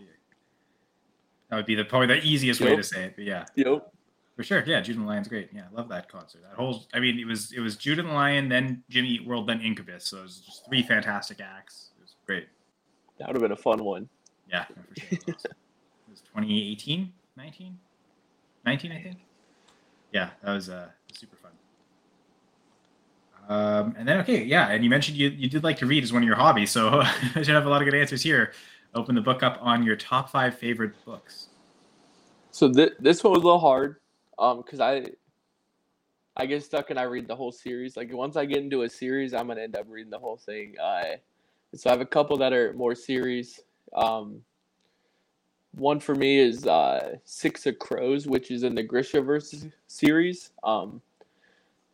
that 1.48 1.56
would 1.56 1.66
be 1.66 1.74
the 1.74 1.84
probably 1.84 2.08
the 2.08 2.24
easiest 2.24 2.60
yep. 2.60 2.70
way 2.70 2.76
to 2.76 2.82
say 2.82 3.04
it. 3.04 3.12
But 3.16 3.24
yeah, 3.24 3.44
yep, 3.54 3.92
for 4.36 4.42
sure. 4.42 4.64
Yeah, 4.66 4.80
Judah 4.80 4.98
and 4.98 5.08
the 5.08 5.10
Lion's 5.10 5.28
great. 5.28 5.50
Yeah, 5.52 5.62
I 5.70 5.76
love 5.76 5.88
that 5.88 6.08
concert. 6.08 6.42
That 6.42 6.56
whole, 6.56 6.84
I 6.92 7.00
mean, 7.00 7.18
it 7.18 7.26
was 7.26 7.52
it 7.52 7.60
was 7.60 7.76
Judah 7.76 8.02
and 8.02 8.10
the 8.10 8.14
Lion, 8.14 8.48
then 8.48 8.82
Jimmy 8.88 9.08
Eat 9.08 9.26
World, 9.26 9.48
then 9.48 9.60
Incubus. 9.60 10.06
So 10.06 10.18
it 10.18 10.22
was 10.22 10.40
just 10.40 10.66
three 10.66 10.82
fantastic 10.82 11.40
acts. 11.40 11.90
It 11.98 12.02
was 12.02 12.16
great. 12.26 12.48
That 13.18 13.28
would 13.28 13.36
have 13.36 13.42
been 13.42 13.52
a 13.52 13.56
fun 13.56 13.84
one. 13.84 14.08
Yeah, 14.50 14.64
for 14.64 14.74
sure. 14.74 15.08
It 15.10 15.26
was, 15.26 15.34
awesome. 15.36 15.50
it 16.08 16.10
was 16.10 16.20
2018, 16.20 17.12
19, 17.36 17.78
19, 18.64 18.92
I 18.92 19.02
think. 19.02 19.18
Yeah, 20.12 20.30
that 20.42 20.54
was 20.54 20.68
uh, 20.68 20.88
super 21.12 21.36
fun. 21.36 21.52
Um, 23.48 23.94
and 23.96 24.08
then, 24.08 24.18
okay, 24.20 24.42
yeah, 24.44 24.68
and 24.68 24.82
you 24.82 24.90
mentioned 24.90 25.16
you, 25.16 25.28
you 25.28 25.48
did 25.48 25.62
like 25.62 25.78
to 25.78 25.86
read 25.86 26.02
as 26.02 26.12
one 26.12 26.22
of 26.22 26.26
your 26.26 26.36
hobbies, 26.36 26.70
so 26.70 27.00
I 27.34 27.42
should 27.42 27.48
have 27.48 27.66
a 27.66 27.68
lot 27.68 27.80
of 27.80 27.86
good 27.86 27.94
answers 27.94 28.22
here. 28.22 28.52
Open 28.94 29.14
the 29.14 29.20
book 29.20 29.42
up 29.42 29.58
on 29.60 29.82
your 29.82 29.96
top 29.96 30.30
five 30.30 30.58
favorite 30.58 30.92
books. 31.04 31.48
So 32.50 32.72
th- 32.72 32.94
this 32.98 33.22
one 33.22 33.34
was 33.34 33.42
a 33.42 33.46
little 33.46 33.60
hard, 33.60 33.96
um, 34.38 34.58
because 34.58 34.80
I 34.80 35.06
I 36.36 36.46
get 36.46 36.62
stuck 36.62 36.90
and 36.90 36.98
I 36.98 37.04
read 37.04 37.28
the 37.28 37.36
whole 37.36 37.52
series. 37.52 37.96
Like 37.96 38.12
once 38.12 38.36
I 38.36 38.44
get 38.44 38.58
into 38.58 38.82
a 38.82 38.88
series, 38.88 39.32
I'm 39.32 39.46
gonna 39.48 39.62
end 39.62 39.76
up 39.76 39.86
reading 39.88 40.10
the 40.10 40.18
whole 40.18 40.36
thing. 40.36 40.74
Uh, 40.82 41.16
so 41.74 41.90
I 41.90 41.92
have 41.92 42.00
a 42.00 42.06
couple 42.06 42.36
that 42.38 42.52
are 42.52 42.72
more 42.72 42.94
series. 42.94 43.60
Um, 43.94 44.42
one 45.76 46.00
for 46.00 46.14
me 46.14 46.38
is 46.38 46.66
uh, 46.66 47.16
Six 47.24 47.66
of 47.66 47.78
Crows, 47.78 48.26
which 48.26 48.50
is 48.50 48.62
in 48.62 48.74
the 48.74 48.82
Grishaverse 48.82 49.70
series. 49.86 50.50
Um, 50.64 51.02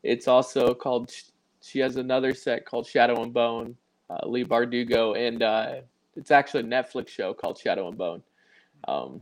it's 0.02 0.28
also 0.28 0.72
called 0.72 1.12
she 1.60 1.78
has 1.80 1.96
another 1.96 2.34
set 2.34 2.64
called 2.64 2.86
Shadow 2.86 3.22
and 3.22 3.32
Bone, 3.32 3.76
uh, 4.10 4.26
Leigh 4.26 4.44
Bardugo, 4.44 5.16
and 5.16 5.42
uh, 5.42 5.74
it's 6.16 6.30
actually 6.30 6.60
a 6.60 6.66
Netflix 6.66 7.08
show 7.08 7.34
called 7.34 7.58
Shadow 7.58 7.88
and 7.88 7.98
Bone, 7.98 8.22
um, 8.86 9.20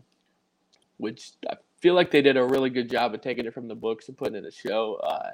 which 0.99 1.33
I 1.49 1.57
feel 1.81 1.95
like 1.95 2.11
they 2.11 2.23
did 2.23 2.37
a 2.37 2.45
really 2.45 2.71
good 2.71 2.91
job 2.91 3.15
of 3.15 3.21
taking 3.21 3.47
it 3.47 3.55
from 3.55 3.69
the 3.69 3.75
books 3.75 4.09
and 4.09 4.17
putting 4.17 4.35
it 4.35 4.39
in 4.39 4.45
a 4.47 4.51
show. 4.51 4.95
Uh, 5.03 5.31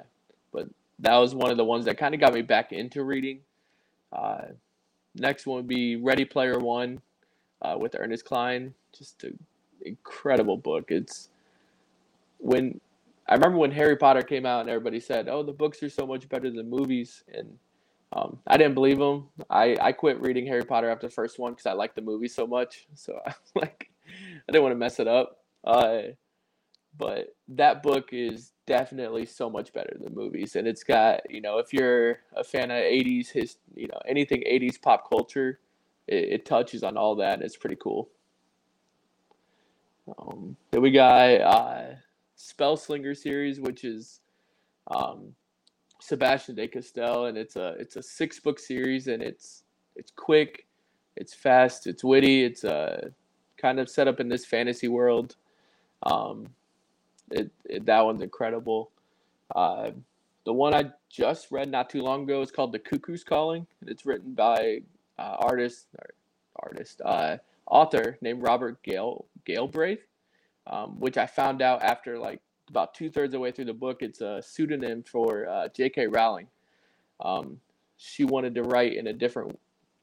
but 0.53 0.67
that 0.99 1.17
was 1.17 1.35
one 1.35 1.51
of 1.51 1.57
the 1.57 1.65
ones 1.65 1.85
that 1.85 1.97
kind 1.97 2.13
of 2.13 2.21
got 2.21 2.33
me 2.33 2.41
back 2.41 2.71
into 2.71 3.03
reading. 3.03 3.39
Uh, 4.11 4.45
next 5.15 5.45
one 5.45 5.57
would 5.57 5.67
be 5.67 5.95
Ready 5.97 6.25
Player 6.25 6.59
One 6.59 7.01
uh, 7.61 7.75
with 7.77 7.95
Ernest 7.97 8.25
Cline. 8.25 8.73
Just 8.97 9.23
an 9.23 9.37
incredible 9.81 10.57
book. 10.57 10.85
It's 10.89 11.29
when 12.39 12.79
I 13.27 13.33
remember 13.33 13.57
when 13.57 13.71
Harry 13.71 13.97
Potter 13.97 14.21
came 14.21 14.45
out 14.45 14.61
and 14.61 14.69
everybody 14.69 14.99
said, 14.99 15.27
"Oh, 15.27 15.43
the 15.43 15.51
books 15.51 15.81
are 15.83 15.89
so 15.89 16.05
much 16.05 16.29
better 16.29 16.49
than 16.49 16.69
movies," 16.69 17.23
and 17.33 17.57
um, 18.13 18.39
I 18.47 18.57
didn't 18.57 18.75
believe 18.75 18.99
them. 18.99 19.27
I, 19.49 19.77
I 19.81 19.91
quit 19.91 20.21
reading 20.21 20.47
Harry 20.47 20.63
Potter 20.63 20.89
after 20.89 21.07
the 21.07 21.13
first 21.13 21.39
one 21.39 21.53
because 21.53 21.65
I 21.65 21.73
liked 21.73 21.95
the 21.95 22.01
movie 22.01 22.27
so 22.29 22.47
much. 22.47 22.87
So 22.95 23.19
I 23.27 23.33
like 23.55 23.89
I 24.07 24.51
didn't 24.51 24.63
want 24.63 24.73
to 24.73 24.79
mess 24.79 24.99
it 24.99 25.07
up. 25.07 25.37
Uh, 25.63 25.99
but 26.97 27.35
that 27.49 27.83
book 27.83 28.09
is 28.11 28.53
definitely 28.65 29.25
so 29.25 29.49
much 29.49 29.71
better 29.73 29.95
than 29.99 30.15
movies, 30.15 30.55
and 30.55 30.67
it's 30.67 30.83
got 30.83 31.29
you 31.29 31.41
know 31.41 31.57
if 31.57 31.73
you're 31.73 32.19
a 32.35 32.43
fan 32.43 32.71
of 32.71 32.77
'80s 32.77 33.29
his 33.29 33.57
you 33.75 33.87
know 33.87 33.99
anything 34.07 34.41
'80s 34.49 34.81
pop 34.81 35.09
culture, 35.09 35.59
it, 36.07 36.29
it 36.29 36.45
touches 36.45 36.83
on 36.83 36.97
all 36.97 37.15
that. 37.15 37.41
It's 37.41 37.57
pretty 37.57 37.77
cool. 37.77 38.09
Um, 40.17 40.55
then 40.71 40.81
we 40.81 40.91
got 40.91 41.41
uh, 41.41 41.83
Spellslinger 42.37 43.15
series, 43.15 43.59
which 43.59 43.83
is 43.83 44.21
um, 44.89 45.33
Sebastian 45.99 46.55
de 46.55 46.67
Castell, 46.67 47.25
and 47.25 47.37
it's 47.37 47.55
a 47.55 47.75
it's 47.79 47.95
a 47.95 48.03
six 48.03 48.39
book 48.39 48.59
series, 48.59 49.07
and 49.07 49.21
it's 49.21 49.63
it's 49.95 50.11
quick, 50.15 50.65
it's 51.15 51.33
fast, 51.33 51.87
it's 51.87 52.03
witty, 52.03 52.43
it's 52.43 52.63
uh, 52.63 53.09
kind 53.57 53.79
of 53.79 53.89
set 53.89 54.07
up 54.07 54.19
in 54.19 54.29
this 54.29 54.45
fantasy 54.45 54.87
world. 54.87 55.35
Um, 56.03 56.47
it, 57.31 57.51
it 57.65 57.85
that 57.85 58.05
one's 58.05 58.21
incredible. 58.21 58.91
Uh, 59.53 59.91
the 60.45 60.53
one 60.53 60.73
I 60.73 60.91
just 61.09 61.51
read 61.51 61.69
not 61.69 61.89
too 61.89 62.01
long 62.01 62.23
ago 62.23 62.41
is 62.41 62.51
called 62.51 62.71
The 62.71 62.79
Cuckoo's 62.79 63.23
Calling, 63.23 63.67
and 63.81 63.89
it's 63.89 64.05
written 64.05 64.33
by 64.33 64.81
uh, 65.19 65.35
artist 65.39 65.87
artist 66.57 67.01
uh, 67.05 67.37
author 67.65 68.17
named 68.21 68.41
Robert 68.41 68.81
Gale 68.83 69.25
Galbraith 69.45 70.07
um, 70.69 70.99
which 70.99 71.17
I 71.17 71.25
found 71.25 71.61
out 71.61 71.81
after 71.81 72.19
like 72.19 72.41
about 72.69 72.93
two 72.93 73.09
thirds 73.09 73.29
of 73.29 73.31
the 73.33 73.39
way 73.39 73.51
through 73.51 73.65
the 73.65 73.73
book. 73.73 74.01
It's 74.01 74.21
a 74.21 74.41
pseudonym 74.41 75.03
for 75.03 75.47
uh, 75.47 75.69
J.K. 75.69 76.07
Rowling. 76.07 76.47
Um, 77.19 77.59
she 77.97 78.25
wanted 78.25 78.53
to 78.55 78.63
write 78.63 78.95
in 78.95 79.07
a 79.07 79.13
different 79.13 79.57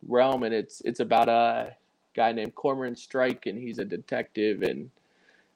realm, 0.09 0.43
and 0.43 0.55
it's 0.55 0.81
it's 0.85 1.01
about 1.01 1.29
a 1.29 1.77
guy 2.17 2.33
named 2.33 2.55
Cormoran 2.55 2.97
Strike, 2.97 3.47
and 3.47 3.59
he's 3.59 3.79
a 3.79 3.85
detective 3.85 4.63
and 4.63 4.91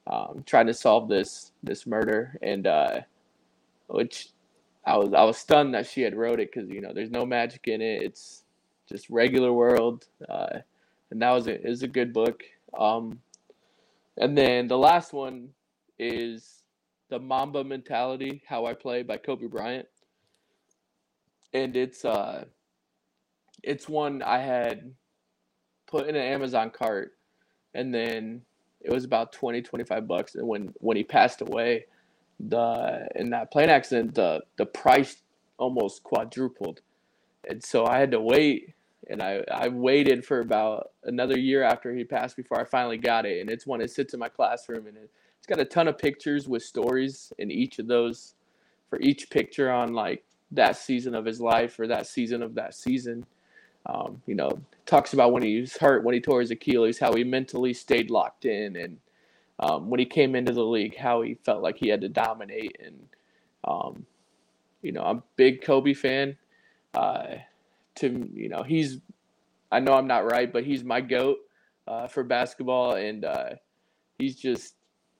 um, 0.07 0.43
trying 0.45 0.67
to 0.67 0.73
solve 0.73 1.09
this 1.09 1.51
this 1.63 1.87
murder. 1.87 2.37
And 2.41 2.67
uh, 2.67 3.01
which 3.87 4.29
I 4.85 4.97
was 4.97 5.13
I 5.13 5.23
was 5.23 5.37
stunned 5.37 5.73
that 5.73 5.87
she 5.87 6.01
had 6.01 6.15
wrote 6.15 6.39
it 6.39 6.51
because 6.53 6.69
you 6.69 6.81
know 6.81 6.93
there's 6.93 7.11
no 7.11 7.25
magic 7.25 7.67
in 7.67 7.81
it. 7.81 8.03
It's 8.03 8.43
just 8.89 9.09
regular 9.09 9.53
world, 9.53 10.07
uh, 10.27 10.59
and 11.11 11.21
that 11.21 11.31
was 11.31 11.47
a 11.47 11.61
is 11.65 11.83
a 11.83 11.87
good 11.87 12.13
book. 12.13 12.43
Um, 12.77 13.19
and 14.17 14.37
then 14.37 14.67
the 14.67 14.77
last 14.77 15.13
one 15.13 15.49
is 15.97 16.63
the 17.09 17.19
Mamba 17.19 17.63
Mentality: 17.63 18.41
How 18.47 18.65
I 18.65 18.73
Play 18.73 19.03
by 19.03 19.17
Kobe 19.17 19.47
Bryant, 19.47 19.87
and 21.53 21.75
it's 21.75 22.03
uh, 22.05 22.45
it's 23.63 23.87
one 23.89 24.21
I 24.21 24.39
had 24.39 24.93
put 25.87 26.07
in 26.07 26.15
an 26.15 26.21
Amazon 26.21 26.69
cart, 26.69 27.13
and 27.73 27.93
then 27.93 28.41
it 28.81 28.91
was 28.91 29.03
about 29.03 29.33
20, 29.33 29.61
25 29.61 30.07
bucks. 30.07 30.35
And 30.35 30.47
when 30.47 30.73
when 30.79 30.97
he 30.97 31.03
passed 31.03 31.41
away, 31.41 31.85
the 32.39 33.07
in 33.15 33.29
that 33.31 33.51
plane 33.51 33.69
accident, 33.69 34.15
the 34.15 34.41
the 34.57 34.65
price 34.65 35.17
almost 35.57 36.03
quadrupled, 36.03 36.81
and 37.47 37.63
so 37.63 37.85
I 37.85 37.99
had 37.99 38.11
to 38.11 38.21
wait. 38.21 38.73
And 39.09 39.21
I, 39.23 39.43
I 39.51 39.67
waited 39.69 40.23
for 40.23 40.39
about 40.39 40.91
another 41.03 41.37
year 41.37 41.63
after 41.63 41.93
he 41.93 42.03
passed 42.03 42.35
before 42.35 42.61
I 42.61 42.63
finally 42.63 42.97
got 42.97 43.25
it. 43.25 43.41
And 43.41 43.49
it's 43.49 43.65
one 43.65 43.79
that 43.79 43.89
sits 43.89 44.13
in 44.13 44.19
my 44.19 44.29
classroom 44.29 44.87
and 44.87 44.95
it, 44.97 45.09
it's 45.37 45.47
got 45.47 45.59
a 45.59 45.65
ton 45.65 45.87
of 45.87 45.97
pictures 45.97 46.47
with 46.47 46.63
stories 46.63 47.33
in 47.39 47.49
each 47.49 47.79
of 47.79 47.87
those 47.87 48.35
for 48.89 48.99
each 49.01 49.29
picture 49.29 49.71
on 49.71 49.93
like 49.93 50.23
that 50.51 50.75
season 50.75 51.15
of 51.15 51.25
his 51.25 51.39
life 51.39 51.79
or 51.79 51.87
that 51.87 52.07
season 52.07 52.41
of 52.41 52.55
that 52.55 52.73
season. 52.73 53.25
Um, 53.85 54.21
you 54.25 54.35
know, 54.35 54.51
talks 54.85 55.13
about 55.13 55.31
when 55.31 55.43
he 55.43 55.61
was 55.61 55.77
hurt, 55.77 56.03
when 56.03 56.13
he 56.13 56.21
tore 56.21 56.41
his 56.41 56.51
Achilles, 56.51 56.99
how 56.99 57.13
he 57.13 57.23
mentally 57.23 57.73
stayed 57.73 58.11
locked 58.11 58.45
in, 58.45 58.75
and 58.75 58.97
um, 59.59 59.89
when 59.89 59.99
he 59.99 60.05
came 60.05 60.35
into 60.35 60.51
the 60.51 60.63
league, 60.63 60.97
how 60.97 61.21
he 61.21 61.35
felt 61.45 61.63
like 61.63 61.77
he 61.77 61.87
had 61.87 62.01
to 62.01 62.09
dominate. 62.09 62.75
And 62.83 63.07
um, 63.63 64.05
you 64.81 64.91
know, 64.91 65.01
I'm 65.01 65.17
a 65.19 65.23
big 65.37 65.61
Kobe 65.61 65.93
fan. 65.93 66.37
Uh, 66.93 67.35
to 67.99 68.29
you 68.33 68.49
know, 68.49 68.63
he's 68.63 68.99
I 69.71 69.79
know 69.79 69.93
I'm 69.93 70.07
not 70.07 70.29
right, 70.31 70.51
but 70.51 70.63
he's 70.63 70.83
my 70.83 71.01
goat 71.01 71.37
uh, 71.87 72.07
for 72.07 72.23
basketball, 72.23 72.93
and 72.93 73.25
uh, 73.25 73.49
he's 74.17 74.35
just 74.35 74.75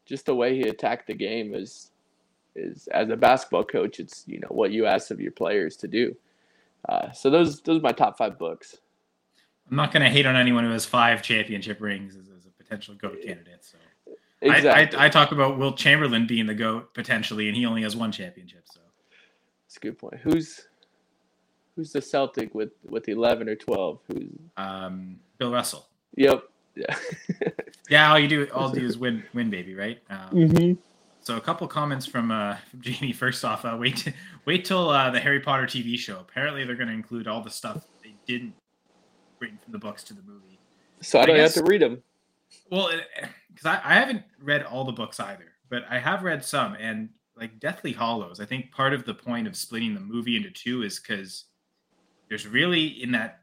just 0.06 0.26
the 0.26 0.36
way 0.36 0.56
he 0.56 0.64
attacked 0.64 1.08
the 1.08 1.14
game 1.14 1.54
is 1.54 1.92
is 2.56 2.88
as 2.88 3.10
a 3.10 3.16
basketball 3.16 3.64
coach, 3.64 4.00
it's 4.00 4.24
you 4.28 4.40
know 4.40 4.48
what 4.50 4.72
you 4.72 4.86
ask 4.86 5.12
of 5.12 5.20
your 5.20 5.32
players 5.32 5.76
to 5.78 5.88
do. 5.88 6.16
Uh, 6.88 7.12
so 7.12 7.30
those 7.30 7.62
those 7.62 7.80
are 7.80 7.84
my 7.84 7.92
top 7.92 8.18
five 8.18 8.38
books. 8.38 8.78
I'm 9.70 9.76
not 9.76 9.92
going 9.92 10.04
to 10.04 10.10
hate 10.10 10.26
on 10.26 10.36
anyone 10.36 10.64
who 10.64 10.72
has 10.72 10.86
five 10.86 11.22
championship 11.22 11.80
rings 11.80 12.16
as, 12.16 12.30
as 12.36 12.46
a 12.48 12.50
potential 12.50 12.96
goat 12.96 13.22
candidate. 13.24 13.64
So 13.64 13.78
exactly. 14.42 14.98
I, 14.98 15.04
I, 15.04 15.06
I, 15.06 15.10
talk 15.10 15.32
about 15.32 15.60
Wilt 15.60 15.78
Chamberlain 15.78 16.26
being 16.26 16.48
the 16.48 16.56
goat 16.56 16.96
potentially, 16.96 17.48
and 17.48 17.56
he 17.56 17.68
only 17.68 17.84
has 17.84 17.96
one 17.96 18.12
championship. 18.12 18.64
So 18.66 18.80
that's 19.68 19.78
a 19.78 19.80
good 19.80 20.00
point. 20.00 20.16
Who's 20.24 20.69
who's 21.80 21.94
the 21.94 22.02
Celtic 22.02 22.54
with 22.54 22.74
with 22.90 23.08
eleven 23.08 23.48
or 23.48 23.56
twelve? 23.56 24.02
Who's 24.08 24.28
um, 24.58 25.18
Bill 25.38 25.52
Russell. 25.52 25.88
Yep. 26.18 26.44
Yeah. 26.76 26.96
yeah. 27.90 28.12
All 28.12 28.20
you 28.20 28.28
do, 28.28 28.48
all 28.54 28.74
you 28.74 28.82
do 28.82 28.86
is 28.86 28.98
win, 28.98 29.24
win, 29.34 29.50
baby, 29.50 29.76
right? 29.76 30.00
Um, 30.10 30.30
mm-hmm. 30.34 30.74
So 31.22 31.38
a 31.38 31.42
couple 31.42 31.66
comments 31.70 32.06
from 32.06 32.32
uh, 32.32 32.58
from 32.70 32.82
Jamie. 32.82 33.14
First 33.14 33.46
off, 33.46 33.64
uh, 33.64 33.78
wait 33.80 33.98
t- 33.98 34.14
wait 34.46 34.66
till 34.66 34.90
uh, 34.90 35.10
the 35.10 35.22
Harry 35.22 35.40
Potter 35.40 35.66
TV 35.66 35.98
show. 35.98 36.20
Apparently, 36.20 36.66
they're 36.66 36.76
going 36.76 36.90
to 36.90 36.94
include 36.94 37.28
all 37.28 37.42
the 37.42 37.50
stuff 37.50 37.86
they 38.04 38.14
didn't 38.28 38.54
bring 39.40 39.58
from 39.64 39.72
the 39.72 39.80
books 39.80 40.04
to 40.04 40.14
the 40.14 40.22
movie. 40.24 40.60
So 41.02 41.20
I 41.20 41.26
don't 41.26 41.38
I 41.38 41.40
guess, 41.40 41.56
have 41.56 41.64
to 41.64 41.70
read 41.70 41.82
them. 41.82 42.04
Well, 42.70 42.90
because 43.48 43.66
I, 43.66 43.80
I 43.86 43.94
haven't 43.94 44.24
read 44.42 44.64
all 44.64 44.84
the 44.84 44.92
books 44.92 45.18
either, 45.22 45.46
but 45.70 45.84
I 45.90 46.00
have 46.00 46.24
read 46.24 46.44
some, 46.44 46.76
and 46.78 47.10
like 47.38 47.60
Deathly 47.60 47.94
Hallows. 47.94 48.42
I 48.42 48.46
think 48.46 48.72
part 48.72 48.94
of 48.94 49.06
the 49.06 49.14
point 49.14 49.48
of 49.48 49.56
splitting 49.56 49.94
the 49.94 50.02
movie 50.02 50.36
into 50.36 50.52
two 50.52 50.84
is 50.84 51.00
because 51.00 51.46
there's 52.30 52.48
really 52.48 52.86
in 53.04 53.12
that 53.12 53.42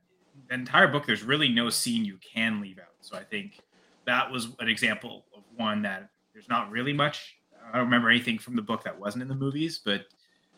entire 0.50 0.88
book 0.88 1.06
there's 1.06 1.22
really 1.22 1.48
no 1.48 1.68
scene 1.68 2.04
you 2.04 2.18
can 2.18 2.60
leave 2.60 2.78
out. 2.78 2.94
So 3.00 3.16
I 3.16 3.24
think 3.24 3.60
that 4.06 4.30
was 4.30 4.48
an 4.60 4.68
example 4.68 5.26
of 5.36 5.42
one 5.56 5.82
that 5.82 6.10
there's 6.32 6.48
not 6.48 6.70
really 6.70 6.92
much. 6.92 7.36
I 7.72 7.76
don't 7.76 7.86
remember 7.86 8.08
anything 8.08 8.38
from 8.38 8.56
the 8.56 8.62
book 8.62 8.84
that 8.84 8.98
wasn't 8.98 9.22
in 9.22 9.28
the 9.28 9.34
movies, 9.34 9.80
but 9.84 10.06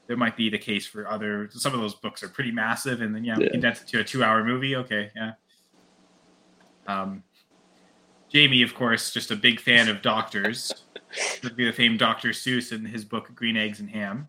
there 0.06 0.16
might 0.16 0.36
be 0.36 0.50
the 0.50 0.58
case 0.58 0.86
for 0.86 1.08
other. 1.08 1.48
Some 1.52 1.74
of 1.74 1.80
those 1.80 1.94
books 1.94 2.22
are 2.22 2.28
pretty 2.28 2.50
massive, 2.50 3.00
and 3.00 3.14
then 3.14 3.24
yeah, 3.24 3.38
yeah. 3.38 3.48
condense 3.50 3.80
it 3.82 3.88
to 3.88 4.00
a 4.00 4.04
two-hour 4.04 4.44
movie. 4.44 4.76
Okay, 4.76 5.10
yeah. 5.14 5.32
Um, 6.86 7.22
Jamie, 8.28 8.62
of 8.62 8.74
course, 8.74 9.10
just 9.10 9.30
a 9.30 9.36
big 9.36 9.60
fan 9.60 9.88
of 9.88 10.02
doctors. 10.02 10.84
Would 11.42 11.56
be 11.56 11.64
the 11.64 11.72
famed 11.72 11.98
Dr. 11.98 12.30
Seuss 12.30 12.72
in 12.72 12.84
his 12.84 13.04
book 13.04 13.34
Green 13.34 13.56
Eggs 13.56 13.80
and 13.80 13.88
Ham, 13.90 14.28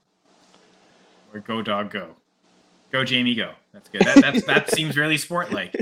or 1.34 1.42
Go 1.42 1.62
Dog 1.62 1.92
Go. 1.92 2.16
Go 2.92 3.04
Jamie, 3.04 3.36
go. 3.36 3.54
That's 3.74 3.90
good. 3.90 4.02
That 4.02 4.22
that's, 4.22 4.46
that 4.46 4.72
seems 4.76 4.98
really 4.98 5.18
sport 5.18 5.52
like. 5.52 5.76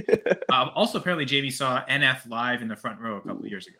Um, 0.51 0.71
also, 0.75 0.97
apparently, 0.97 1.25
Jamie 1.25 1.51
saw 1.51 1.83
NF 1.85 2.29
live 2.29 2.61
in 2.61 2.67
the 2.67 2.75
front 2.75 2.99
row 2.99 3.17
a 3.17 3.21
couple 3.21 3.43
of 3.43 3.49
years 3.49 3.67
ago. 3.67 3.77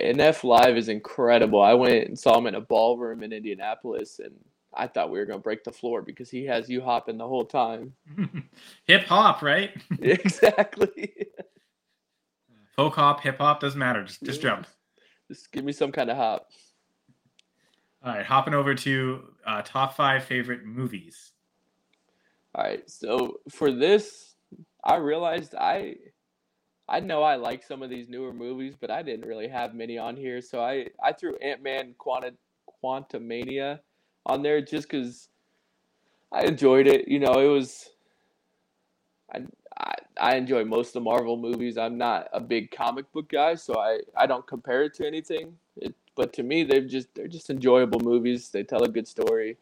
NF 0.00 0.44
live 0.44 0.76
is 0.76 0.88
incredible. 0.88 1.60
I 1.60 1.74
went 1.74 2.06
and 2.06 2.18
saw 2.18 2.38
him 2.38 2.46
in 2.46 2.54
a 2.54 2.60
ballroom 2.60 3.22
in 3.22 3.32
Indianapolis, 3.32 4.20
and 4.20 4.32
I 4.74 4.86
thought 4.86 5.10
we 5.10 5.18
were 5.18 5.26
going 5.26 5.40
to 5.40 5.42
break 5.42 5.64
the 5.64 5.72
floor 5.72 6.02
because 6.02 6.30
he 6.30 6.44
has 6.44 6.68
you 6.68 6.80
hopping 6.80 7.18
the 7.18 7.26
whole 7.26 7.44
time. 7.44 7.94
hip 8.84 9.04
hop, 9.04 9.42
right? 9.42 9.70
exactly. 10.00 11.12
Folk 12.76 12.94
hop, 12.94 13.20
hip 13.20 13.38
hop 13.38 13.60
doesn't 13.60 13.78
matter. 13.78 14.04
Just 14.04 14.22
just 14.22 14.40
jump. 14.40 14.66
Just 15.26 15.50
give 15.50 15.64
me 15.64 15.72
some 15.72 15.90
kind 15.90 16.10
of 16.10 16.16
hop. 16.16 16.48
All 18.04 18.14
right, 18.14 18.24
hopping 18.24 18.54
over 18.54 18.74
to 18.76 19.24
uh, 19.44 19.62
top 19.62 19.96
five 19.96 20.22
favorite 20.22 20.64
movies. 20.64 21.32
All 22.58 22.64
right, 22.64 22.90
so 22.90 23.38
for 23.48 23.70
this, 23.70 24.34
I 24.82 24.96
realized 24.96 25.54
I, 25.54 25.94
I 26.88 26.98
know 26.98 27.22
I 27.22 27.36
like 27.36 27.62
some 27.62 27.84
of 27.84 27.88
these 27.88 28.08
newer 28.08 28.32
movies, 28.32 28.74
but 28.80 28.90
I 28.90 29.00
didn't 29.00 29.28
really 29.28 29.46
have 29.46 29.76
many 29.76 29.96
on 29.96 30.16
here. 30.16 30.42
So 30.42 30.60
I 30.60 30.88
I 31.00 31.12
threw 31.12 31.36
Ant 31.36 31.62
Man 31.62 31.94
Quanta 31.98 32.32
Quantumania 32.82 33.78
on 34.26 34.42
there 34.42 34.60
just 34.60 34.90
because 34.90 35.28
I 36.32 36.46
enjoyed 36.46 36.88
it. 36.88 37.06
You 37.06 37.20
know, 37.20 37.34
it 37.34 37.46
was. 37.46 37.90
I, 39.32 39.42
I 39.78 39.94
I 40.20 40.34
enjoy 40.34 40.64
most 40.64 40.88
of 40.88 40.94
the 40.94 41.00
Marvel 41.02 41.36
movies. 41.36 41.78
I'm 41.78 41.96
not 41.96 42.26
a 42.32 42.40
big 42.40 42.72
comic 42.72 43.12
book 43.12 43.28
guy, 43.28 43.54
so 43.54 43.78
I, 43.78 44.00
I 44.16 44.26
don't 44.26 44.48
compare 44.48 44.82
it 44.82 44.94
to 44.94 45.06
anything. 45.06 45.56
It, 45.76 45.94
but 46.16 46.32
to 46.32 46.42
me, 46.42 46.64
they've 46.64 46.88
just 46.88 47.14
they're 47.14 47.28
just 47.28 47.50
enjoyable 47.50 48.00
movies. 48.00 48.48
They 48.48 48.64
tell 48.64 48.82
a 48.82 48.88
good 48.88 49.06
story. 49.06 49.58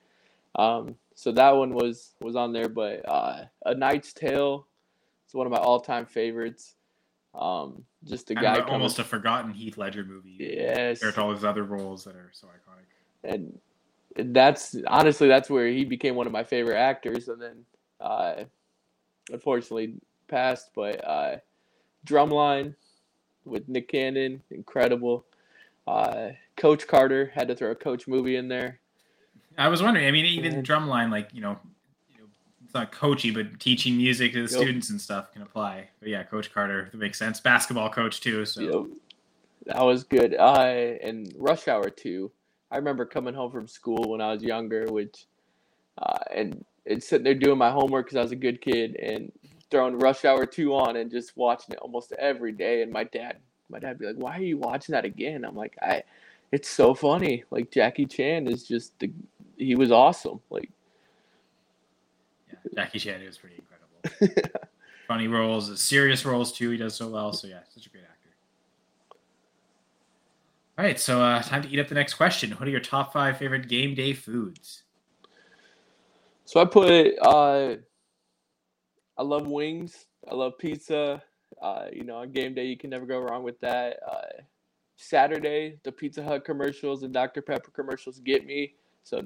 Um, 0.56 0.96
so 1.14 1.32
that 1.32 1.50
one 1.50 1.72
was 1.72 2.14
was 2.20 2.36
on 2.36 2.52
there. 2.52 2.68
But 2.68 3.08
uh, 3.08 3.44
A 3.64 3.74
Knight's 3.74 4.12
Tale 4.12 4.66
is 5.28 5.34
one 5.34 5.46
of 5.46 5.52
my 5.52 5.58
all 5.58 5.80
time 5.80 6.06
favorites. 6.06 6.74
Um, 7.34 7.84
just 8.04 8.30
a 8.30 8.34
guy 8.34 8.60
almost 8.60 8.98
a 8.98 9.04
forgotten 9.04 9.52
Heath 9.52 9.76
Ledger 9.76 10.04
movie. 10.04 10.36
Yes, 10.38 11.00
compared 11.00 11.14
to 11.16 11.22
all 11.22 11.32
his 11.32 11.44
other 11.44 11.64
roles 11.64 12.04
that 12.04 12.16
are 12.16 12.30
so 12.32 12.48
iconic. 12.48 12.84
And 13.24 13.58
that's 14.32 14.76
honestly 14.86 15.28
that's 15.28 15.50
where 15.50 15.68
he 15.68 15.84
became 15.84 16.14
one 16.14 16.26
of 16.26 16.32
my 16.32 16.44
favorite 16.44 16.78
actors, 16.78 17.28
and 17.28 17.40
then 17.40 17.64
uh, 18.00 18.44
unfortunately 19.30 19.94
passed. 20.28 20.70
But 20.74 21.06
uh, 21.06 21.36
Drumline 22.06 22.74
with 23.44 23.68
Nick 23.68 23.88
Cannon, 23.88 24.42
incredible. 24.50 25.26
Uh, 25.86 26.30
Coach 26.56 26.86
Carter 26.86 27.30
had 27.34 27.48
to 27.48 27.54
throw 27.54 27.70
a 27.70 27.74
Coach 27.74 28.08
movie 28.08 28.36
in 28.36 28.48
there. 28.48 28.80
I 29.58 29.68
was 29.68 29.82
wondering. 29.82 30.06
I 30.06 30.10
mean, 30.10 30.26
even 30.26 30.62
Drumline, 30.62 31.10
like 31.10 31.30
you 31.32 31.40
know, 31.40 31.58
you 32.12 32.18
know, 32.18 32.28
it's 32.64 32.74
not 32.74 32.92
coachy, 32.92 33.30
but 33.30 33.58
teaching 33.60 33.96
music 33.96 34.32
to 34.32 34.46
the 34.46 34.52
yep. 34.52 34.62
students 34.62 34.90
and 34.90 35.00
stuff 35.00 35.32
can 35.32 35.42
apply. 35.42 35.88
But 36.00 36.08
yeah, 36.08 36.22
Coach 36.22 36.52
Carter, 36.52 36.88
that 36.90 36.98
makes 36.98 37.18
sense. 37.18 37.40
Basketball 37.40 37.90
coach 37.90 38.20
too. 38.20 38.44
So 38.44 38.60
yep. 38.60 38.98
that 39.66 39.84
was 39.84 40.04
good. 40.04 40.34
Uh, 40.34 40.94
and 41.02 41.32
Rush 41.36 41.68
Hour 41.68 41.90
two 41.90 42.30
I 42.70 42.76
remember 42.76 43.06
coming 43.06 43.34
home 43.34 43.52
from 43.52 43.68
school 43.68 44.10
when 44.10 44.20
I 44.20 44.32
was 44.32 44.42
younger, 44.42 44.86
which 44.86 45.26
uh, 45.98 46.18
and 46.32 46.64
and 46.86 47.02
sitting 47.02 47.24
there 47.24 47.34
doing 47.34 47.58
my 47.58 47.70
homework 47.70 48.06
because 48.06 48.16
I 48.16 48.22
was 48.22 48.32
a 48.32 48.36
good 48.36 48.60
kid 48.60 48.96
and 48.96 49.32
throwing 49.70 49.98
Rush 49.98 50.24
Hour 50.24 50.46
two 50.46 50.74
on 50.74 50.96
and 50.96 51.10
just 51.10 51.36
watching 51.36 51.74
it 51.74 51.78
almost 51.78 52.12
every 52.18 52.52
day. 52.52 52.82
And 52.82 52.92
my 52.92 53.04
dad, 53.04 53.38
my 53.68 53.78
dad, 53.78 53.98
be 53.98 54.06
like, 54.06 54.16
"Why 54.16 54.36
are 54.36 54.42
you 54.42 54.58
watching 54.58 54.94
that 54.94 55.04
again?" 55.04 55.44
I'm 55.44 55.56
like, 55.56 55.76
"I, 55.80 56.02
it's 56.50 56.68
so 56.68 56.92
funny. 56.94 57.44
Like 57.50 57.70
Jackie 57.70 58.06
Chan 58.06 58.48
is 58.48 58.66
just 58.66 58.98
the, 58.98 59.10
he 59.56 59.74
was 59.74 59.90
awesome. 59.90 60.40
Like, 60.50 60.70
yeah, 62.48 62.58
Jackie 62.74 62.98
Chan 62.98 63.20
is 63.22 63.38
pretty 63.38 63.56
incredible. 63.56 64.50
Funny 65.08 65.28
roles, 65.28 65.80
serious 65.80 66.24
roles 66.24 66.52
too. 66.52 66.70
He 66.70 66.76
does 66.76 66.94
so 66.94 67.08
well. 67.08 67.32
So 67.32 67.46
yeah, 67.46 67.60
such 67.72 67.86
a 67.86 67.90
great 67.90 68.04
actor. 68.04 68.16
All 70.78 70.84
right, 70.84 70.98
so 70.98 71.22
uh, 71.22 71.42
time 71.42 71.62
to 71.62 71.68
eat 71.68 71.78
up 71.78 71.88
the 71.88 71.94
next 71.94 72.14
question. 72.14 72.50
What 72.52 72.68
are 72.68 72.70
your 72.70 72.80
top 72.80 73.12
five 73.12 73.38
favorite 73.38 73.68
game 73.68 73.94
day 73.94 74.12
foods? 74.12 74.82
So 76.44 76.60
I 76.60 76.64
put, 76.64 77.18
uh, 77.22 77.76
I 79.16 79.22
love 79.22 79.46
wings. 79.46 80.06
I 80.30 80.34
love 80.34 80.58
pizza. 80.58 81.22
Uh, 81.62 81.86
you 81.92 82.04
know, 82.04 82.16
on 82.16 82.30
game 82.32 82.54
day, 82.54 82.66
you 82.66 82.76
can 82.76 82.90
never 82.90 83.06
go 83.06 83.18
wrong 83.20 83.42
with 83.42 83.58
that. 83.60 83.98
Uh, 84.06 84.42
Saturday, 84.96 85.78
the 85.84 85.92
Pizza 85.92 86.22
Hut 86.22 86.44
commercials 86.44 87.02
and 87.02 87.12
Dr. 87.12 87.42
Pepper 87.42 87.70
commercials 87.70 88.18
get 88.20 88.44
me. 88.44 88.74
So 89.06 89.24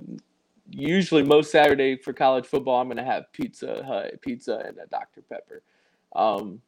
usually 0.69 1.23
most 1.23 1.51
Saturday 1.51 1.97
for 1.97 2.13
college 2.13 2.45
football, 2.45 2.83
I'm 2.83 2.89
gonna 2.89 3.03
have 3.03 3.33
Pizza 3.33 3.83
Hut 3.83 4.21
pizza 4.21 4.63
and 4.67 4.77
a 4.77 4.87
Dr. 4.87 5.23
Pepper. 5.23 5.63
Um, 6.15 6.61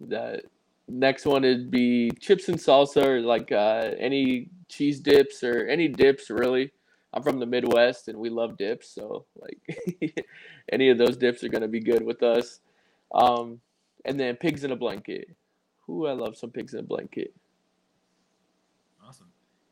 the 0.00 0.40
next 0.88 1.26
one 1.26 1.42
would 1.42 1.70
be 1.70 2.10
chips 2.18 2.48
and 2.48 2.56
salsa, 2.56 3.04
or 3.04 3.20
like 3.20 3.52
uh, 3.52 3.90
any 3.98 4.48
cheese 4.66 4.98
dips 4.98 5.44
or 5.44 5.66
any 5.66 5.88
dips 5.88 6.30
really. 6.30 6.72
I'm 7.12 7.22
from 7.22 7.38
the 7.38 7.44
Midwest 7.44 8.08
and 8.08 8.18
we 8.18 8.30
love 8.30 8.56
dips, 8.56 8.88
so 8.88 9.26
like 9.38 10.24
any 10.72 10.88
of 10.88 10.96
those 10.96 11.18
dips 11.18 11.44
are 11.44 11.50
gonna 11.50 11.68
be 11.68 11.80
good 11.80 12.02
with 12.02 12.22
us. 12.22 12.60
Um, 13.14 13.60
and 14.06 14.18
then 14.18 14.36
pigs 14.36 14.64
in 14.64 14.72
a 14.72 14.76
blanket. 14.76 15.28
Ooh, 15.90 16.06
I 16.06 16.12
love 16.12 16.38
some 16.38 16.50
pigs 16.50 16.72
in 16.72 16.80
a 16.80 16.82
blanket. 16.82 17.34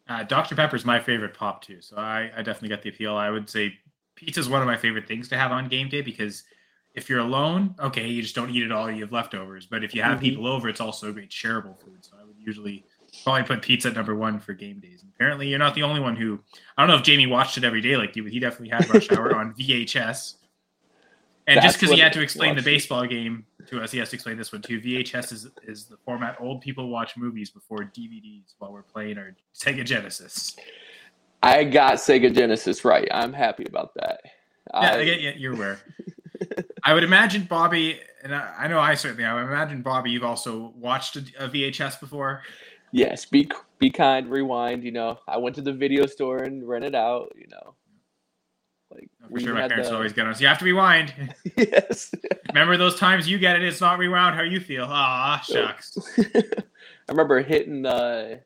Uh, 0.09 0.23
Dr. 0.23 0.55
Pepper 0.55 0.77
is 0.77 0.85
my 0.85 1.01
favorite 1.01 1.35
pop 1.35 1.65
too, 1.65 1.81
so 1.81 1.97
I, 1.97 2.31
I 2.37 2.43
definitely 2.43 2.69
get 2.69 2.83
the 2.83 2.91
appeal. 2.91 3.17
I 3.17 3.31
would 3.31 3.49
say 3.49 3.79
pizza 4.17 4.41
is 4.41 4.49
one 4.49 4.61
of 4.61 4.67
my 4.67 4.77
favorite 4.77 5.09
things 5.09 5.29
to 5.29 5.37
have 5.39 5.51
on 5.51 5.69
game 5.69 5.89
day 5.89 6.03
because 6.03 6.45
if 6.95 7.09
you're 7.09 7.21
alone, 7.21 7.75
okay, 7.81 8.07
you 8.07 8.23
just 8.23 8.35
don't 8.35 8.51
eat 8.51 8.63
it 8.63 8.71
all, 8.71 8.91
you 8.91 9.03
have 9.03 9.13
leftovers. 9.13 9.67
But 9.67 9.83
if 9.83 9.95
you 9.95 10.03
have 10.03 10.19
mm-hmm. 10.19 10.21
people 10.21 10.47
over, 10.47 10.69
it's 10.69 10.81
also 10.81 11.09
a 11.09 11.13
great 11.13 11.31
shareable 11.31 11.79
food. 11.81 12.05
So 12.05 12.17
I 12.21 12.25
would 12.25 12.37
usually 12.39 12.85
probably 13.23 13.45
put 13.45 13.63
pizza 13.63 13.89
at 13.89 13.95
number 13.95 14.15
one 14.15 14.39
for 14.39 14.53
game 14.53 14.81
days. 14.81 15.03
And 15.03 15.11
apparently, 15.15 15.49
you're 15.49 15.59
not 15.59 15.75
the 15.75 15.83
only 15.83 16.01
one 16.01 16.17
who. 16.17 16.39
I 16.77 16.83
don't 16.83 16.89
know 16.89 16.97
if 16.97 17.03
Jamie 17.03 17.27
watched 17.27 17.59
it 17.59 17.65
every 17.65 17.81
day 17.81 17.97
like 17.97 18.15
you, 18.15 18.23
but 18.23 18.33
he 18.33 18.39
definitely 18.39 18.69
had 18.69 18.89
Rush 18.93 19.11
Hour 19.11 19.35
on 19.37 19.55
VHS. 19.59 20.37
And 21.47 21.57
That's 21.57 21.67
just 21.67 21.81
because 21.81 21.95
he 21.95 22.01
had 22.01 22.13
to 22.15 22.23
explain 22.23 22.57
the 22.57 22.63
baseball 22.63 23.07
game 23.07 23.45
to 23.67 23.81
us, 23.81 23.91
he 23.91 23.99
has 23.99 24.11
to 24.11 24.17
explain 24.17 24.37
this 24.37 24.53
one 24.53 24.63
too. 24.63 24.81
VHS 24.81 25.33
is 25.33 25.49
is 25.63 25.87
the 25.87 25.97
format 26.05 26.37
old 26.41 26.61
people 26.61 26.89
watch 26.89 27.17
movies 27.17 27.51
before 27.51 27.79
DVDs 27.79 28.55
while 28.59 28.73
we're 28.73 28.83
playing 28.83 29.19
our 29.19 29.35
Sega 29.55 29.85
Genesis. 29.85 30.57
I 31.43 31.65
got 31.65 31.97
Sega 31.97 32.35
Genesis 32.35 32.85
right. 32.85 33.09
I'm 33.13 33.33
happy 33.33 33.67
about 33.67 33.95
that. 33.95 34.21
Yeah, 34.73 34.81
I, 34.81 35.01
yeah 35.01 35.33
you're 35.37 35.53
aware. 35.53 35.79
I 36.83 36.95
would 36.95 37.05
imagine 37.05 37.45
Bobby, 37.45 38.01
and 38.23 38.35
I, 38.35 38.55
I, 38.59 38.69
know 38.69 38.79
I 38.79 38.95
certainly. 38.95 39.25
I 39.25 39.35
would 39.35 39.45
imagine 39.45 39.83
Bobby, 39.83 40.11
you've 40.11 40.25
also 40.25 40.73
watched 40.77 41.17
a, 41.17 41.21
a, 41.39 41.49
VHS 41.49 41.99
before. 42.01 42.43
Yes, 42.93 43.25
be 43.25 43.51
be 43.79 43.91
kind, 43.91 44.31
rewind. 44.31 44.85
You 44.85 44.93
know, 44.93 45.19
I 45.27 45.39
went 45.39 45.57
to 45.57 45.63
the 45.63 45.73
video 45.73 46.07
store 46.07 46.39
and 46.39 46.67
rented 46.67 46.95
out. 46.95 47.33
You 47.37 47.49
know, 47.49 47.75
like 48.95 49.11
for 49.31 49.41
sure, 49.41 49.55
my 49.55 49.69
parents 49.69 49.89
the... 49.89 49.95
always 49.95 50.13
get 50.13 50.27
us. 50.27 50.41
You 50.41 50.47
have 50.47 50.59
to 50.59 50.65
rewind. 50.65 51.13
yes. 51.57 52.15
Remember 52.49 52.77
those 52.77 52.99
times 52.99 53.29
you 53.29 53.39
get 53.39 53.57
it? 53.57 53.65
It's 53.65 53.81
not 53.81 53.99
rewound. 53.99 54.37
How 54.37 54.43
you 54.43 54.61
feel? 54.61 54.87
Ah, 54.89 55.43
shucks. 55.45 55.99
I 56.19 56.33
remember 57.09 57.43
hitting 57.43 57.83
the 57.83 58.41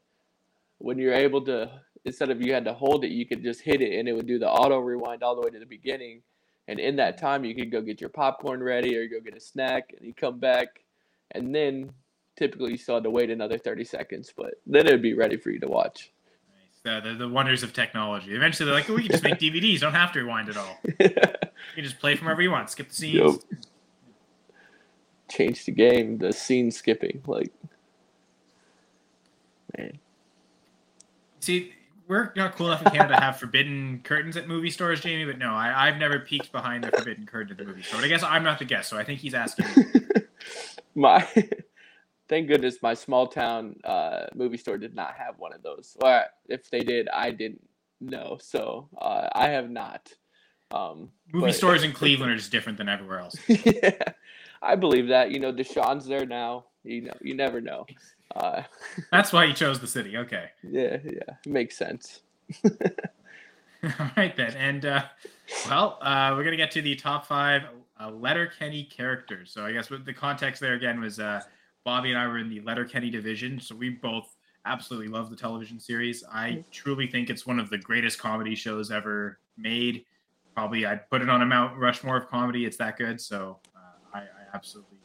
when 0.79 0.99
you're 0.99 1.15
able 1.15 1.45
to 1.45 1.71
instead 2.05 2.31
of 2.31 2.41
you 2.41 2.53
had 2.53 2.65
to 2.65 2.73
hold 2.73 3.05
it, 3.05 3.11
you 3.11 3.27
could 3.27 3.43
just 3.43 3.61
hit 3.61 3.83
it 3.83 3.99
and 3.99 4.09
it 4.09 4.13
would 4.13 4.27
do 4.27 4.39
the 4.39 4.49
auto 4.49 4.79
rewind 4.79 5.23
all 5.23 5.35
the 5.35 5.43
way 5.43 5.51
to 5.51 5.59
the 5.59 5.67
beginning. 5.67 6.23
And 6.69 6.79
in 6.79 6.97
that 6.97 7.19
time, 7.19 7.45
you 7.45 7.55
could 7.55 7.71
go 7.73 7.81
get 7.81 8.01
your 8.01 8.11
popcorn 8.11 8.63
ready 8.63 8.97
or 8.97 9.09
go 9.09 9.21
get 9.21 9.35
a 9.35 9.41
snack, 9.41 9.95
and 9.97 10.07
you 10.07 10.13
come 10.13 10.39
back, 10.39 10.85
and 11.31 11.55
then 11.55 11.91
typically 12.37 12.73
you 12.73 12.77
still 12.77 12.97
had 12.97 13.05
to 13.05 13.11
wait 13.11 13.31
another 13.31 13.57
30 13.57 13.85
seconds, 13.85 14.33
but 14.37 14.55
then 14.67 14.87
it 14.87 14.93
would 14.93 15.03
be 15.03 15.15
ready 15.15 15.39
for 15.39 15.51
you 15.51 15.59
to 15.61 15.67
watch. 15.67 16.13
The, 16.89 17.11
the, 17.11 17.15
the, 17.15 17.29
wonders 17.29 17.63
of 17.63 17.73
technology. 17.73 18.35
Eventually, 18.35 18.67
they're 18.67 18.75
like, 18.75 18.89
oh, 18.89 18.95
we 18.95 19.03
can 19.03 19.13
just 19.13 19.25
make 19.25 19.39
DVDs. 19.39 19.81
Don't 19.81 19.95
have 19.95 20.13
to 20.13 20.21
rewind 20.21 20.49
at 20.49 20.57
all. 20.57 20.79
you 20.85 20.95
can 21.11 21.85
just 21.85 21.99
play 21.99 22.17
from 22.17 22.27
wherever 22.27 22.41
you 22.41 22.51
want. 22.51 22.71
Skip 22.71 22.89
the 22.89 22.95
scenes. 22.95 23.15
Yep. 23.51 23.61
Change 25.31 25.65
the 25.67 25.73
game. 25.73 26.19
The 26.19 26.33
scene 26.33 26.71
skipping, 26.71 27.23
like, 27.27 27.53
man. 29.77 29.99
See, 31.41 31.73
we're 32.09 32.33
not 32.35 32.57
cool 32.57 32.69
enough 32.69 32.83
in 32.83 32.91
Canada 32.91 33.15
to 33.15 33.21
have 33.21 33.39
forbidden 33.39 34.01
curtains 34.03 34.37
at 34.37 34.49
movie 34.49 34.71
stores, 34.71 35.03
Jamie. 35.03 35.27
But 35.27 35.39
no, 35.39 35.55
I, 35.55 35.87
have 35.87 35.99
never 35.99 36.19
peeked 36.19 36.51
behind 36.53 36.85
the 36.85 36.91
forbidden 36.91 37.27
curtain 37.27 37.53
at 37.53 37.59
the 37.59 37.65
movie 37.65 37.83
store. 37.83 38.01
But 38.01 38.07
I 38.07 38.09
guess 38.09 38.23
I'm 38.23 38.43
not 38.43 38.59
the 38.59 38.65
guest, 38.65 38.89
so 38.89 38.97
I 38.97 39.05
think 39.05 39.21
he's 39.21 39.35
asking. 39.35 39.67
my 40.95 41.27
thank 42.29 42.49
goodness 42.49 42.83
my 42.83 42.95
small 42.95 43.27
town 43.27 43.77
uh, 43.85 44.27
movie 44.35 44.57
store 44.57 44.79
did 44.79 44.95
not 44.95 45.15
have 45.15 45.39
one 45.39 45.53
of 45.53 45.63
those. 45.63 45.97
Or 46.01 46.25
if 46.49 46.71
they 46.71 46.81
did, 46.81 47.09
I 47.09 47.31
didn't 47.31 47.67
know. 48.01 48.39
So 48.41 48.89
uh, 49.01 49.29
I 49.33 49.49
have 49.49 49.71
not. 49.71 50.13
Um, 50.71 51.11
movie 51.33 51.47
but, 51.47 51.55
stores 51.55 51.83
in 51.83 51.93
Cleveland 51.93 52.33
are 52.33 52.37
just 52.37 52.53
different 52.53 52.77
than 52.77 52.89
everywhere 52.89 53.21
else. 53.21 53.37
yeah, 53.49 54.03
I 54.61 54.77
believe 54.77 55.09
that. 55.09 55.31
You 55.31 55.41
know, 55.41 55.53
Deshaun's 55.53 56.07
there 56.07 56.27
now. 56.27 56.67
You 56.85 57.03
know, 57.03 57.15
you 57.23 57.35
never 57.35 57.61
know. 57.61 57.87
Uh, 58.37 58.63
That's 59.13 59.33
why 59.33 59.45
you 59.45 59.55
chose 59.55 59.81
the 59.81 59.87
city. 59.87 60.17
Okay. 60.17 60.51
Yeah, 60.63 60.99
yeah, 61.03 61.35
makes 61.47 61.77
sense. 61.77 62.21
All 62.65 64.11
right 64.17 64.37
then, 64.37 64.55
and 64.55 64.85
uh, 64.85 65.05
well, 65.69 65.99
uh, 66.03 66.35
we're 66.37 66.45
gonna 66.45 66.57
get 66.57 66.71
to 66.73 66.83
the 66.83 66.97
top 66.97 67.27
five 67.27 67.63
uh, 67.99 68.11
Letterkenny 68.11 68.85
characters. 68.85 69.53
So 69.53 69.65
I 69.65 69.73
guess 69.73 69.89
the 69.89 70.13
context 70.13 70.61
there 70.61 70.75
again 70.75 71.01
was 71.01 71.21
uh, 71.21 71.43
Bobby 71.85 72.11
and 72.11 72.19
I 72.19 72.27
were 72.27 72.39
in 72.39 72.49
the 72.49 72.61
Letterkenny 72.61 73.11
division, 73.11 73.61
so 73.61 73.75
we 73.75 73.91
both 73.91 74.37
absolutely 74.65 75.09
love 75.09 75.31
the 75.31 75.37
television 75.37 75.81
series. 75.81 76.25
I 76.31 76.51
mm-hmm. 76.51 76.61
truly 76.71 77.07
think 77.07 77.31
it's 77.31 77.47
one 77.47 77.59
of 77.59 77.71
the 77.71 77.79
greatest 77.79 78.19
comedy 78.19 78.55
shows 78.55 78.91
ever 78.91 79.39
made. 79.57 80.05
Probably 80.55 80.87
I'd 80.87 81.09
put 81.11 81.23
it 81.23 81.29
on 81.29 81.43
a 81.43 81.47
Mount 81.47 81.77
Rushmore 81.77 82.17
of 82.17 82.29
comedy. 82.29 82.65
It's 82.65 82.77
that 82.79 82.97
good. 82.97 83.21
So 83.21 83.59
uh, 83.77 84.19
I, 84.19 84.19
I, 84.19 84.25
absolutely 84.55 84.99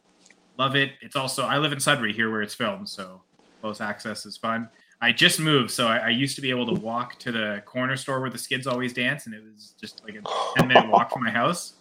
love 0.57 0.75
it. 0.75 0.91
It's 1.01 1.15
also 1.15 1.43
I 1.43 1.57
live 1.57 1.71
in 1.71 1.79
Sudbury 1.79 2.13
here 2.13 2.31
where 2.31 2.41
it's 2.41 2.55
filmed, 2.55 2.89
so 2.89 3.21
close 3.61 3.81
access 3.81 4.25
is 4.25 4.37
fun. 4.37 4.69
I 5.01 5.11
just 5.11 5.39
moved, 5.39 5.69
so 5.69 5.87
I, 5.87 5.97
I, 5.97 6.09
used 6.09 6.35
to 6.37 6.41
be 6.41 6.49
able 6.49 6.65
to 6.73 6.79
walk 6.79 7.19
to 7.19 7.31
the 7.31 7.61
corner 7.65 7.97
store 7.97 8.21
where 8.21 8.29
the 8.29 8.37
skids 8.37 8.67
always 8.67 8.93
dance, 8.93 9.25
and 9.25 9.35
it 9.35 9.43
was 9.43 9.73
just 9.79 10.01
like 10.05 10.15
a 10.15 10.21
ten 10.55 10.69
minute 10.69 10.89
walk 10.89 11.11
from 11.11 11.23
my 11.23 11.29
house. 11.29 11.73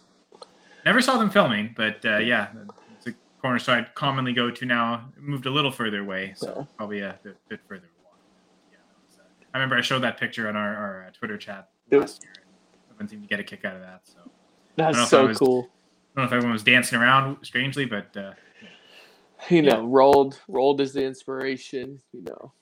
Never 0.85 1.01
saw 1.01 1.17
them 1.17 1.29
filming, 1.29 1.73
but 1.77 2.03
uh, 2.03 2.17
yeah, 2.17 2.49
corner 3.43 3.59
so 3.59 3.73
I'd 3.73 3.93
commonly 3.93 4.31
go 4.31 4.49
to 4.49 4.65
now 4.65 5.11
moved 5.19 5.45
a 5.45 5.49
little 5.49 5.71
further 5.71 5.99
away, 5.99 6.33
so 6.35 6.53
yeah. 6.57 6.65
probably 6.77 7.01
a 7.01 7.19
bit, 7.23 7.37
bit 7.49 7.59
further. 7.67 7.89
Yeah, 8.71 8.77
was, 9.05 9.19
uh, 9.19 9.23
I 9.53 9.57
remember 9.57 9.75
I 9.75 9.81
showed 9.81 10.01
that 10.03 10.17
picture 10.17 10.47
on 10.47 10.55
our, 10.55 10.75
our 10.75 11.05
uh, 11.07 11.11
Twitter 11.11 11.37
chat 11.37 11.69
last 11.91 12.23
year. 12.23 12.33
Everyone 12.89 13.09
seemed 13.09 13.23
to 13.23 13.27
get 13.27 13.41
a 13.41 13.43
kick 13.43 13.65
out 13.65 13.75
of 13.75 13.81
that. 13.81 14.01
So 14.05 14.19
that's 14.77 15.09
so 15.09 15.27
was, 15.27 15.37
cool. 15.37 15.69
I 16.15 16.21
don't 16.21 16.23
know 16.23 16.23
if 16.23 16.33
everyone 16.33 16.53
was 16.53 16.63
dancing 16.63 16.97
around 16.97 17.37
strangely, 17.41 17.85
but 17.85 18.15
uh, 18.15 18.31
you 19.49 19.61
know, 19.61 19.69
yeah. 19.71 19.75
Roald 19.75 20.39
Roald 20.49 20.79
is 20.79 20.93
the 20.93 21.03
inspiration. 21.03 21.99
You 22.13 22.23
know, 22.23 22.53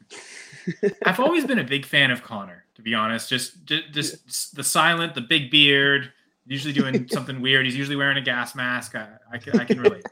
I've 1.06 1.20
always 1.20 1.46
been 1.46 1.60
a 1.60 1.64
big 1.64 1.86
fan 1.86 2.10
of 2.10 2.24
Connor, 2.24 2.66
to 2.74 2.82
be 2.82 2.96
honest. 2.96 3.30
Just 3.30 3.66
just, 3.66 3.94
just 3.94 4.56
the 4.56 4.64
silent, 4.64 5.14
the 5.14 5.22
big 5.22 5.52
beard, 5.52 6.12
usually 6.48 6.74
doing 6.74 7.08
something 7.12 7.40
weird. 7.40 7.66
He's 7.66 7.78
usually 7.78 7.98
wearing 7.98 8.18
a 8.18 8.22
gas 8.22 8.56
mask. 8.56 8.96
I, 8.96 9.10
I 9.32 9.38
can 9.38 9.60
I 9.60 9.66
can 9.66 9.80
relate. 9.80 10.06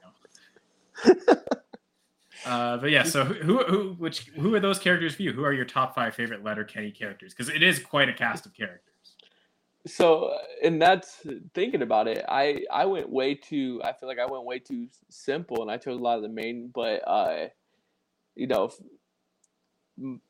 Uh, 2.45 2.77
but 2.77 2.89
yeah, 2.89 3.03
so 3.03 3.25
who 3.25 3.63
who 3.65 3.93
which 3.97 4.27
who 4.29 4.55
are 4.55 4.59
those 4.59 4.79
characters 4.79 5.15
for 5.15 5.23
you? 5.23 5.33
Who 5.33 5.43
are 5.43 5.53
your 5.53 5.65
top 5.65 5.93
five 5.93 6.15
favorite 6.15 6.43
Letterkenny 6.43 6.91
characters? 6.91 7.33
Because 7.33 7.49
it 7.53 7.61
is 7.61 7.79
quite 7.79 8.09
a 8.09 8.13
cast 8.13 8.45
of 8.45 8.53
characters. 8.53 8.93
So, 9.85 10.33
and 10.63 10.81
that's 10.81 11.25
thinking 11.53 11.81
about 11.81 12.07
it. 12.07 12.23
I 12.27 12.65
I 12.71 12.85
went 12.85 13.09
way 13.09 13.35
too. 13.35 13.81
I 13.83 13.93
feel 13.93 14.07
like 14.07 14.19
I 14.19 14.25
went 14.25 14.45
way 14.45 14.59
too 14.59 14.87
simple, 15.09 15.61
and 15.61 15.69
I 15.69 15.77
chose 15.77 15.99
a 15.99 16.03
lot 16.03 16.17
of 16.17 16.21
the 16.21 16.29
main. 16.29 16.71
But 16.73 17.07
uh, 17.07 17.47
you 18.35 18.47
know, 18.47 18.71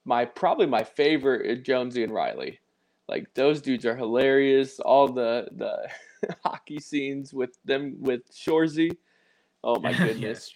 my 0.03 0.25
probably 0.25 0.65
my 0.65 0.83
favorite 0.83 1.45
is 1.45 1.61
Jonesy 1.61 2.03
and 2.03 2.13
Riley. 2.13 2.59
Like 3.07 3.33
those 3.35 3.61
dudes 3.61 3.85
are 3.85 3.95
hilarious. 3.95 4.79
All 4.79 5.07
the 5.07 5.47
the 5.51 5.89
hockey 6.43 6.79
scenes 6.79 7.33
with 7.33 7.57
them 7.65 7.97
with 7.99 8.21
Shoresy 8.31 8.91
Oh 9.63 9.79
my 9.79 9.93
goodness. 9.97 10.53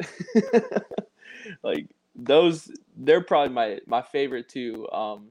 like 1.63 1.87
those 2.15 2.71
they're 2.95 3.21
probably 3.21 3.53
my 3.53 3.79
my 3.85 4.01
favorite 4.01 4.49
too. 4.49 4.87
Um 4.91 5.29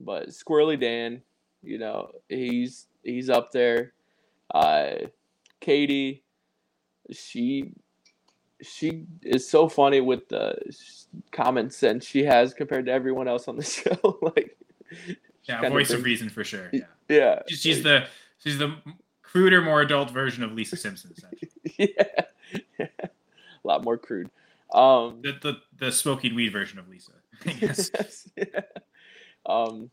but 0.00 0.28
Squirrely 0.28 0.78
Dan, 0.80 1.22
you 1.62 1.78
know, 1.78 2.10
he's 2.28 2.86
he's 3.02 3.30
up 3.30 3.52
there. 3.52 3.92
Uh 4.52 5.06
Katie, 5.60 6.22
she 7.10 7.72
she 8.62 9.04
is 9.22 9.48
so 9.48 9.68
funny 9.68 10.00
with 10.00 10.28
the 10.28 10.56
common 11.32 11.70
sense 11.70 12.06
she 12.06 12.24
has 12.24 12.54
compared 12.54 12.86
to 12.86 12.92
everyone 12.92 13.28
else 13.28 13.48
on 13.48 13.56
the 13.56 13.62
show. 13.62 14.18
like 14.22 14.56
yeah, 15.44 15.68
voice 15.68 15.90
of, 15.90 16.00
of, 16.00 16.04
reason 16.04 16.28
for 16.28 16.44
sure. 16.44 16.70
Yeah, 16.72 16.80
yeah. 17.08 17.42
She's 17.48 17.82
the 17.82 18.06
she's 18.38 18.58
the 18.58 18.76
cruder, 19.22 19.60
more 19.60 19.82
adult 19.82 20.10
version 20.10 20.42
of 20.42 20.52
Lisa 20.52 20.76
Simpson. 20.76 21.14
yeah, 21.78 21.86
a 22.80 23.08
lot 23.64 23.84
more 23.84 23.96
crude. 23.98 24.30
Um, 24.72 25.20
the, 25.22 25.32
the 25.40 25.56
the 25.78 25.92
smoking 25.92 26.34
weed 26.34 26.52
version 26.52 26.78
of 26.78 26.88
Lisa. 26.88 27.12
yes. 27.44 28.28
yeah. 28.36 28.60
Um, 29.46 29.90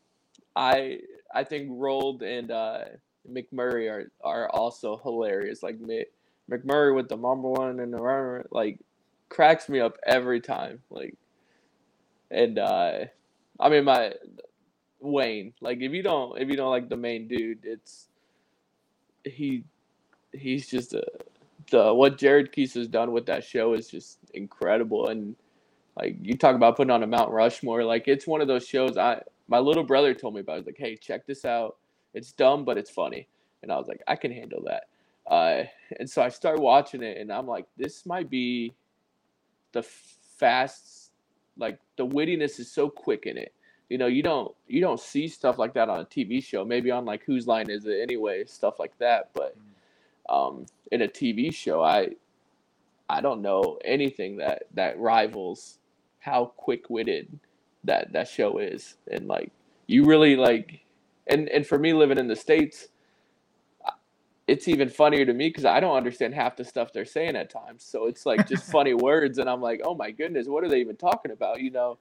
I 0.56 1.00
I 1.34 1.44
think 1.44 1.70
Roald 1.70 2.22
and 2.22 2.52
uh, 2.52 2.86
McMurray 3.30 3.90
are 3.92 4.12
are 4.24 4.50
also 4.50 4.98
hilarious. 5.04 5.62
Like 5.62 5.78
McMurray 6.50 6.96
with 6.96 7.10
the 7.10 7.18
mumble 7.18 7.54
one 7.54 7.80
and 7.80 7.94
the 7.94 8.44
like 8.52 8.80
cracks 9.30 9.70
me 9.70 9.80
up 9.80 9.98
every 10.06 10.42
time. 10.42 10.82
Like, 10.90 11.16
and 12.30 12.58
uh, 12.58 13.06
I 13.60 13.70
mean 13.70 13.84
my 13.84 14.14
Wayne. 15.00 15.54
Like 15.62 15.82
if 15.82 15.92
you 15.92 16.04
don't 16.04 16.40
if 16.40 16.50
you 16.50 16.56
don't 16.56 16.72
like 16.72 16.90
the 16.90 16.98
main 16.98 17.28
dude, 17.28 17.60
it's 17.64 18.08
he 19.24 19.64
he's 20.34 20.70
just 20.70 20.94
a 20.94 21.06
the 21.70 21.93
what 21.93 22.18
Jared 22.18 22.51
Keeso 22.51 22.76
has 22.76 22.88
done 22.88 23.12
with 23.12 23.26
that 23.28 23.43
show 23.43 23.74
is 23.74 23.88
just 23.89 24.20
incredible. 24.34 25.07
And 25.09 25.36
like 25.97 26.18
you 26.22 26.36
talk 26.36 26.55
about 26.55 26.78
putting 26.78 26.91
on 26.91 27.03
a 27.03 27.07
Mount 27.07 27.32
Rushmore, 27.32 27.84
like 27.84 28.07
it's 28.07 28.28
one 28.28 28.41
of 28.41 28.47
those 28.47 28.68
shows. 28.68 28.97
I 28.97 29.22
my 29.47 29.59
little 29.59 29.84
brother 29.84 30.14
told 30.14 30.34
me 30.34 30.41
about. 30.41 30.59
It. 30.59 30.66
like, 30.66 30.78
hey, 30.78 30.95
check 30.95 31.26
this 31.26 31.45
out. 31.45 31.78
It's 32.14 32.32
dumb, 32.32 32.64
but 32.66 32.78
it's 32.78 32.89
funny. 32.89 33.28
And 33.64 33.72
I 33.72 33.78
was 33.78 33.88
like, 33.88 34.01
I 34.07 34.16
can 34.16 34.32
handle 34.32 34.64
that. 34.66 34.88
Uh, 35.30 35.64
and 35.99 36.09
so 36.09 36.22
I 36.22 36.30
start 36.30 36.59
watching 36.59 37.03
it, 37.03 37.18
and 37.18 37.32
I'm 37.32 37.47
like, 37.47 37.66
this 37.78 38.05
might 38.05 38.30
be 38.30 38.74
the 39.72 39.84
fast, 39.84 41.12
like 41.57 41.80
the 41.97 42.05
wittiness 42.05 42.59
is 42.59 42.72
so 42.72 42.89
quick 42.89 43.26
in 43.26 43.38
it. 43.38 43.53
You 43.89 43.97
know, 43.97 44.07
you 44.07 44.24
don't 44.24 44.55
you 44.68 44.80
don't 44.80 44.99
see 44.99 45.28
stuff 45.28 45.59
like 45.59 45.74
that 45.74 45.89
on 45.89 45.99
a 45.99 46.05
TV 46.05 46.43
show. 46.43 46.64
Maybe 46.64 46.91
on 46.91 47.03
like 47.03 47.24
Whose 47.24 47.45
Line 47.45 47.70
Is 47.70 47.86
It 47.86 47.99
Anyway, 48.01 48.45
stuff 48.45 48.80
like 48.80 48.97
that. 48.99 49.32
But 49.34 49.55
um, 50.32 50.66
in 50.92 51.02
a 51.02 51.08
TV 51.08 51.54
show, 51.54 51.84
I 51.84 52.10
I 53.10 53.22
don't 53.22 53.42
know 53.42 53.78
anything 53.84 54.38
that 54.38 54.64
that 54.74 54.98
rivals 54.98 55.78
how 56.20 56.46
quick 56.46 56.90
witted 56.90 57.40
that 57.84 58.14
that 58.14 58.28
show 58.28 58.58
is, 58.58 58.96
and 59.12 59.28
like 59.28 59.52
you 59.88 60.06
really 60.06 60.36
like, 60.36 60.80
and 61.28 61.50
and 61.50 61.68
for 61.68 61.78
me 61.78 61.94
living 61.94 62.18
in 62.18 62.28
the 62.28 62.36
states, 62.36 62.88
it's 64.48 64.68
even 64.68 64.90
funnier 64.90 65.26
to 65.26 65.34
me 65.34 65.50
because 65.50 65.66
I 65.66 65.80
don't 65.80 65.96
understand 65.96 66.34
half 66.34 66.56
the 66.56 66.64
stuff 66.64 66.94
they're 66.94 67.06
saying 67.06 67.36
at 67.36 67.50
times. 67.50 67.84
So 67.84 68.06
it's 68.08 68.26
like 68.26 68.48
just 68.48 68.72
funny 68.72 68.94
words, 68.94 69.38
and 69.38 69.50
I'm 69.50 69.62
like, 69.62 69.82
oh 69.84 69.96
my 69.96 70.12
goodness, 70.12 70.48
what 70.48 70.64
are 70.64 70.70
they 70.70 70.80
even 70.80 70.96
talking 70.96 71.32
about? 71.32 71.60
You 71.60 71.72
know, 71.72 71.98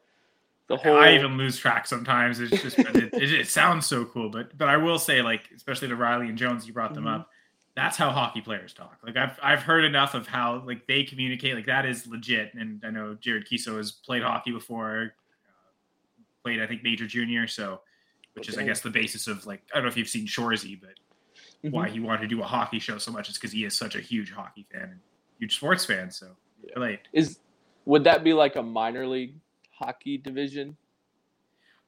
the 0.68 0.76
whole. 0.76 0.98
I 0.98 1.14
even 1.14 1.36
lose 1.36 1.58
track 1.58 1.86
sometimes. 1.86 2.38
It's 2.38 2.62
just 2.62 2.78
it, 2.78 2.96
it, 2.96 3.32
it, 3.32 3.48
sounds 3.48 3.86
so 3.86 4.04
cool, 4.04 4.30
but 4.30 4.56
but 4.56 4.68
I 4.68 4.76
will 4.76 5.00
say, 5.00 5.22
like 5.22 5.48
especially 5.56 5.88
to 5.88 5.96
Riley 5.96 6.28
and 6.28 6.38
Jones, 6.38 6.68
you 6.68 6.72
brought 6.72 6.94
them 6.94 7.04
mm-hmm. 7.04 7.22
up. 7.22 7.30
That's 7.80 7.96
how 7.96 8.10
hockey 8.10 8.42
players 8.42 8.74
talk. 8.74 8.98
Like 9.02 9.16
I've 9.16 9.38
I've 9.42 9.62
heard 9.62 9.84
enough 9.84 10.12
of 10.12 10.26
how 10.26 10.62
like 10.66 10.86
they 10.86 11.02
communicate. 11.02 11.54
Like 11.54 11.64
that 11.64 11.86
is 11.86 12.06
legit. 12.06 12.52
And 12.52 12.84
I 12.84 12.90
know 12.90 13.16
Jared 13.18 13.46
Keeso 13.46 13.78
has 13.78 13.90
played 13.90 14.22
hockey 14.22 14.52
before, 14.52 15.14
uh, 15.48 16.22
played 16.44 16.60
I 16.60 16.66
think 16.66 16.82
major 16.82 17.06
junior. 17.06 17.46
So, 17.46 17.80
which 18.34 18.50
okay. 18.50 18.52
is 18.52 18.58
I 18.58 18.66
guess 18.66 18.82
the 18.82 18.90
basis 18.90 19.26
of 19.28 19.46
like 19.46 19.62
I 19.72 19.78
don't 19.78 19.84
know 19.84 19.88
if 19.88 19.96
you've 19.96 20.10
seen 20.10 20.26
Shoresy, 20.26 20.78
but 20.78 20.90
mm-hmm. 21.64 21.70
why 21.70 21.88
he 21.88 22.00
wanted 22.00 22.20
to 22.20 22.26
do 22.26 22.42
a 22.42 22.44
hockey 22.44 22.78
show 22.78 22.98
so 22.98 23.12
much 23.12 23.30
is 23.30 23.36
because 23.36 23.52
he 23.52 23.64
is 23.64 23.74
such 23.74 23.96
a 23.96 24.00
huge 24.00 24.30
hockey 24.30 24.66
fan 24.70 24.82
and 24.82 25.00
huge 25.38 25.56
sports 25.56 25.86
fan. 25.86 26.10
So 26.10 26.26
yeah. 26.62 26.74
relate. 26.74 27.00
Is 27.14 27.38
would 27.86 28.04
that 28.04 28.22
be 28.22 28.34
like 28.34 28.56
a 28.56 28.62
minor 28.62 29.06
league 29.06 29.36
hockey 29.72 30.18
division? 30.18 30.76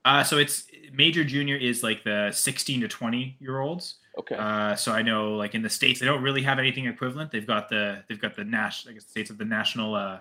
Uh, 0.05 0.25
so 0.25 0.39
it's 0.39 0.65
major 0.93 1.25
junior 1.25 1.57
is 1.57 1.83
like 1.83 2.05
the 2.05 2.31
16 2.33 2.81
to 2.81 2.89
20 2.89 3.37
year 3.41 3.61
olds. 3.61 3.97
Okay. 4.19 4.35
Uh, 4.35 4.75
so 4.75 4.93
I 4.93 5.03
know 5.03 5.35
like 5.35 5.55
in 5.55 5.63
the 5.63 5.71
states 5.71 6.01
they 6.01 6.07
don't 6.07 6.23
really 6.23 6.43
have 6.43 6.59
anything 6.59 6.87
equivalent. 6.87 7.31
They've 7.31 7.47
got 7.47 7.69
the 7.69 8.03
they've 8.09 8.21
got 8.21 8.37
the 8.37 8.45
national 8.45 8.93
I 8.93 8.95
guess 8.95 9.05
the 9.05 9.11
states 9.11 9.31
of 9.31 9.39
the 9.39 9.45
national 9.45 9.95
uh, 9.95 10.19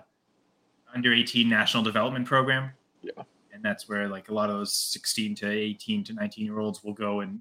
under 0.94 1.12
18 1.12 1.48
national 1.48 1.82
development 1.82 2.26
program. 2.26 2.70
Yeah. 3.02 3.22
And 3.52 3.62
that's 3.62 3.88
where 3.88 4.08
like 4.08 4.28
a 4.28 4.34
lot 4.34 4.48
of 4.48 4.56
those 4.56 4.74
16 4.74 5.34
to 5.36 5.50
18 5.50 6.04
to 6.04 6.12
19 6.14 6.44
year 6.44 6.58
olds 6.58 6.82
will 6.82 6.94
go 6.94 7.20
and 7.20 7.40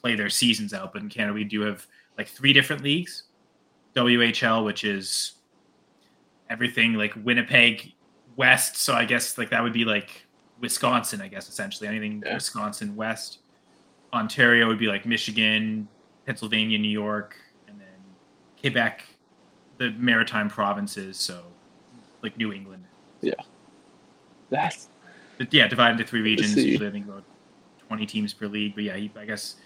play 0.00 0.14
their 0.14 0.30
seasons 0.30 0.72
out. 0.72 0.92
But 0.92 1.02
in 1.02 1.08
Canada, 1.08 1.34
we 1.34 1.44
do 1.44 1.60
have 1.62 1.86
like 2.16 2.28
three 2.28 2.52
different 2.52 2.82
leagues 2.82 3.24
WHL, 3.94 4.64
which 4.64 4.84
is 4.84 5.32
everything 6.48 6.94
like 6.94 7.12
Winnipeg 7.24 7.92
West. 8.36 8.76
So 8.76 8.94
I 8.94 9.04
guess 9.04 9.36
like 9.36 9.50
that 9.50 9.62
would 9.62 9.72
be 9.72 9.84
like 9.84 10.26
Wisconsin, 10.60 11.20
I 11.20 11.28
guess, 11.28 11.48
essentially 11.48 11.88
anything 11.88 12.22
yeah. 12.24 12.34
Wisconsin 12.34 12.94
West. 12.96 13.38
Ontario 14.12 14.66
would 14.66 14.78
be 14.78 14.86
like 14.86 15.06
Michigan, 15.06 15.88
Pennsylvania, 16.26 16.78
New 16.78 16.88
York, 16.88 17.36
and 17.68 17.80
then 17.80 17.86
Quebec, 18.60 19.04
the 19.78 19.90
maritime 19.92 20.48
provinces. 20.48 21.16
So 21.16 21.44
like 22.22 22.36
New 22.36 22.52
England. 22.52 22.84
Yeah. 23.20 23.34
That's. 24.50 24.88
But 25.38 25.52
yeah, 25.54 25.68
divided 25.68 25.92
into 25.92 26.04
three 26.04 26.20
regions. 26.20 26.56
Usually, 26.56 26.88
I 26.88 26.90
think 26.90 27.06
about 27.06 27.24
20 27.86 28.04
teams 28.06 28.34
per 28.34 28.46
league. 28.46 28.74
But 28.74 28.84
yeah, 28.84 28.94
I 28.94 29.24
guess 29.24 29.56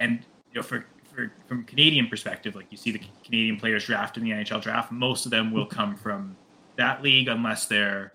and 0.00 0.20
you 0.52 0.60
know, 0.60 0.62
for, 0.62 0.86
for 1.04 1.32
from 1.46 1.64
Canadian 1.64 2.08
perspective, 2.08 2.54
like 2.54 2.66
you 2.70 2.76
see 2.76 2.90
the 2.90 3.00
Canadian 3.24 3.58
players 3.58 3.84
draft 3.84 4.16
in 4.16 4.24
the 4.24 4.30
NHL 4.30 4.62
draft, 4.62 4.92
most 4.92 5.24
of 5.24 5.30
them 5.30 5.50
will 5.50 5.66
come 5.78 5.96
from 5.96 6.36
that 6.76 7.02
league 7.02 7.28
unless 7.28 7.66
they're, 7.66 8.12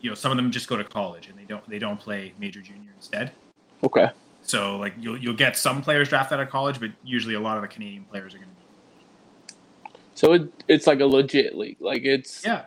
you 0.00 0.10
know, 0.10 0.14
some 0.14 0.30
of 0.30 0.36
them 0.36 0.50
just 0.50 0.68
go 0.68 0.76
to 0.76 0.84
college 0.84 1.28
and 1.28 1.38
they 1.38 1.44
don't 1.44 1.68
they 1.68 1.78
don't 1.78 1.98
play 1.98 2.32
major 2.38 2.60
junior 2.60 2.90
instead. 2.94 3.32
Okay. 3.82 4.10
So 4.42 4.76
like 4.76 4.94
you'll 4.98 5.18
you'll 5.18 5.34
get 5.34 5.56
some 5.56 5.82
players 5.82 6.08
drafted 6.08 6.38
out 6.38 6.42
of 6.42 6.50
college, 6.50 6.80
but 6.80 6.90
usually 7.04 7.34
a 7.34 7.40
lot 7.40 7.56
of 7.56 7.62
the 7.62 7.68
Canadian 7.68 8.04
players 8.04 8.34
are 8.34 8.38
going 8.38 8.50
to 8.50 9.90
be. 9.90 9.96
So 10.14 10.32
it, 10.32 10.64
it's 10.68 10.86
like 10.86 11.00
a 11.00 11.06
legit 11.06 11.56
league, 11.56 11.76
like 11.80 12.04
it's 12.04 12.44
yeah. 12.44 12.64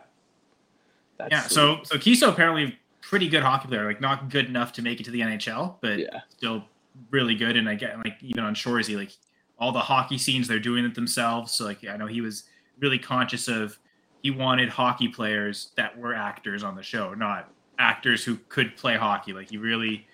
yeah. 1.30 1.42
Sweet. 1.42 1.52
So 1.52 1.80
so 1.84 1.96
Keeso 1.96 2.28
apparently 2.28 2.78
pretty 3.00 3.28
good 3.28 3.42
hockey 3.42 3.68
player, 3.68 3.86
like 3.86 4.00
not 4.00 4.28
good 4.28 4.46
enough 4.46 4.72
to 4.74 4.82
make 4.82 5.00
it 5.00 5.04
to 5.04 5.10
the 5.10 5.20
NHL, 5.20 5.76
but 5.80 5.98
yeah. 5.98 6.20
still 6.28 6.64
really 7.10 7.34
good. 7.34 7.56
And 7.56 7.68
I 7.68 7.74
get 7.74 7.96
like 7.98 8.16
even 8.20 8.44
on 8.44 8.54
Shoresy, 8.54 8.96
like 8.96 9.12
all 9.58 9.72
the 9.72 9.80
hockey 9.80 10.18
scenes 10.18 10.46
they're 10.46 10.58
doing 10.58 10.84
it 10.84 10.94
themselves. 10.94 11.52
So 11.52 11.64
like 11.64 11.84
I 11.86 11.96
know 11.96 12.06
he 12.06 12.20
was 12.20 12.44
really 12.78 12.98
conscious 12.98 13.48
of 13.48 13.78
he 14.22 14.30
wanted 14.30 14.68
hockey 14.68 15.08
players 15.08 15.72
that 15.76 15.96
were 15.98 16.14
actors 16.14 16.62
on 16.62 16.74
the 16.74 16.82
show, 16.82 17.14
not 17.14 17.50
actors 17.78 18.24
who 18.24 18.36
could 18.48 18.76
play 18.76 18.96
hockey. 18.96 19.32
Like 19.32 19.50
he 19.50 19.56
really 19.56 20.06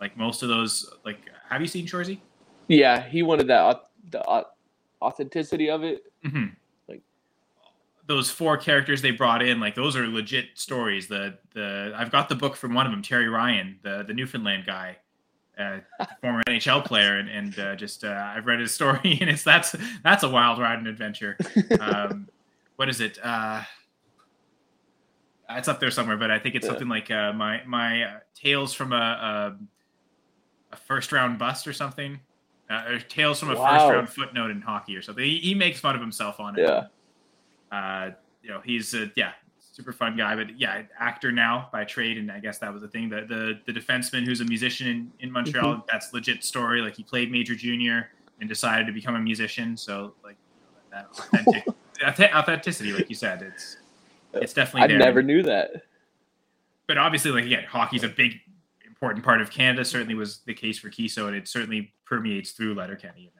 like 0.00 0.16
most 0.16 0.42
of 0.42 0.48
those 0.48 0.90
like 1.04 1.18
have 1.48 1.60
you 1.60 1.66
seen 1.66 1.86
Shoresy? 1.86 2.20
Yeah, 2.68 3.02
he 3.02 3.22
wanted 3.22 3.46
that 3.48 3.84
the 4.10 4.46
authenticity 5.02 5.70
of 5.70 5.82
it. 5.82 6.04
Mm-hmm. 6.24 6.46
Like 6.88 7.02
those 8.06 8.30
four 8.30 8.56
characters 8.56 9.02
they 9.02 9.12
brought 9.12 9.42
in, 9.42 9.60
like 9.60 9.74
those 9.74 9.96
are 9.96 10.06
legit 10.06 10.46
stories. 10.54 11.08
The 11.08 11.38
the 11.54 11.92
I've 11.96 12.10
got 12.10 12.28
the 12.28 12.34
book 12.34 12.56
from 12.56 12.74
one 12.74 12.86
of 12.86 12.92
them, 12.92 13.02
Terry 13.02 13.28
Ryan, 13.28 13.78
the 13.82 14.04
the 14.06 14.14
Newfoundland 14.14 14.66
guy 14.66 14.98
uh, 15.58 15.78
former 16.20 16.42
NHL 16.44 16.84
player, 16.84 17.18
and, 17.18 17.28
and 17.28 17.58
uh, 17.58 17.76
just 17.76 18.04
uh, 18.04 18.32
I've 18.34 18.46
read 18.46 18.60
his 18.60 18.72
story, 18.72 19.00
and 19.20 19.30
it's 19.30 19.42
that's 19.42 19.74
that's 20.02 20.22
a 20.22 20.28
wild 20.28 20.58
ride 20.58 20.78
and 20.78 20.88
adventure. 20.88 21.36
Um, 21.80 22.28
what 22.76 22.88
is 22.88 23.00
it? 23.00 23.18
Uh, 23.22 23.62
it's 25.50 25.68
up 25.68 25.80
there 25.80 25.90
somewhere, 25.90 26.16
but 26.16 26.30
I 26.30 26.38
think 26.38 26.54
it's 26.54 26.64
yeah. 26.64 26.72
something 26.72 26.88
like 26.88 27.10
uh, 27.10 27.32
my 27.32 27.62
my 27.66 28.02
uh, 28.02 28.18
tales 28.34 28.72
from 28.72 28.92
a, 28.92 28.96
a, 28.96 29.56
a 30.72 30.76
first 30.76 31.12
round 31.12 31.38
bust 31.38 31.66
or 31.66 31.72
something, 31.72 32.20
or 32.70 32.98
tales 33.08 33.40
from 33.40 33.50
a 33.50 33.56
wow. 33.56 33.78
first 33.78 33.94
round 33.94 34.08
footnote 34.08 34.50
in 34.50 34.60
hockey 34.60 34.96
or 34.96 35.02
something. 35.02 35.24
He, 35.24 35.38
he, 35.38 35.54
makes 35.54 35.80
fun 35.80 35.94
of 35.94 36.00
himself 36.00 36.40
on 36.40 36.58
it. 36.58 36.62
Yeah. 36.62 38.10
you 38.42 38.50
know, 38.50 38.60
he's 38.64 38.94
a 38.94 39.10
yeah, 39.16 39.32
super 39.76 39.92
fun 39.92 40.16
guy. 40.16 40.34
But 40.34 40.58
yeah, 40.58 40.82
actor 40.98 41.30
now 41.30 41.68
by 41.72 41.84
trade, 41.84 42.18
and 42.18 42.30
I 42.30 42.40
guess 42.40 42.58
that 42.58 42.72
was 42.72 42.82
the 42.82 42.88
thing. 42.88 43.08
The 43.08 43.22
the, 43.22 43.72
the 43.72 43.78
defenseman 43.78 44.24
who's 44.24 44.40
a 44.40 44.44
musician 44.44 44.88
in, 44.88 45.12
in 45.20 45.32
Montreal, 45.32 45.74
mm-hmm. 45.74 45.86
that's 45.90 46.12
legit 46.12 46.42
story. 46.42 46.80
Like 46.80 46.96
he 46.96 47.02
played 47.02 47.30
major 47.30 47.54
junior 47.54 48.10
and 48.40 48.48
decided 48.48 48.86
to 48.86 48.92
become 48.92 49.14
a 49.14 49.20
musician. 49.20 49.76
So 49.76 50.14
like 50.24 50.36
that 50.90 51.06
authentic 51.12 51.64
authenticity, 52.02 52.92
like 52.92 53.08
you 53.08 53.16
said, 53.16 53.42
it's 53.42 53.76
it's 54.34 54.52
definitely. 54.52 54.82
I 54.82 54.86
there. 54.86 54.98
never 54.98 55.22
knew 55.22 55.42
that. 55.42 55.82
But 56.86 56.98
obviously, 56.98 57.30
like 57.30 57.44
again, 57.44 57.64
hockey's 57.64 58.04
a 58.04 58.08
big 58.08 58.40
important 58.86 59.24
part 59.24 59.40
of 59.40 59.50
Canada. 59.50 59.84
Certainly 59.84 60.14
was 60.14 60.40
the 60.46 60.54
case 60.54 60.78
for 60.78 60.90
Keeso, 60.90 61.26
and 61.26 61.36
it 61.36 61.48
certainly 61.48 61.92
permeates 62.04 62.52
through 62.52 62.74
Letterkenny 62.74 63.32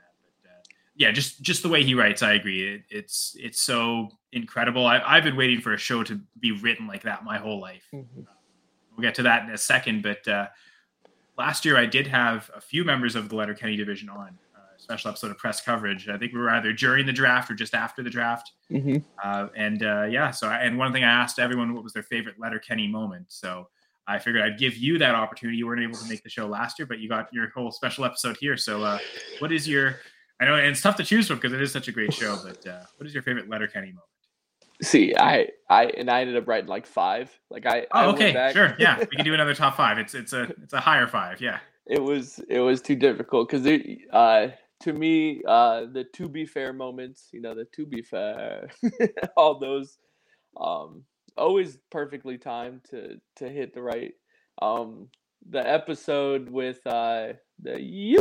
yeah, 0.97 1.13
just 1.13 1.43
just 1.43 1.63
the 1.63 1.69
way 1.69 1.85
he 1.85 1.95
writes, 1.95 2.23
I 2.23 2.33
agree. 2.35 2.75
It, 2.75 2.83
it's 2.89 3.37
it's 3.39 3.61
so 3.61 4.09
incredible. 4.33 4.87
I, 4.87 4.99
have 5.15 5.25
been 5.25 5.37
waiting 5.37 5.61
for 5.61 5.75
a 5.75 5.79
show 5.79 6.03
to 6.03 6.21
be 6.41 6.53
written 6.53 6.87
like 6.87 7.03
that 7.03 7.23
my 7.23 7.37
whole 7.37 7.61
life. 7.61 7.85
Mm-hmm. 7.93 8.23
We'll 8.97 9.03
get 9.03 9.15
to 9.17 9.23
that 9.25 9.45
in 9.45 9.51
a 9.51 9.59
second, 9.59 10.03
but 10.03 10.27
uh, 10.27 10.47
last 11.37 11.67
year 11.67 11.77
I 11.77 11.85
did 11.85 12.07
have 12.07 12.51
a 12.55 12.61
few 12.63 12.83
members 12.83 13.15
of 13.15 13.29
the 13.29 13.37
Letterkenny 13.37 13.77
division 13.77 14.09
on 14.09 14.19
uh, 14.19 14.31
a 14.31 14.46
special 14.87 15.11
episode 15.11 15.33
of 15.33 15.39
press 15.39 15.61
coverage. 15.61 16.09
I 16.09 16.17
think 16.17 16.33
we 16.33 16.39
were 16.39 16.51
either 16.51 16.73
during 16.73 17.07
the 17.07 17.13
draft 17.13 17.51
or 17.51 17.55
just 17.55 17.75
after 17.75 18.03
the 18.03 18.11
draft. 18.11 18.53
Mm-hmm. 18.71 18.99
Uh, 19.23 19.49
and 19.57 19.83
uh, 19.83 20.05
yeah, 20.05 20.31
so 20.31 20.47
I, 20.49 20.59
and 20.59 20.79
one 20.79 20.93
thing 20.93 21.03
I 21.03 21.11
asked 21.11 21.39
everyone 21.41 21.75
what 21.75 21.83
was 21.83 21.93
their 21.93 22.05
favorite 22.05 22.37
Letterkenny 22.39 22.87
moment. 22.87 23.27
So 23.29 23.69
I 24.07 24.19
figured 24.19 24.43
I'd 24.43 24.59
give 24.59 24.77
you 24.77 24.99
that 24.99 25.17
opportunity. 25.17 25.59
You 25.59 25.67
weren't 25.67 25.83
able 25.83 25.99
to 25.99 26.09
make 26.09 26.23
the 26.23 26.31
show 26.31 26.47
last 26.47 26.79
year, 26.79 26.87
but 26.87 27.01
you 27.01 27.09
got 27.09 27.33
your 27.33 27.51
whole 27.51 27.73
special 27.73 28.05
episode 28.05 28.37
here. 28.41 28.57
So, 28.57 28.83
uh, 28.85 28.99
what 29.41 29.51
is 29.51 29.67
your 29.67 29.97
I 30.41 30.45
know 30.45 30.55
it's 30.57 30.83
tough 30.83 30.97
to 30.97 31.05
choose 31.05 31.27
from 31.27 31.37
because 31.37 31.53
it 31.53 31.63
is 31.63 31.73
such 31.73 31.89
a 31.89 31.93
great 31.93 32.13
show. 32.13 32.39
But 32.45 32.67
uh, 32.67 32.83
what 32.97 33.07
is 33.07 33.15
your 33.15 33.23
favorite 33.23 33.49
Letterkenny 33.49 33.89
moment? 33.89 34.03
See, 34.83 35.15
I 35.17 35.49
I 35.71 35.87
and 35.87 36.11
I 36.11 36.21
ended 36.21 36.37
up 36.37 36.47
writing 36.47 36.69
like 36.69 36.87
five. 36.87 37.31
Like 37.51 37.67
I. 37.67 37.87
Oh, 37.93 38.01
I 38.01 38.07
okay, 38.07 38.51
sure, 38.53 38.77
yeah. 38.79 38.99
We 39.11 39.17
can 39.17 39.25
do 39.25 39.35
another 39.35 39.55
top 39.55 39.77
five. 39.77 39.99
It's 39.99 40.15
it's 40.15 40.33
a 40.33 40.43
it's 40.63 40.75
a 40.75 40.81
higher 40.81 41.07
five. 41.07 41.41
Yeah. 41.41 41.59
It 41.87 42.03
was 42.03 42.41
it 42.49 42.61
was 42.61 42.83
too 42.83 42.97
difficult 42.97 43.49
because 43.49 43.65
it 43.65 43.87
uh 44.13 44.49
to 44.81 44.93
me 44.93 45.43
uh 45.47 45.85
the 45.93 46.05
to 46.13 46.29
be 46.29 46.45
fair 46.45 46.73
moments 46.73 47.29
you 47.33 47.41
know 47.41 47.55
the 47.55 47.65
to 47.67 47.87
be 47.87 48.03
fair 48.03 48.69
all 49.37 49.59
those 49.59 49.99
um 50.61 51.03
always 51.37 51.79
perfectly 51.91 52.39
timed 52.39 52.83
to 52.91 53.21
to 53.37 53.49
hit 53.49 53.75
the 53.75 53.83
right. 53.83 54.15
Um, 54.61 55.09
the 55.49 55.67
episode 55.67 56.51
with 56.51 56.85
uh 56.87 57.35
the 57.63 57.81
you, 57.81 58.21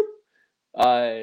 uh, 0.77 1.21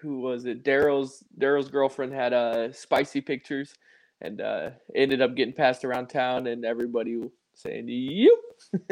who 0.00 0.20
was 0.20 0.44
it? 0.46 0.64
Daryl's 0.64 1.24
Daryl's 1.38 1.70
girlfriend 1.70 2.12
had 2.12 2.32
uh 2.32 2.72
spicy 2.72 3.20
pictures, 3.20 3.74
and 4.20 4.40
uh 4.40 4.70
ended 4.94 5.20
up 5.20 5.34
getting 5.34 5.54
passed 5.54 5.84
around 5.84 6.08
town, 6.08 6.46
and 6.46 6.64
everybody 6.64 7.20
saying 7.54 7.88
you. 7.88 8.36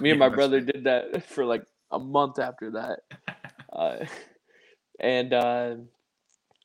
Me 0.00 0.10
and 0.10 0.18
my 0.18 0.28
brother 0.28 0.60
did 0.60 0.84
that 0.84 1.24
for 1.26 1.44
like 1.44 1.64
a 1.90 1.98
month 1.98 2.38
after 2.38 2.70
that. 2.70 3.00
Uh, 3.72 4.04
and 5.00 5.32
uh, 5.32 5.74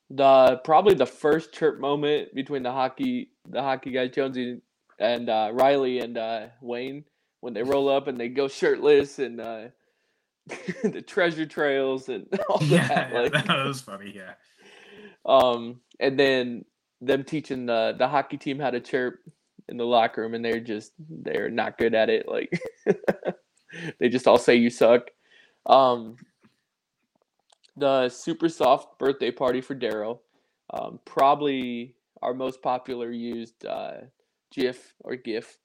the 0.10 0.62
probably 0.64 0.94
the 0.94 1.06
first 1.06 1.54
chirp 1.54 1.80
moment 1.80 2.34
between 2.36 2.64
the 2.64 2.72
hockey 2.72 3.30
the 3.50 3.62
hockey 3.62 3.92
guy 3.92 4.08
Jonesy 4.08 4.62
and 5.00 5.30
uh, 5.30 5.50
Riley 5.54 6.00
and 6.00 6.18
uh, 6.18 6.48
Wayne 6.62 7.06
when 7.42 7.54
they 7.54 7.64
roll 7.64 7.90
up 7.90 8.08
and 8.08 8.20
they 8.20 8.30
go 8.30 8.48
shirtless 8.48 9.20
and 9.20 9.42
uh, 9.42 9.68
the 10.84 11.02
treasure 11.02 11.46
trails 11.46 12.10
and 12.10 12.28
all 12.50 12.62
yeah, 12.64 12.88
that. 12.88 13.14
Like, 13.34 13.46
that 13.46 13.66
was 13.66 13.82
funny. 13.82 14.14
Yeah. 14.16 14.34
um, 15.26 15.82
and 16.00 16.20
then 16.20 16.66
them 17.02 17.24
teaching 17.24 17.66
the 17.66 17.96
the 17.98 18.08
hockey 18.08 18.38
team 18.38 18.60
how 18.60 18.70
to 18.70 18.80
chirp 18.80 19.20
in 19.68 19.78
the 19.78 19.86
locker 19.86 20.22
room, 20.22 20.34
and 20.34 20.46
they're 20.46 20.60
just 20.60 20.92
they're 21.00 21.50
not 21.50 21.78
good 21.78 21.96
at 21.96 22.10
it. 22.10 22.28
Like 22.28 22.62
they 24.00 24.10
just 24.10 24.28
all 24.28 24.38
say 24.38 24.56
you 24.56 24.70
suck. 24.70 25.10
Um, 25.66 26.18
the 27.78 28.10
super 28.10 28.50
soft 28.50 28.98
birthday 29.00 29.32
party 29.32 29.62
for 29.62 29.76
Daryl, 29.76 30.20
um, 30.74 31.00
probably 31.06 31.96
our 32.22 32.34
most 32.34 32.62
popular 32.62 33.12
used 33.12 33.66
uh, 33.66 33.98
GIF 34.52 34.94
or 35.00 35.16
GIF 35.16 35.58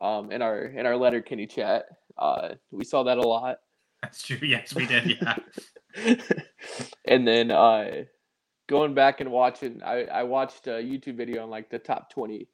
um, 0.00 0.30
in 0.32 0.42
our 0.42 0.64
in 0.64 0.86
our 0.86 0.96
Letterkenny 0.96 1.46
chat. 1.46 1.86
Uh, 2.16 2.50
we 2.70 2.84
saw 2.84 3.02
that 3.04 3.18
a 3.18 3.22
lot. 3.22 3.58
That's 4.02 4.22
true. 4.22 4.38
Yes, 4.42 4.74
we 4.74 4.86
did. 4.86 5.18
Yeah. 5.20 5.36
and 7.06 7.26
then 7.26 7.50
uh, 7.50 8.04
going 8.68 8.94
back 8.94 9.20
and 9.20 9.30
watching, 9.30 9.82
I, 9.82 10.04
I 10.04 10.22
watched 10.22 10.66
a 10.66 10.82
YouTube 10.82 11.16
video 11.16 11.42
on 11.42 11.50
like 11.50 11.70
the 11.70 11.78
top 11.78 12.12
twenty 12.12 12.48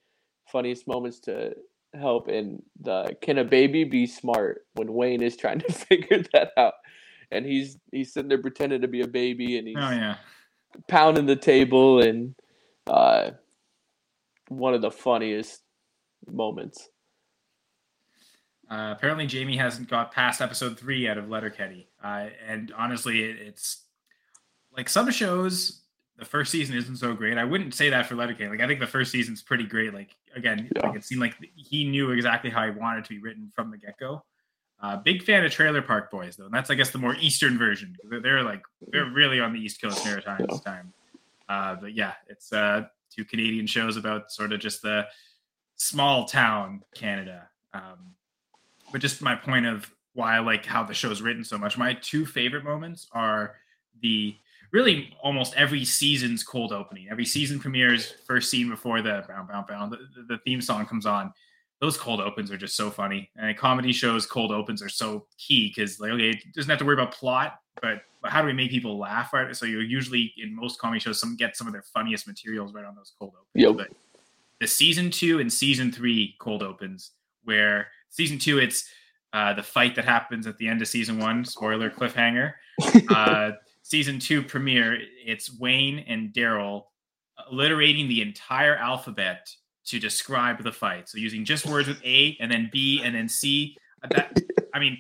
funniest 0.51 0.87
moments 0.87 1.21
to 1.21 1.55
help 1.95 2.29
in 2.29 2.63
the 2.81 3.17
can 3.23 3.39
a 3.39 3.45
baby 3.45 3.85
be 3.85 4.07
smart 4.07 4.67
when 4.75 4.93
Wayne 4.93 5.23
is 5.23 5.37
trying 5.37 5.61
to 5.61 5.73
figure 5.73 6.23
that 6.33 6.51
out. 6.57 6.75
And 7.31 7.45
he's 7.47 7.79
he's 7.93 8.13
sitting 8.13 8.29
there 8.29 8.41
pretending 8.41 8.83
to 8.83 8.89
be 8.89 9.01
a 9.03 9.07
baby 9.09 9.59
and 9.59 9.67
he's 9.69 9.77
Oh 9.79 9.91
yeah. 9.91 10.17
pounding 10.89 11.27
the 11.27 11.37
table 11.37 12.01
and 12.03 12.35
uh 12.87 13.31
one 14.49 14.75
of 14.75 14.83
the 14.83 14.91
funniest 14.91 15.63
moments. 16.31 16.89
Uh, 18.71 18.95
apparently, 18.97 19.27
Jamie 19.27 19.57
hasn't 19.57 19.89
got 19.91 20.11
past 20.13 20.41
episode 20.41 20.79
three 20.79 21.07
out 21.07 21.19
of 21.19 21.29
Letterkenny, 21.29 21.87
uh, 22.03 22.29
and 22.47 22.73
honestly, 22.77 23.23
it, 23.23 23.37
it's 23.39 23.83
like 24.77 24.89
some 24.89 25.11
shows. 25.11 25.83
The 26.17 26.25
first 26.25 26.51
season 26.53 26.77
isn't 26.77 26.97
so 26.97 27.13
great. 27.13 27.37
I 27.39 27.45
wouldn't 27.45 27.75
say 27.75 27.91
that 27.91 28.07
for 28.07 28.15
Letterkenny. 28.15 28.51
Like 28.51 28.61
I 28.61 28.67
think 28.69 28.79
the 28.81 28.87
first 28.87 29.11
season's 29.11 29.43
pretty 29.43 29.65
great. 29.65 29.93
Like 29.93 30.15
again, 30.37 30.71
Yeah. 30.77 30.87
like 30.87 30.97
it 30.97 31.05
seemed 31.05 31.21
like 31.21 31.35
he 31.57 31.85
knew 31.85 32.13
exactly 32.13 32.51
how 32.51 32.65
he 32.65 32.71
wanted 32.71 33.05
to 33.05 33.11
be 33.11 33.19
written 33.19 33.51
from 33.55 33.71
the 33.71 33.77
get 33.77 33.99
go. 33.99 34.25
Uh, 34.85 34.97
big 34.99 35.23
fan 35.23 35.43
of 35.45 35.51
Trailer 35.51 35.81
Park 35.81 36.11
Boys 36.11 36.37
though, 36.37 36.45
and 36.45 36.53
that's 36.53 36.69
I 36.69 36.75
guess 36.75 36.91
the 36.91 36.99
more 36.99 37.17
Eastern 37.17 37.57
version. 37.57 37.97
They're, 38.11 38.21
they're 38.21 38.43
like 38.43 38.63
they're 38.93 39.07
really 39.11 39.41
on 39.41 39.55
the 39.55 39.59
East 39.59 39.81
Coast 39.81 40.05
Maritimes 40.05 40.45
Yeah. 40.51 40.59
time. 40.73 40.93
Uh, 41.49 41.77
but 41.81 41.95
yeah, 41.95 42.13
it's 42.29 42.53
uh, 42.53 42.83
two 43.11 43.25
Canadian 43.25 43.67
shows 43.67 43.97
about 43.97 44.31
sort 44.31 44.53
of 44.53 44.61
just 44.61 44.83
the 44.83 45.07
small 45.77 46.27
town 46.27 46.83
Canada. 46.95 47.49
Um, 47.73 48.13
but 48.93 49.01
just 49.01 49.23
my 49.23 49.35
point 49.35 49.65
of 49.65 49.91
why 50.13 50.37
I 50.37 50.41
like 50.41 50.67
how 50.67 50.85
the 50.85 50.93
show's 50.95 51.23
written 51.23 51.45
so 51.45 51.57
much. 51.57 51.79
My 51.79 51.95
two 51.95 52.27
favorite 52.27 52.65
moments 52.65 53.09
are 53.13 53.55
the 54.03 54.37
really 54.71 55.17
almost 55.23 55.55
every 55.57 55.85
season's 55.85 56.43
cold 56.43 56.73
opening. 56.73 57.09
Every 57.11 57.25
season 57.25 57.59
premieres 57.59 58.13
first 58.27 58.51
scene 58.51 58.69
before 58.69 59.01
the 59.01 59.25
bound 59.29 59.49
bound 59.49 59.67
bound 59.67 59.93
the, 59.93 59.99
the 60.29 60.39
theme 60.45 60.61
song 60.61 60.85
comes 60.85 61.07
on. 61.07 61.33
Those 61.85 61.99
cold 61.99 62.21
opens 62.21 62.51
are 62.51 62.57
just 62.57 62.77
so 62.77 62.91
funny. 62.91 63.29
And 63.37 63.55
comedy 63.59 63.93
shows 63.93 64.25
cold 64.25 64.53
opens 64.53 64.83
are 64.83 64.89
so 64.89 65.27
key 65.37 65.69
because 65.69 66.01
like 66.01 66.13
okay, 66.13 66.31
it 66.31 66.45
doesn't 66.55 66.71
have 66.71 66.79
to 66.79 66.85
worry 66.87 66.95
about 66.95 67.13
plot, 67.13 67.61
but, 67.83 68.01
but 68.23 68.31
how 68.31 68.41
do 68.41 68.47
we 68.47 68.55
make 68.55 68.71
people 68.71 68.99
laugh? 68.99 69.35
Right. 69.35 69.55
So 69.55 69.67
you 69.67 69.81
usually 69.81 70.33
in 70.39 70.57
most 70.57 70.81
comedy 70.81 70.99
shows 70.99 71.21
some 71.21 71.37
get 71.37 71.57
some 71.57 71.67
of 71.67 71.75
their 71.75 71.85
funniest 71.93 72.27
materials 72.27 72.73
right 72.73 72.87
on 72.87 72.95
those 72.95 73.13
cold 73.19 73.35
opens. 73.35 73.49
Yep. 73.55 73.77
But 73.77 73.89
the 74.61 74.67
season 74.67 75.11
two 75.11 75.41
and 75.41 75.53
season 75.53 75.93
three 75.93 76.37
cold 76.39 76.63
opens 76.63 77.11
where 77.45 77.89
season 78.09 78.39
two 78.39 78.59
it's 78.59 78.89
uh, 79.35 79.53
the 79.53 79.63
fight 79.63 79.95
that 79.97 80.07
happens 80.07 80.47
at 80.47 80.57
the 80.57 80.67
end 80.67 80.81
of 80.81 80.89
season 80.89 81.19
one 81.19 81.45
spoiler 81.45 81.91
cliffhanger 81.91 82.55
uh, 83.11 83.51
season 83.83 84.19
two 84.19 84.43
premiere 84.43 84.99
it's 85.23 85.59
wayne 85.59 85.99
and 86.09 86.33
daryl 86.33 86.85
alliterating 87.51 88.09
the 88.09 88.23
entire 88.23 88.77
alphabet 88.77 89.51
to 89.87 89.99
describe 89.99 90.63
the 90.63 90.73
fight. 90.73 91.09
So 91.09 91.19
using 91.19 91.45
just 91.45 91.67
words 91.67 91.89
with 91.89 92.01
a 92.05 92.37
and 92.41 92.51
then 92.51 92.71
b 92.73 93.03
and 93.05 93.15
then 93.15 93.29
c 93.29 93.77
Uh, 94.03 94.09
that 94.11 94.39
i 94.75 94.79
mean 94.79 94.99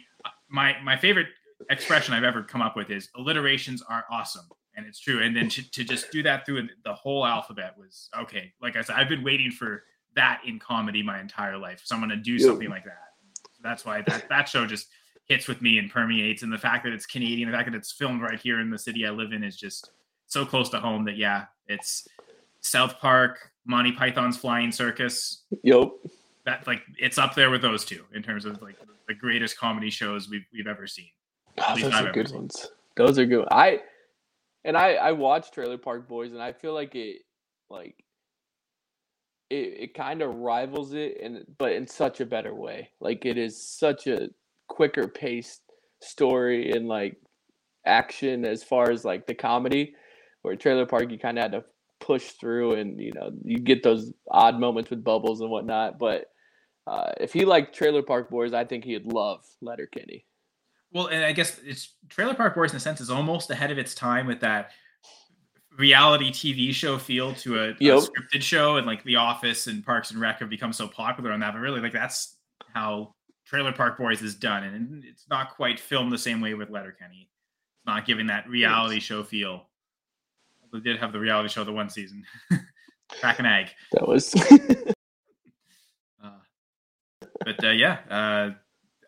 my 0.49 0.76
my 0.82 0.97
favorite 0.97 1.28
expression 1.70 2.14
i've 2.14 2.24
ever 2.24 2.43
come 2.43 2.62
up 2.62 2.76
with 2.76 2.91
is 2.91 3.09
alliterations 3.16 3.82
are 3.82 4.05
awesome 4.11 4.47
and 4.76 4.87
it's 4.87 4.99
true. 4.99 5.22
And 5.22 5.37
then 5.37 5.49
to, 5.51 5.70
to 5.70 5.85
just 5.85 6.11
do 6.11 6.20
that 6.24 6.45
through 6.45 6.68
the 6.85 6.93
whole 6.93 7.24
alphabet 7.24 7.74
was 7.78 8.09
okay 8.18 8.53
like 8.61 8.76
i 8.76 8.82
said 8.82 8.97
i've 8.97 9.09
been 9.09 9.22
waiting 9.22 9.51
for 9.51 9.85
that 10.16 10.41
in 10.47 10.59
comedy 10.59 11.03
my 11.03 11.20
entire 11.20 11.59
life 11.59 11.80
someone 11.85 12.09
to 12.11 12.16
do 12.16 12.39
something 12.39 12.68
like 12.68 12.85
that. 12.85 12.99
So 13.53 13.61
that's 13.62 13.85
why 13.85 14.03
that 14.03 14.28
that 14.28 14.49
show 14.49 14.66
just 14.66 14.89
hits 15.26 15.49
with 15.49 15.62
me 15.62 15.78
and 15.78 15.91
permeates 15.91 16.43
and 16.43 16.53
the 16.53 16.59
fact 16.59 16.85
that 16.85 16.93
it's 16.93 17.07
canadian 17.07 17.51
the 17.51 17.57
fact 17.57 17.70
that 17.70 17.76
it's 17.76 17.93
filmed 17.93 18.20
right 18.20 18.39
here 18.39 18.61
in 18.61 18.70
the 18.70 18.78
city 18.78 19.07
i 19.07 19.11
live 19.11 19.32
in 19.32 19.43
is 19.43 19.57
just 19.57 19.91
so 20.26 20.45
close 20.45 20.68
to 20.68 20.80
home 20.80 21.05
that 21.05 21.16
yeah 21.16 21.45
it's 21.66 22.07
south 22.61 22.99
park 22.99 23.53
monty 23.67 23.93
python's 23.93 24.37
flying 24.37 24.71
circus 24.73 25.43
Yep. 25.62 25.89
that 26.45 26.67
like 26.67 26.83
it's 26.99 27.19
up 27.19 27.35
there 27.35 27.51
with 27.51 27.62
those 27.62 27.85
two 27.85 28.05
in 28.15 28.23
terms 28.23 28.45
of 28.45 28.61
like 28.62 28.77
the 29.09 29.15
greatest 29.15 29.59
comedy 29.59 29.91
shows 29.91 30.29
we've, 30.29 30.45
we've 30.53 30.67
ever 30.67 30.87
seen 30.87 31.09
Oh, 31.59 31.75
those 31.81 31.93
I've 31.93 32.07
are 32.07 32.12
good 32.12 32.29
seen. 32.29 32.39
ones. 32.39 32.67
Those 32.97 33.19
are 33.19 33.27
good. 33.27 33.47
I 33.51 33.81
and 34.65 34.77
I 34.77 34.95
I 34.95 35.12
watched 35.12 35.55
Trailer 35.55 35.79
Park 35.79 36.09
Boys 36.09 36.33
and 36.33 36.43
I 36.43 36.53
feel 36.53 36.75
like 36.75 36.95
it 36.95 37.23
like 37.71 37.95
it 39.51 39.55
it 39.79 39.95
kind 39.95 40.21
of 40.23 40.35
rivals 40.37 40.95
it 40.95 41.19
and 41.23 41.45
but 41.59 41.73
in 41.73 41.87
such 41.87 42.21
a 42.21 42.27
better 42.27 42.55
way. 42.55 42.91
Like 43.01 43.25
it 43.25 43.39
is 43.39 43.61
such 43.62 44.07
a 44.07 44.31
quicker 44.69 45.07
paced 45.07 45.62
story 46.01 46.73
and 46.73 46.89
like 46.89 47.17
action 47.87 48.45
as 48.45 48.65
far 48.65 48.91
as 48.91 49.05
like 49.05 49.27
the 49.27 49.35
comedy 49.35 49.95
where 50.43 50.57
Trailer 50.57 50.87
Park 50.87 51.11
you 51.11 51.19
kind 51.19 51.39
of 51.39 51.43
had 51.43 51.53
to 51.53 51.65
push 52.01 52.33
through 52.33 52.75
and 52.75 53.01
you 53.01 53.13
know 53.13 53.31
you 53.45 53.59
get 53.59 53.83
those 53.83 54.13
odd 54.31 54.59
moments 54.59 54.91
with 54.91 55.03
bubbles 55.03 55.41
and 55.41 55.51
whatnot 55.51 55.99
but 55.99 56.27
uh, 56.87 57.13
if 57.19 57.33
he 57.33 57.45
liked 57.45 57.75
Trailer 57.75 58.03
Park 58.03 58.31
Boys, 58.31 58.53
I 58.53 58.65
think 58.65 58.85
he'd 58.85 59.07
love 59.07 59.45
Letterkenny. 59.61 60.27
Well, 60.93 61.07
and 61.07 61.25
I 61.25 61.33
guess 61.33 61.59
it's 61.65 61.95
Trailer 62.09 62.35
Park 62.35 62.55
Boys 62.55 62.71
in 62.71 62.77
a 62.77 62.81
sense 62.81 63.01
is 63.01 63.11
almost 63.11 63.51
ahead 63.51 63.71
of 63.71 63.79
its 63.79 63.95
time 63.95 64.27
with 64.27 64.41
that 64.41 64.71
reality 65.77 66.31
TV 66.31 66.73
show 66.73 66.99
feel 66.99 67.35
to 67.35 67.59
a, 67.59 67.71
a 67.71 67.75
scripted 67.75 68.43
show, 68.43 68.77
and 68.77 68.87
like 68.87 69.03
The 69.05 69.17
Office 69.17 69.67
and 69.67 69.85
Parks 69.85 70.11
and 70.11 70.21
Rec 70.21 70.41
have 70.41 70.51
become 70.51 70.73
so 70.73 70.87
popular 70.87 71.33
on 71.33 71.41
that. 71.41 71.55
But 71.55 71.61
really, 71.61 71.81
like 71.81 71.93
that's 71.93 72.37
how 72.75 73.15
Trailer 73.47 73.73
Park 73.73 73.99
Boys 73.99 74.21
is 74.23 74.35
done, 74.35 74.63
and 74.63 75.05
it's 75.05 75.27
not 75.31 75.57
quite 75.57 75.81
filmed 75.81 76.13
the 76.13 76.19
same 76.19 76.41
way 76.41 76.55
with 76.55 76.71
Letterkenny. 76.71 77.31
It's 77.79 77.87
not 77.87 78.07
giving 78.07 78.27
that 78.27 78.49
reality 78.49 79.01
show 79.01 79.23
feel. 79.23 79.69
They 80.75 80.81
did 80.81 80.99
have 80.99 81.12
the 81.12 81.20
reality 81.20 81.49
show 81.49 81.62
the 81.62 81.72
one 81.72 81.89
season, 81.89 82.25
Crack 83.20 83.39
an 83.39 83.47
Egg. 83.47 83.68
That 83.93 84.09
was 84.09 84.35
Uh, 86.22 86.31
but 87.45 87.64
uh, 87.64 87.70
yeah, 87.70 87.99
uh, 88.11 88.51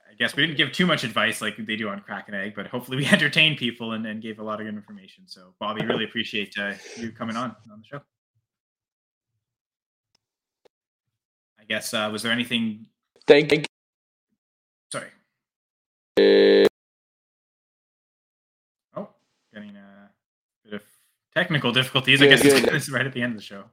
I 0.08 0.14
guess 0.16 0.36
we 0.36 0.46
didn't 0.46 0.58
give 0.58 0.70
too 0.70 0.86
much 0.86 1.02
advice 1.02 1.40
like 1.40 1.56
they 1.56 1.74
do 1.74 1.88
on 1.88 2.00
Crack 2.00 2.28
and 2.28 2.36
Egg, 2.36 2.54
but 2.54 2.68
hopefully 2.68 2.98
we 2.98 3.06
entertained 3.12 3.56
people 3.58 3.92
and, 3.92 4.06
and 4.06 4.22
gave 4.22 4.38
a 4.38 4.44
lot 4.44 4.60
of 4.60 4.66
good 4.66 4.74
information. 4.74 5.24
So, 5.26 5.54
Bobby, 5.58 5.84
really 5.84 6.04
appreciate 6.04 6.54
uh, 6.56 6.74
you 6.96 7.10
coming 7.10 7.36
on 7.36 7.56
on 7.72 7.80
the 7.80 7.84
show. 7.84 8.00
I 11.58 11.64
guess 11.68 11.92
uh, 11.92 12.08
was 12.12 12.22
there 12.22 12.30
anything? 12.32 12.86
thank 13.26 13.50
you. 13.50 13.64
Sorry. 14.92 15.08
Oh, 18.94 19.08
getting 19.52 19.74
a 19.74 20.10
bit 20.64 20.74
of 20.74 20.95
technical 21.37 21.70
difficulties. 21.70 22.22
I 22.22 22.28
guess 22.28 22.41
it's, 22.45 22.91
right 22.91 23.07
at 23.07 23.12
the 23.12 23.22
end 23.22 23.32
of 23.32 23.39
the 23.39 23.45
show. 23.45 23.64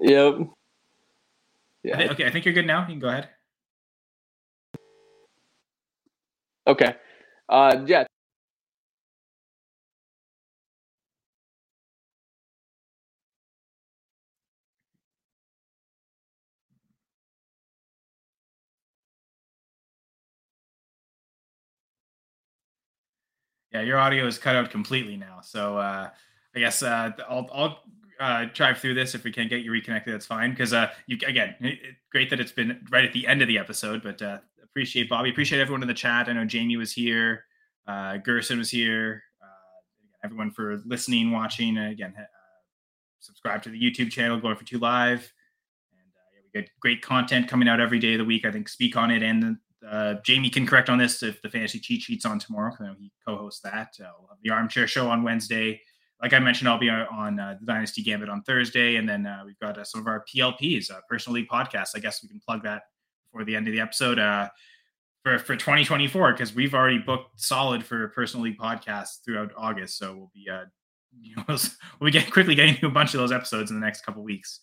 Yep. 0.00 0.34
I 0.34 0.46
Yeah. 1.82 2.12
okay, 2.12 2.26
I 2.26 2.30
think 2.30 2.44
you're 2.44 2.54
good 2.54 2.66
now. 2.66 2.80
You 2.82 2.94
can 2.94 2.98
go 2.98 3.08
ahead. 3.08 3.28
Okay. 6.66 6.94
Uh, 7.48 7.84
yeah. 7.86 8.04
Yeah, 23.72 23.80
your 23.80 23.98
audio 23.98 24.26
is 24.26 24.38
cut 24.38 24.54
out 24.54 24.70
completely 24.70 25.16
now. 25.16 25.40
So 25.42 25.78
uh, 25.78 26.10
I 26.54 26.58
guess 26.58 26.82
uh, 26.82 27.10
I'll, 27.28 27.48
I'll 27.52 27.82
uh, 28.20 28.46
drive 28.52 28.78
through 28.78 28.94
this. 28.94 29.14
If 29.14 29.24
we 29.24 29.32
can't 29.32 29.48
get 29.48 29.62
you 29.62 29.70
reconnected, 29.70 30.12
that's 30.12 30.26
fine. 30.26 30.50
Because 30.50 30.72
uh, 30.72 30.90
you 31.06 31.18
again, 31.26 31.56
it, 31.60 31.66
it, 31.66 31.96
great 32.10 32.28
that 32.30 32.40
it's 32.40 32.52
been 32.52 32.86
right 32.90 33.04
at 33.04 33.12
the 33.12 33.26
end 33.26 33.40
of 33.40 33.48
the 33.48 33.58
episode. 33.58 34.02
But 34.02 34.20
uh, 34.20 34.38
appreciate 34.62 35.08
Bobby. 35.08 35.30
Appreciate 35.30 35.60
everyone 35.60 35.82
in 35.82 35.88
the 35.88 35.94
chat. 35.94 36.28
I 36.28 36.32
know 36.32 36.44
Jamie 36.44 36.76
was 36.76 36.92
here. 36.92 37.44
Uh, 37.86 38.18
Gerson 38.18 38.58
was 38.58 38.70
here. 38.70 39.22
Uh, 39.42 40.24
everyone 40.24 40.50
for 40.50 40.80
listening, 40.84 41.30
watching. 41.30 41.78
And 41.78 41.92
again, 41.92 42.14
uh, 42.18 42.24
subscribe 43.20 43.62
to 43.62 43.70
the 43.70 43.80
YouTube 43.80 44.10
channel, 44.10 44.38
Going 44.38 44.56
for 44.56 44.64
Two 44.64 44.78
Live. 44.78 45.32
And 45.92 46.12
uh, 46.14 46.28
yeah, 46.34 46.40
we 46.44 46.60
get 46.60 46.70
great 46.78 47.00
content 47.00 47.48
coming 47.48 47.68
out 47.68 47.80
every 47.80 47.98
day 47.98 48.12
of 48.14 48.18
the 48.18 48.24
week. 48.24 48.44
I 48.44 48.52
think 48.52 48.68
Speak 48.68 48.96
on 48.96 49.10
it 49.10 49.22
and 49.22 49.56
uh, 49.88 50.14
Jamie 50.24 50.50
can 50.50 50.66
correct 50.66 50.88
on 50.88 50.98
this 50.98 51.22
if 51.22 51.40
the 51.42 51.48
fantasy 51.48 51.78
cheat 51.78 52.02
sheets 52.02 52.24
on 52.24 52.38
tomorrow. 52.38 52.72
He 52.98 53.12
co-hosts 53.26 53.60
that. 53.62 53.94
Uh, 54.00 54.10
we'll 54.18 54.28
the 54.42 54.50
armchair 54.50 54.86
show 54.86 55.08
on 55.08 55.22
Wednesday. 55.22 55.80
Like 56.20 56.32
I 56.32 56.38
mentioned, 56.38 56.68
I'll 56.68 56.78
be 56.78 56.88
on 56.88 57.40
uh, 57.40 57.56
the 57.58 57.66
Dynasty 57.66 58.02
Gambit 58.02 58.28
on 58.28 58.42
Thursday, 58.42 58.96
and 58.96 59.08
then 59.08 59.26
uh, 59.26 59.42
we've 59.44 59.58
got 59.58 59.76
uh, 59.76 59.84
some 59.84 60.00
of 60.00 60.06
our 60.06 60.24
PLPs, 60.32 60.90
uh, 60.90 61.00
personal 61.08 61.34
league 61.34 61.48
podcasts. 61.48 61.90
I 61.96 61.98
guess 61.98 62.22
we 62.22 62.28
can 62.28 62.40
plug 62.40 62.62
that 62.62 62.82
before 63.24 63.44
the 63.44 63.56
end 63.56 63.66
of 63.66 63.74
the 63.74 63.80
episode 63.80 64.18
for 65.24 65.38
for 65.38 65.56
2024 65.56 66.32
because 66.32 66.54
we've 66.54 66.74
already 66.74 66.98
booked 66.98 67.40
solid 67.40 67.84
for 67.84 68.08
personal 68.08 68.44
league 68.44 68.58
podcasts 68.58 69.24
throughout 69.24 69.50
August. 69.56 69.98
So 69.98 70.14
we'll 70.14 70.30
be 70.32 70.48
you 71.20 71.36
know 71.36 71.58
we'll 72.00 72.12
get 72.12 72.30
quickly 72.30 72.54
getting 72.54 72.76
through 72.76 72.88
a 72.88 72.92
bunch 72.92 73.14
of 73.14 73.20
those 73.20 73.32
episodes 73.32 73.70
in 73.70 73.78
the 73.78 73.84
next 73.84 74.02
couple 74.02 74.22
weeks. 74.22 74.60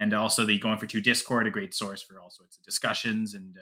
And 0.00 0.14
also 0.14 0.44
the 0.44 0.58
going 0.58 0.78
for 0.78 0.86
two 0.86 1.00
Discord, 1.00 1.46
a 1.46 1.50
great 1.50 1.74
source 1.74 2.02
for 2.02 2.20
all 2.20 2.30
sorts 2.30 2.56
of 2.56 2.64
discussions 2.64 3.34
and 3.34 3.56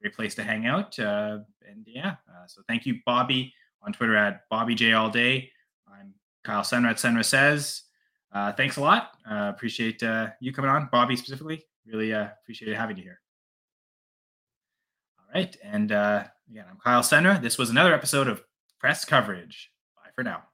great 0.00 0.14
place 0.14 0.34
to 0.36 0.42
hang 0.42 0.66
out. 0.66 0.98
Uh, 0.98 1.38
and 1.68 1.86
yeah, 1.86 2.16
uh, 2.28 2.46
so 2.46 2.62
thank 2.68 2.86
you, 2.86 3.00
Bobby, 3.04 3.52
on 3.82 3.92
Twitter 3.92 4.16
at 4.16 4.42
Bobby 4.50 4.74
J 4.74 4.92
All 4.92 5.10
Day. 5.10 5.50
I'm 5.88 6.14
Kyle 6.44 6.62
Senra 6.62 6.90
at 6.90 6.96
Senra 6.96 7.24
Says. 7.24 7.82
Uh, 8.32 8.52
thanks 8.52 8.76
a 8.76 8.80
lot. 8.80 9.12
Uh, 9.28 9.52
appreciate 9.54 10.02
uh, 10.02 10.28
you 10.40 10.52
coming 10.52 10.70
on, 10.70 10.88
Bobby 10.92 11.16
specifically. 11.16 11.64
Really 11.86 12.12
uh, 12.12 12.28
appreciate 12.42 12.74
having 12.76 12.96
you 12.96 13.02
here. 13.02 13.20
All 15.18 15.26
right. 15.34 15.56
And 15.62 15.90
again, 15.90 16.64
I'm 16.70 16.78
Kyle 16.82 17.02
Senra. 17.02 17.40
This 17.40 17.58
was 17.58 17.70
another 17.70 17.94
episode 17.94 18.28
of 18.28 18.42
Press 18.78 19.04
Coverage. 19.04 19.70
Bye 19.96 20.10
for 20.14 20.22
now. 20.22 20.47